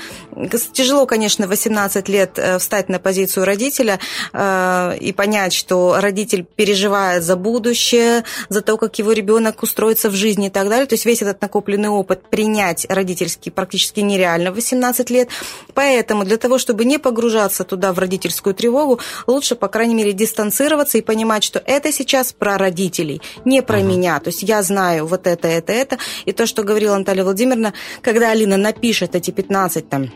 тяжело, 0.73 1.05
конечно, 1.05 1.47
в 1.47 1.49
18 1.49 2.09
лет 2.09 2.31
э, 2.37 2.57
встать 2.57 2.89
на 2.89 2.99
позицию 2.99 3.45
родителя 3.45 3.99
э, 4.33 4.97
и 4.99 5.13
понять, 5.13 5.53
что 5.53 5.95
родитель 5.99 6.43
переживает 6.43 7.23
за 7.23 7.35
будущее, 7.35 8.23
за 8.49 8.61
то, 8.61 8.77
как 8.77 8.99
его 8.99 9.13
ребенок 9.13 9.63
устроится 9.63 10.09
в 10.09 10.13
жизни 10.13 10.47
и 10.47 10.49
так 10.49 10.69
далее. 10.69 10.85
То 10.85 10.95
есть 10.95 11.05
весь 11.05 11.21
этот 11.21 11.41
накопленный 11.41 11.89
опыт 11.89 12.29
принять 12.29 12.85
родительский 12.89 13.51
практически 13.51 14.01
нереально 14.01 14.51
в 14.51 14.55
18 14.55 15.09
лет. 15.09 15.29
Поэтому 15.73 16.25
для 16.25 16.37
того, 16.37 16.57
чтобы 16.57 16.85
не 16.85 16.97
погружаться 16.97 17.63
туда 17.63 17.93
в 17.93 17.99
родительскую 17.99 18.53
тревогу, 18.53 18.99
лучше, 19.27 19.55
по 19.55 19.67
крайней 19.67 19.95
мере, 19.95 20.13
дистанцироваться 20.13 20.97
и 20.97 21.01
понимать, 21.01 21.43
что 21.43 21.61
это 21.65 21.91
сейчас 21.91 22.33
про 22.33 22.57
родителей, 22.57 23.21
не 23.45 23.61
про 23.61 23.79
uh-huh. 23.79 23.83
меня. 23.83 24.19
То 24.19 24.29
есть 24.29 24.43
я 24.43 24.61
знаю 24.63 25.05
вот 25.05 25.27
это, 25.27 25.47
это, 25.47 25.71
это. 25.71 25.97
И 26.25 26.31
то, 26.31 26.45
что 26.45 26.63
говорила 26.63 26.95
Наталья 27.13 27.25
Владимировна, 27.25 27.73
когда 28.01 28.31
Алина 28.31 28.57
напишет 28.57 29.13
эти 29.13 29.29
15 29.29 29.87
там 29.87 30.09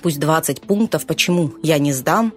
пусть 0.00 0.20
20 0.20 0.60
пунктов, 0.60 1.04
почему 1.04 1.54
я 1.60 1.78
не 1.78 1.92
сдам, 1.92 2.32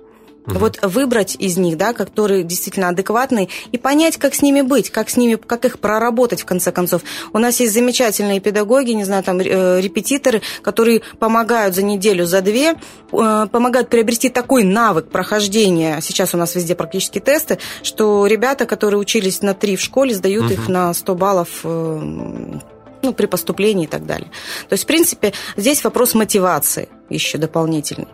Угу. 0.45 0.59
Вот 0.59 0.79
выбрать 0.81 1.35
из 1.39 1.57
них, 1.57 1.77
да, 1.77 1.93
которые 1.93 2.43
действительно 2.43 2.89
адекватные, 2.89 3.47
и 3.71 3.77
понять, 3.77 4.17
как 4.17 4.35
с 4.35 4.41
ними 4.41 4.61
быть, 4.61 4.89
как 4.89 5.09
с 5.09 5.15
ними, 5.15 5.35
как 5.35 5.65
их 5.65 5.79
проработать 5.79 6.41
в 6.41 6.45
конце 6.45 6.71
концов. 6.71 7.01
У 7.31 7.39
нас 7.39 7.59
есть 7.59 7.73
замечательные 7.73 8.39
педагоги, 8.41 8.91
не 8.91 9.05
знаю, 9.05 9.23
там 9.23 9.39
э, 9.39 9.79
репетиторы, 9.79 10.41
которые 10.61 11.01
помогают 11.19 11.75
за 11.75 11.83
неделю, 11.83 12.25
за 12.25 12.41
две, 12.41 12.73
э, 12.73 13.47
помогают 13.51 13.89
приобрести 13.89 14.29
такой 14.29 14.63
навык 14.63 15.09
прохождения. 15.09 15.99
Сейчас 16.01 16.33
у 16.33 16.37
нас 16.37 16.55
везде 16.55 16.75
практически 16.75 17.19
тесты, 17.19 17.59
что 17.81 18.27
ребята, 18.27 18.65
которые 18.65 18.99
учились 18.99 19.41
на 19.41 19.53
три 19.53 19.77
в 19.77 19.81
школе, 19.81 20.13
сдают 20.13 20.45
угу. 20.45 20.53
их 20.53 20.67
на 20.67 20.93
100 20.93 21.15
баллов 21.15 21.49
э, 21.63 22.59
ну, 23.03 23.13
при 23.13 23.27
поступлении 23.27 23.85
и 23.85 23.87
так 23.87 24.05
далее. 24.05 24.29
То 24.69 24.73
есть, 24.73 24.83
в 24.83 24.87
принципе, 24.87 25.33
здесь 25.57 25.83
вопрос 25.83 26.15
мотивации 26.15 26.89
еще 27.09 27.37
дополнительный. 27.37 28.07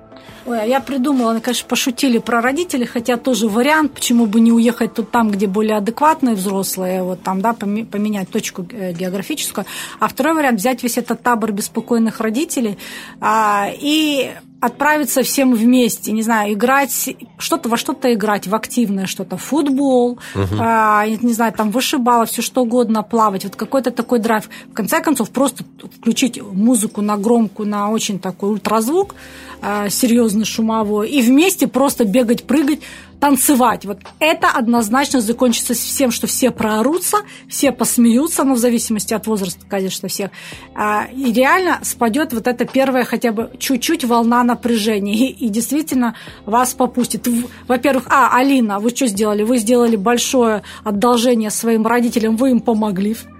Ой, 0.46 0.62
а 0.62 0.66
я 0.66 0.80
придумала, 0.80 1.32
они, 1.32 1.42
конечно, 1.42 1.68
пошутили 1.68 2.18
про 2.18 2.42
родителей, 2.42 2.86
хотя 2.86 3.18
тоже 3.18 3.48
вариант, 3.48 3.94
почему 3.94 4.26
бы 4.26 4.40
не 4.40 4.52
уехать 4.52 4.94
тут 4.94 5.12
там, 5.12 5.30
где 5.30 5.48
более 5.48 5.78
адекватные 5.78 6.34
взрослые, 6.34 7.04
вот 7.04 7.22
там, 7.22 7.42
да, 7.42 7.54
поменять 7.54 8.30
точку 8.30 8.66
э, 8.72 8.94
географическую. 8.94 9.66
А 10.00 10.08
второй 10.08 10.34
вариант 10.34 10.60
взять 10.60 10.82
весь 10.82 10.98
этот 10.98 11.22
табор 11.22 11.52
беспокойных 11.52 12.20
родителей 12.20 12.78
а, 13.22 13.70
и 13.80 14.32
отправиться 14.62 15.24
всем 15.24 15.53
вместе, 15.53 16.12
не 16.12 16.22
знаю, 16.22 16.53
играть, 16.53 17.16
что-то 17.38 17.70
во 17.70 17.78
что-то 17.78 18.14
играть, 18.14 18.47
в 18.47 18.55
активное 18.55 19.05
что-то, 19.05 19.38
футбол, 19.38 20.20
угу. 20.36 20.55
а, 20.60 21.05
не 21.07 21.34
знаю, 21.34 21.53
там 21.53 21.72
вышибало, 21.72 22.26
все 22.26 22.41
что 22.41 22.64
угодно, 22.64 23.03
плавать, 23.03 23.45
вот 23.45 23.55
какой-то 23.55 23.91
такой 23.91 24.20
драйв. 24.20 24.49
В 24.70 24.74
конце 24.74 25.01
концов, 25.01 25.30
просто 25.30 25.64
включить 25.99 26.41
музыку 26.41 27.01
на 27.01 27.18
громкую, 27.18 27.70
на 27.70 27.89
очень 27.89 28.20
такой 28.20 28.49
ультразвук, 28.49 29.16
а, 29.62 29.89
серьезный 29.89 30.45
шумовой, 30.45 31.10
и 31.10 31.22
вместе 31.22 31.68
просто 31.68 32.05
бегать, 32.05 32.43
прыгать, 32.43 32.80
танцевать. 33.20 33.86
Вот 33.86 33.99
это 34.20 34.49
однозначно 34.49 35.22
закончится 35.22 35.74
всем, 35.74 36.12
что 36.12 36.28
все 36.28 36.51
проорутся, 36.51 37.18
все 37.47 37.72
посмеются, 37.72 38.43
ну, 38.43 38.55
в 38.55 38.57
зависимости 38.57 39.14
от 39.14 39.28
возраста, 39.28 39.66
конечно, 39.68 40.07
всех. 40.07 40.32
А, 40.76 41.07
и 41.14 41.32
реально 41.34 41.80
спадет 41.84 42.34
вот 42.34 42.47
эта 42.47 42.66
первая 42.66 43.03
хотя 43.03 43.32
бы 43.32 43.51
чуть-чуть 43.60 44.05
волна 44.05 44.43
напряжения. 44.43 45.14
И, 45.14 45.45
и 45.45 45.49
действительно 45.49 46.16
вас 46.45 46.74
попустит. 46.74 47.28
Во-первых, 47.68 48.05
а, 48.10 48.38
Алина, 48.38 48.80
вы 48.80 48.89
что 48.91 49.07
сделали? 49.07 49.43
Вы 49.43 49.57
сделали 49.57 49.95
большое 49.95 50.64
одолжение 50.84 51.49
своим 51.49 51.86
родителям, 51.86 52.38
вы 52.38 52.51
им 52.51 52.62
помогли 52.62 53.12
э, 53.12 53.39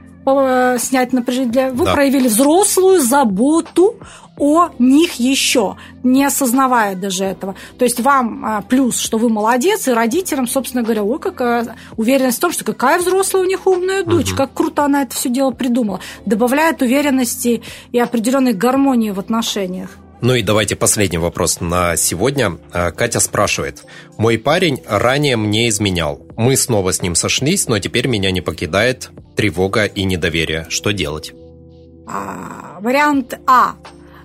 снять 0.80 1.14
напряжение. 1.14 1.72
Вы 1.72 1.86
да. 1.86 1.94
проявили 1.94 2.28
взрослую 2.28 3.02
заботу 3.02 3.96
о 4.40 4.70
них 4.80 5.16
еще, 5.16 5.76
не 6.02 6.24
осознавая 6.24 6.96
даже 6.96 7.26
этого. 7.26 7.56
То 7.78 7.84
есть 7.84 8.00
вам 8.00 8.46
а, 8.46 8.62
плюс, 8.62 8.98
что 8.98 9.18
вы 9.18 9.30
молодец, 9.30 9.88
и 9.88 9.92
родителям, 9.92 10.48
собственно 10.48 10.82
говоря, 10.82 11.04
ой, 11.04 11.20
какая 11.20 11.76
уверенность 11.98 12.38
в 12.38 12.42
том, 12.42 12.52
что 12.52 12.64
какая 12.64 13.00
взрослая 13.00 13.44
у 13.44 13.46
них 13.46 13.68
умная 13.68 14.04
дочь, 14.04 14.30
угу. 14.30 14.38
как 14.38 14.54
круто 14.54 14.86
она 14.86 15.04
это 15.04 15.14
все 15.14 15.30
дело 15.30 15.52
придумала. 15.52 16.00
Добавляет 16.26 16.82
уверенности 16.82 17.62
и 17.92 18.00
определенной 18.00 18.54
гармонии 18.54 19.12
в 19.12 19.20
отношениях. 19.20 19.98
Ну 20.22 20.36
и 20.36 20.44
давайте 20.44 20.76
последний 20.76 21.18
вопрос 21.18 21.62
на 21.62 21.96
сегодня. 21.96 22.58
А, 22.74 22.92
Катя 22.92 23.20
спрашивает. 23.20 23.84
Мой 24.18 24.38
парень 24.38 24.82
ранее 24.86 25.38
мне 25.38 25.70
изменял. 25.70 26.22
Мы 26.36 26.58
снова 26.58 26.92
с 26.92 27.02
ним 27.02 27.16
сошлись, 27.16 27.68
но 27.68 27.80
теперь 27.80 28.08
меня 28.08 28.32
не 28.32 28.42
покидает 28.42 29.12
тревога 29.36 29.86
и 29.86 30.04
недоверие. 30.04 30.66
Что 30.70 30.92
делать? 30.92 31.32
А, 32.06 32.80
вариант 32.82 33.40
А. 33.48 33.76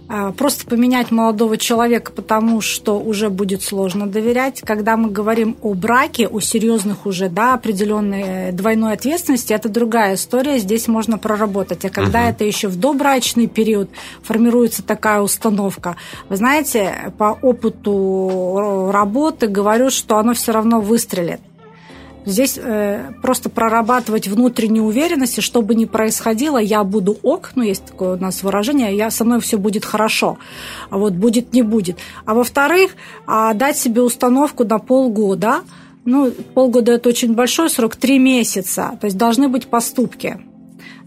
А, 0.07 0.33
просто 0.33 0.67
поменять 0.67 1.11
молодого 1.11 1.57
человека, 1.57 2.13
потому 2.13 2.61
что 2.61 3.01
уже 3.01 3.31
будет 3.31 3.63
сложно 3.63 4.07
доверять. 4.07 4.61
Когда 4.61 4.97
мы 4.97 5.11
говорим 5.11 5.57
о 5.63 5.73
браке, 5.75 6.29
о 6.29 6.41
серьезных 6.41 7.07
уже, 7.07 7.29
да, 7.29 7.55
определенной 7.55 8.53
двойной 8.53 8.93
ответственности, 8.93 9.55
это 9.55 9.69
другая 9.69 10.15
история, 10.15 10.59
здесь 10.59 10.89
можно 10.89 11.17
проработать. 11.17 11.85
А 11.85 11.91
когда 11.91 12.21
угу. 12.21 12.29
это 12.29 12.45
еще 12.45 12.69
в 12.69 12.79
добрачный 12.79 13.47
период 13.47 13.89
формируется 14.23 14.83
такая 14.83 15.21
установка, 15.21 15.97
вы 16.29 16.37
знаете, 16.37 17.13
по 17.17 17.39
опыту 17.41 18.91
работы 18.93 19.47
говорю, 19.47 19.91
что 19.91 20.19
оно 20.19 20.35
все 20.35 20.53
равно 20.53 20.81
выстрелит. 20.81 21.41
Здесь 22.27 22.59
э, 22.59 23.13
просто 23.21 23.51
прорабатывать 23.51 24.29
внутреннюю 24.29 24.87
уверенность, 24.87 25.39
и 25.39 25.41
что 25.43 25.61
бы 25.61 25.75
ни 25.75 25.85
происходило, 25.85 26.57
я 26.57 26.83
буду 26.83 27.19
ок, 27.23 27.53
ну, 27.55 27.63
есть 27.63 27.85
такое 27.85 28.17
у 28.17 28.21
нас 28.21 28.43
выражение, 28.43 28.97
я, 28.97 29.11
со 29.11 29.25
мной 29.25 29.41
все 29.41 29.59
будет 29.59 29.85
хорошо, 29.85 30.39
а 30.89 30.97
вот 30.97 31.13
будет, 31.13 31.53
не 31.53 31.63
будет. 31.63 31.99
А 32.25 32.35
во-вторых, 32.35 32.93
а 33.27 33.53
дать 33.53 33.77
себе 33.77 34.01
установку 34.01 34.65
на 34.65 34.79
полгода, 34.79 35.61
ну, 36.07 36.31
полгода– 36.55 36.93
это 36.95 37.11
очень 37.11 37.35
большой 37.35 37.69
срок, 37.69 37.97
три 37.97 38.19
месяца, 38.19 38.97
то 39.01 39.07
есть 39.07 39.19
должны 39.19 39.49
быть 39.49 39.67
поступки. 39.67 40.41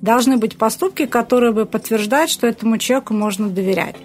Должны 0.02 0.38
быть 0.38 0.58
поступки, 0.58 1.08
которые 1.08 1.52
бы 1.52 1.66
подтверждают, 1.66 2.30
что 2.30 2.46
этому 2.46 2.78
человеку 2.78 3.16
можно 3.16 3.50
доверять. 3.50 3.96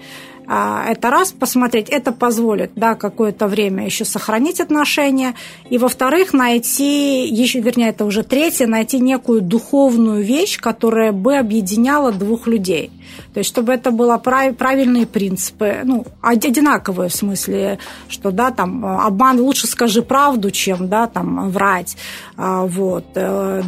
А, 0.47 0.84
это 0.88 1.11
раз 1.11 1.32
посмотреть, 1.32 1.88
это 1.88 2.12
позволит 2.12 2.72
да, 2.74 2.95
какое-то 2.95 3.47
время 3.47 3.84
еще 3.84 4.05
сохранить 4.05 4.61
отношения, 4.61 5.34
и 5.70 5.78
во-вторых, 5.78 6.32
найти, 6.32 7.26
еще, 7.26 7.61
вернее, 7.61 7.90
это 7.90 8.05
уже 8.05 8.22
третье, 8.22 8.66
найти 8.66 8.99
некую 8.99 9.40
духовную 9.40 10.24
вещь, 10.24 10.59
которая 10.59 11.12
бы 11.12 11.36
объединяла 11.36 12.12
двух 12.12 12.47
людей. 12.47 12.90
То 13.34 13.38
есть, 13.38 13.48
чтобы 13.48 13.72
это 13.72 13.90
были 13.90 14.18
правильные 14.53 15.07
принципы, 15.07 15.80
ну, 15.84 16.07
одинаковые 16.20 17.09
в 17.09 17.14
смысле, 17.14 17.78
что, 18.09 18.30
да, 18.30 18.50
там, 18.50 18.84
обман, 18.84 19.40
лучше 19.40 19.66
скажи 19.66 20.03
правду, 20.03 20.50
чем, 20.50 20.88
да, 20.88 21.07
там, 21.07 21.50
врать, 21.50 21.96
а, 22.36 22.66
вот, 22.66 23.05
э, 23.14 23.62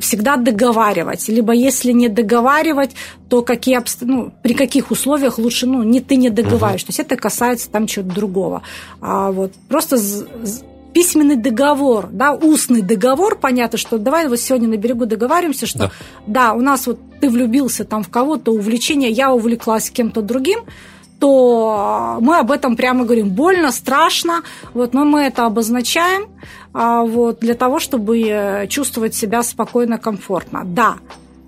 всегда 0.00 0.36
договаривать, 0.36 1.28
либо 1.28 1.52
если 1.52 1.92
не 1.92 2.08
договаривать, 2.08 2.90
то 3.28 3.42
какие, 3.42 3.80
ну, 4.00 4.32
при 4.42 4.54
каких 4.54 4.90
условиях 4.90 5.38
лучше, 5.38 5.66
ну, 5.66 5.82
не 5.82 6.00
ты 6.00 6.16
не 6.16 6.30
договариваешь, 6.30 6.82
угу. 6.82 6.86
то 6.86 6.90
есть 6.90 7.00
это 7.00 7.16
касается 7.16 7.70
там 7.70 7.86
чего-то 7.86 8.14
другого, 8.14 8.62
а 9.00 9.30
вот 9.30 9.52
просто 9.68 9.98
письменный 10.92 11.36
договор, 11.36 12.08
да, 12.10 12.32
устный 12.32 12.82
договор, 12.82 13.38
понятно, 13.38 13.78
что 13.78 13.98
давай 13.98 14.28
вот 14.28 14.40
сегодня 14.40 14.68
на 14.68 14.76
берегу 14.76 15.06
договариваемся, 15.06 15.66
что 15.66 15.78
да, 15.78 15.90
да 16.26 16.52
у 16.54 16.60
нас 16.60 16.86
вот 16.86 16.98
ты 17.20 17.28
влюбился 17.28 17.84
там 17.84 18.02
в 18.02 18.08
кого-то, 18.08 18.52
увлечение, 18.52 19.10
я 19.10 19.32
увлеклась 19.32 19.90
кем-то 19.90 20.22
другим, 20.22 20.60
то 21.18 22.18
мы 22.20 22.38
об 22.38 22.50
этом 22.50 22.76
прямо 22.76 23.04
говорим. 23.04 23.30
Больно, 23.30 23.72
страшно, 23.72 24.42
вот, 24.74 24.94
но 24.94 25.04
мы 25.04 25.22
это 25.22 25.46
обозначаем 25.46 26.28
а, 26.72 27.02
вот, 27.02 27.40
для 27.40 27.54
того, 27.54 27.80
чтобы 27.80 28.20
э, 28.20 28.66
чувствовать 28.68 29.14
себя 29.14 29.42
спокойно, 29.42 29.98
комфортно. 29.98 30.62
Да, 30.64 30.96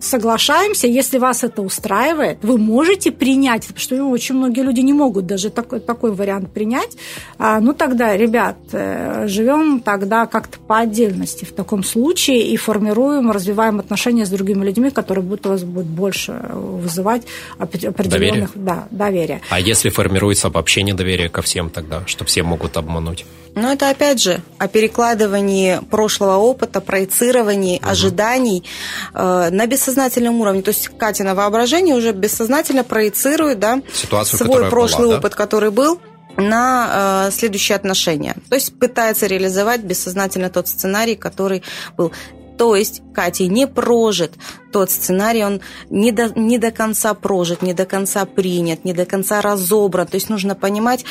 соглашаемся, 0.00 0.86
если 0.86 1.18
вас 1.18 1.44
это 1.44 1.62
устраивает, 1.62 2.38
вы 2.42 2.58
можете 2.58 3.12
принять, 3.12 3.62
потому 3.62 3.80
что 3.80 4.04
очень 4.04 4.34
многие 4.34 4.62
люди 4.62 4.80
не 4.80 4.92
могут 4.92 5.26
даже 5.26 5.50
такой, 5.50 5.80
такой 5.80 6.12
вариант 6.12 6.52
принять, 6.52 6.96
а, 7.38 7.60
ну 7.60 7.74
тогда, 7.74 8.16
ребят, 8.16 8.56
э, 8.72 9.26
живем 9.28 9.80
тогда 9.80 10.26
как-то 10.26 10.58
по 10.58 10.78
отдельности 10.78 11.44
в 11.44 11.52
таком 11.52 11.84
случае 11.84 12.48
и 12.48 12.56
формируем, 12.56 13.30
развиваем 13.30 13.78
отношения 13.78 14.24
с 14.24 14.30
другими 14.30 14.64
людьми, 14.64 14.90
которые 14.90 15.24
будут 15.24 15.46
у 15.46 15.50
вас 15.50 15.64
будут 15.64 15.88
больше 15.88 16.40
вызывать 16.52 17.22
определенных 17.58 18.08
доверие. 18.08 18.48
Да, 18.54 18.88
доверия. 18.90 19.40
А 19.50 19.60
если 19.60 19.90
формируется 19.90 20.48
вообще 20.48 20.82
недоверие 20.82 21.28
ко 21.28 21.42
всем 21.42 21.70
тогда, 21.70 22.02
что 22.06 22.24
все 22.24 22.42
могут 22.42 22.76
обмануть? 22.76 23.26
Ну, 23.54 23.72
это 23.72 23.90
опять 23.90 24.20
же 24.22 24.40
о 24.58 24.68
перекладывании 24.68 25.80
прошлого 25.90 26.36
опыта, 26.36 26.80
проецировании 26.80 27.78
угу. 27.78 27.88
ожиданий 27.88 28.64
э, 29.12 29.48
на 29.50 29.66
бессознательном 29.90 30.40
уровне. 30.40 30.62
То 30.62 30.70
есть 30.70 30.88
Катя 30.88 31.24
на 31.24 31.34
воображение 31.34 31.94
уже 31.94 32.12
бессознательно 32.12 32.84
проецирует 32.84 33.58
да, 33.58 33.80
Ситуацию, 33.92 34.38
свой 34.38 34.70
прошлый 34.70 35.08
была, 35.08 35.18
опыт, 35.18 35.32
да? 35.32 35.36
который 35.36 35.70
был, 35.70 36.00
на 36.36 37.26
э, 37.28 37.30
следующие 37.32 37.76
отношения. 37.76 38.36
То 38.48 38.54
есть 38.54 38.78
пытается 38.78 39.26
реализовать 39.26 39.82
бессознательно 39.82 40.48
тот 40.48 40.68
сценарий, 40.68 41.16
который 41.16 41.62
был 41.96 42.12
То 42.56 42.76
есть 42.76 43.02
Катя 43.12 43.46
не 43.46 43.66
прожит 43.66 44.32
тот 44.72 44.90
сценарий, 44.90 45.44
он 45.44 45.60
не 45.90 46.12
до, 46.12 46.28
не 46.38 46.58
до 46.58 46.70
конца 46.70 47.14
прожит, 47.14 47.62
не 47.62 47.74
до 47.74 47.84
конца 47.84 48.24
принят, 48.26 48.84
не 48.84 48.92
до 48.92 49.06
конца 49.06 49.40
разобран. 49.40 50.06
То 50.06 50.14
есть 50.14 50.30
нужно 50.30 50.54
понимать, 50.54 51.04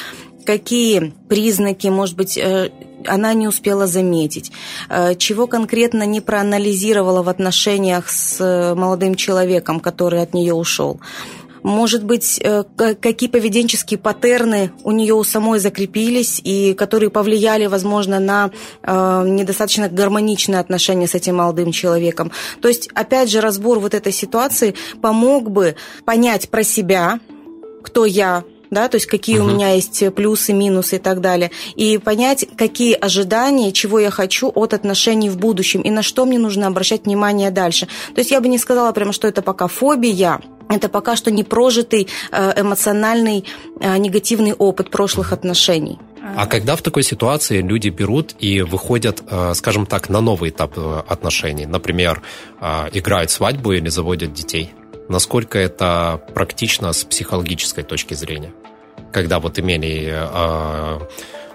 какие 0.45 1.13
признаки, 1.27 1.87
может 1.87 2.15
быть, 2.15 2.37
э, 2.37 2.71
она 3.05 3.33
не 3.33 3.47
успела 3.47 3.87
заметить, 3.87 4.51
э, 4.89 5.15
чего 5.15 5.47
конкретно 5.47 6.03
не 6.03 6.21
проанализировала 6.21 7.23
в 7.23 7.29
отношениях 7.29 8.09
с 8.09 8.39
э, 8.39 8.75
молодым 8.75 9.15
человеком, 9.15 9.79
который 9.79 10.21
от 10.21 10.33
нее 10.33 10.53
ушел. 10.53 10.99
Может 11.61 12.05
быть, 12.05 12.41
какие 13.01 13.27
поведенческие 13.27 13.97
паттерны 13.97 14.71
у 14.85 14.91
нее 14.91 15.13
у 15.13 15.25
самой 15.25 15.59
закрепились 15.59 16.39
и 16.41 16.73
которые 16.73 17.09
повлияли, 17.09 17.65
возможно, 17.65 18.17
на 18.19 18.49
недостаточно 18.81 19.89
гармоничные 19.89 20.61
отношения 20.61 21.05
с 21.05 21.15
этим 21.15 21.35
молодым 21.35 21.73
человеком. 21.73 22.31
То 22.61 22.69
есть, 22.69 22.89
опять 22.93 23.29
же, 23.29 23.41
разбор 23.41 23.79
вот 23.79 23.93
этой 23.93 24.13
ситуации 24.13 24.73
помог 25.01 25.51
бы 25.51 25.75
понять 26.05 26.49
про 26.49 26.63
себя, 26.63 27.19
кто 27.83 28.05
я, 28.05 28.45
да, 28.71 28.87
то 28.87 28.95
есть 28.95 29.07
какие 29.07 29.39
угу. 29.39 29.49
у 29.49 29.53
меня 29.53 29.71
есть 29.71 30.03
плюсы, 30.13 30.53
минусы 30.53 30.97
и 30.97 30.99
так 30.99 31.21
далее, 31.21 31.51
и 31.75 31.97
понять, 31.97 32.47
какие 32.55 32.93
ожидания, 32.93 33.71
чего 33.71 33.99
я 33.99 34.11
хочу 34.11 34.51
от 34.53 34.73
отношений 34.73 35.29
в 35.29 35.37
будущем, 35.37 35.81
и 35.81 35.89
на 35.89 36.03
что 36.03 36.25
мне 36.25 36.39
нужно 36.39 36.67
обращать 36.67 37.05
внимание 37.05 37.51
дальше. 37.51 37.87
То 38.13 38.19
есть 38.19 38.31
я 38.31 38.41
бы 38.41 38.47
не 38.47 38.57
сказала 38.57 38.91
прямо, 38.91 39.13
что 39.13 39.27
это 39.27 39.41
пока 39.41 39.67
фобия, 39.67 40.39
это 40.69 40.87
пока 40.87 41.15
что 41.15 41.31
не 41.31 41.43
прожитый 41.43 42.07
э, 42.31 42.61
эмоциональный 42.61 43.45
э, 43.79 43.97
негативный 43.97 44.53
опыт 44.53 44.91
прошлых 44.91 45.33
отношений. 45.33 45.97
А 46.35 46.45
когда 46.45 46.75
в 46.75 46.81
такой 46.81 47.01
ситуации 47.01 47.61
люди 47.61 47.89
берут 47.89 48.35
и 48.39 48.61
выходят, 48.61 49.23
э, 49.27 49.53
скажем 49.55 49.87
так, 49.87 50.09
на 50.09 50.21
новый 50.21 50.51
этап 50.51 50.77
отношений, 51.07 51.65
например, 51.65 52.21
играют 52.93 53.31
свадьбу 53.31 53.71
или 53.71 53.89
заводят 53.89 54.33
детей? 54.33 54.71
насколько 55.09 55.57
это 55.57 56.21
практично 56.33 56.93
с 56.93 57.03
психологической 57.03 57.83
точки 57.83 58.13
зрения. 58.13 58.53
Когда 59.11 59.39
вот 59.39 59.59
имели 59.59 60.11
э, 60.11 60.99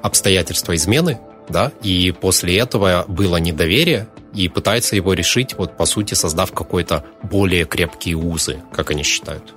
обстоятельства 0.02 0.74
измены, 0.74 1.18
да, 1.48 1.72
и 1.82 2.12
после 2.12 2.58
этого 2.58 3.04
было 3.08 3.36
недоверие, 3.36 4.08
и 4.32 4.48
пытается 4.48 4.96
его 4.96 5.12
решить, 5.12 5.54
вот 5.56 5.76
по 5.76 5.84
сути, 5.86 6.14
создав 6.14 6.52
какой-то 6.52 7.04
более 7.22 7.64
крепкие 7.64 8.16
узы, 8.16 8.62
как 8.72 8.90
они 8.90 9.02
считают. 9.02 9.54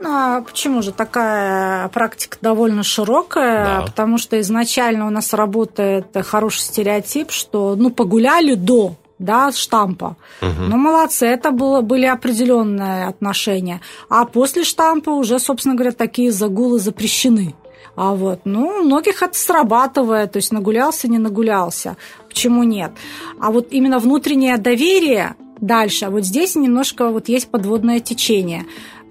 Ну, 0.00 0.08
а 0.10 0.40
почему 0.42 0.82
же 0.82 0.90
такая 0.90 1.88
практика 1.88 2.36
довольно 2.40 2.82
широкая? 2.82 3.64
Да. 3.64 3.82
Потому 3.82 4.18
что 4.18 4.40
изначально 4.40 5.06
у 5.06 5.10
нас 5.10 5.32
работает 5.32 6.06
хороший 6.24 6.60
стереотип, 6.60 7.30
что 7.30 7.76
ну 7.76 7.90
погуляли 7.90 8.54
до, 8.54 8.96
да, 9.22 9.52
штампа. 9.52 10.16
Угу. 10.40 10.62
Ну, 10.68 10.76
молодцы, 10.76 11.26
это 11.26 11.50
было, 11.50 11.80
были 11.80 12.06
определенные 12.06 13.06
отношения. 13.06 13.80
А 14.08 14.24
после 14.24 14.64
штампа 14.64 15.10
уже, 15.10 15.38
собственно 15.38 15.74
говоря, 15.74 15.92
такие 15.92 16.32
загулы 16.32 16.78
запрещены. 16.78 17.54
А 17.94 18.14
вот, 18.14 18.40
ну, 18.44 18.68
у 18.68 18.82
многих 18.84 19.22
это 19.22 19.38
срабатывает, 19.38 20.32
то 20.32 20.38
есть 20.38 20.52
нагулялся, 20.52 21.08
не 21.08 21.18
нагулялся. 21.18 21.96
Почему 22.28 22.62
нет? 22.62 22.92
А 23.38 23.50
вот 23.50 23.68
именно 23.70 23.98
внутреннее 23.98 24.56
доверие 24.56 25.36
дальше, 25.60 26.08
вот 26.08 26.24
здесь 26.24 26.56
немножко 26.56 27.08
вот 27.08 27.28
есть 27.28 27.50
подводное 27.50 28.00
течение. 28.00 28.64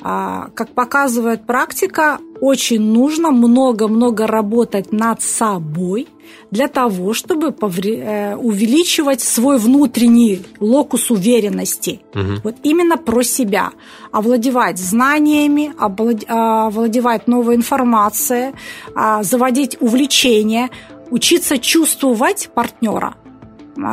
А, 0.03 0.49
как 0.55 0.69
показывает 0.69 1.45
практика, 1.45 2.19
очень 2.39 2.81
нужно 2.81 3.31
много-много 3.31 4.25
работать 4.25 4.91
над 4.91 5.21
собой 5.21 6.07
для 6.49 6.67
того, 6.67 7.13
чтобы 7.13 7.47
э, 7.49 8.35
увеличивать 8.35 9.21
свой 9.21 9.57
внутренний 9.59 10.41
локус 10.59 11.11
уверенности. 11.11 12.01
Угу. 12.15 12.41
Вот 12.43 12.55
именно 12.63 12.97
про 12.97 13.21
себя. 13.21 13.71
Овладевать 14.11 14.79
знаниями, 14.79 15.73
овладевать 15.77 17.27
новой 17.27 17.55
информацией, 17.55 18.53
а, 18.95 19.23
заводить 19.23 19.77
увлечения, 19.79 20.69
учиться 21.11 21.57
чувствовать 21.57 22.49
партнера 22.53 23.15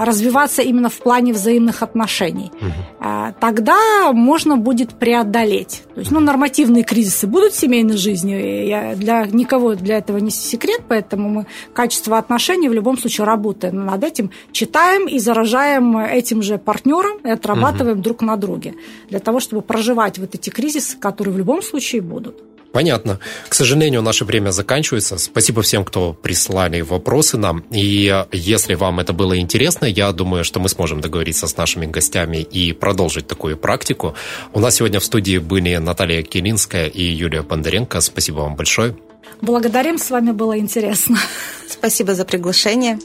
развиваться 0.04 0.62
именно 0.62 0.88
в 0.88 0.98
плане 0.98 1.32
взаимных 1.32 1.82
отношений. 1.82 2.50
Угу. 2.60 3.34
Тогда 3.40 4.12
можно 4.12 4.56
будет 4.56 4.94
преодолеть. 4.94 5.82
То 5.94 6.00
есть, 6.00 6.10
ну, 6.10 6.20
нормативные 6.20 6.84
кризисы 6.84 7.26
будут 7.26 7.52
в 7.52 7.58
семейной 7.58 7.96
жизни. 7.96 8.32
Я, 8.66 8.94
для 8.94 9.26
никого 9.26 9.74
для 9.74 9.98
этого 9.98 10.18
не 10.18 10.30
секрет, 10.30 10.82
поэтому 10.88 11.28
мы 11.28 11.46
качество 11.72 12.18
отношений 12.18 12.68
в 12.68 12.72
любом 12.72 12.98
случае 12.98 13.26
работаем 13.26 13.84
над 13.86 14.04
этим, 14.04 14.30
читаем 14.52 15.06
и 15.06 15.18
заражаем 15.18 15.96
этим 15.98 16.42
же 16.42 16.58
партнером 16.58 17.18
и 17.24 17.30
отрабатываем 17.30 17.98
угу. 17.98 18.04
друг 18.04 18.22
на 18.22 18.36
друге 18.36 18.74
для 19.10 19.20
того, 19.20 19.40
чтобы 19.40 19.62
проживать 19.62 20.18
вот 20.18 20.34
эти 20.34 20.50
кризисы, 20.50 20.96
которые 20.98 21.34
в 21.34 21.38
любом 21.38 21.62
случае 21.62 22.02
будут. 22.02 22.47
Понятно. 22.72 23.18
К 23.48 23.54
сожалению, 23.54 24.02
наше 24.02 24.24
время 24.24 24.50
заканчивается. 24.50 25.18
Спасибо 25.18 25.62
всем, 25.62 25.84
кто 25.84 26.12
прислали 26.12 26.80
вопросы 26.82 27.38
нам. 27.38 27.64
И 27.70 28.24
если 28.32 28.74
вам 28.74 29.00
это 29.00 29.12
было 29.12 29.38
интересно, 29.38 29.86
я 29.86 30.12
думаю, 30.12 30.44
что 30.44 30.60
мы 30.60 30.68
сможем 30.68 31.00
договориться 31.00 31.46
с 31.46 31.56
нашими 31.56 31.86
гостями 31.86 32.38
и 32.38 32.72
продолжить 32.72 33.26
такую 33.26 33.56
практику. 33.56 34.14
У 34.52 34.60
нас 34.60 34.76
сегодня 34.76 35.00
в 35.00 35.04
студии 35.04 35.38
были 35.38 35.76
Наталья 35.76 36.22
Килинская 36.22 36.86
и 36.86 37.02
Юлия 37.02 37.42
Бондаренко. 37.42 38.00
Спасибо 38.00 38.40
вам 38.40 38.54
большое. 38.54 38.96
Благодарим, 39.40 39.98
с 39.98 40.10
вами 40.10 40.32
было 40.32 40.58
интересно. 40.58 41.18
Спасибо 41.68 42.14
за 42.14 42.24
приглашение. 42.24 42.98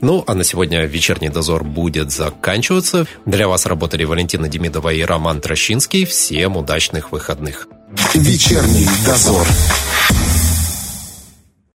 Ну, 0.00 0.24
а 0.26 0.34
на 0.34 0.44
сегодня 0.44 0.84
вечерний 0.84 1.28
дозор 1.28 1.64
будет 1.64 2.10
заканчиваться. 2.10 3.06
Для 3.24 3.48
вас 3.48 3.66
работали 3.66 4.04
Валентина 4.04 4.48
Демидова 4.48 4.92
и 4.92 5.02
Роман 5.02 5.40
Трощинский. 5.40 6.04
Всем 6.04 6.56
удачных 6.56 7.12
выходных. 7.12 7.68
Вечерний 8.14 8.88
дозор. 9.04 9.46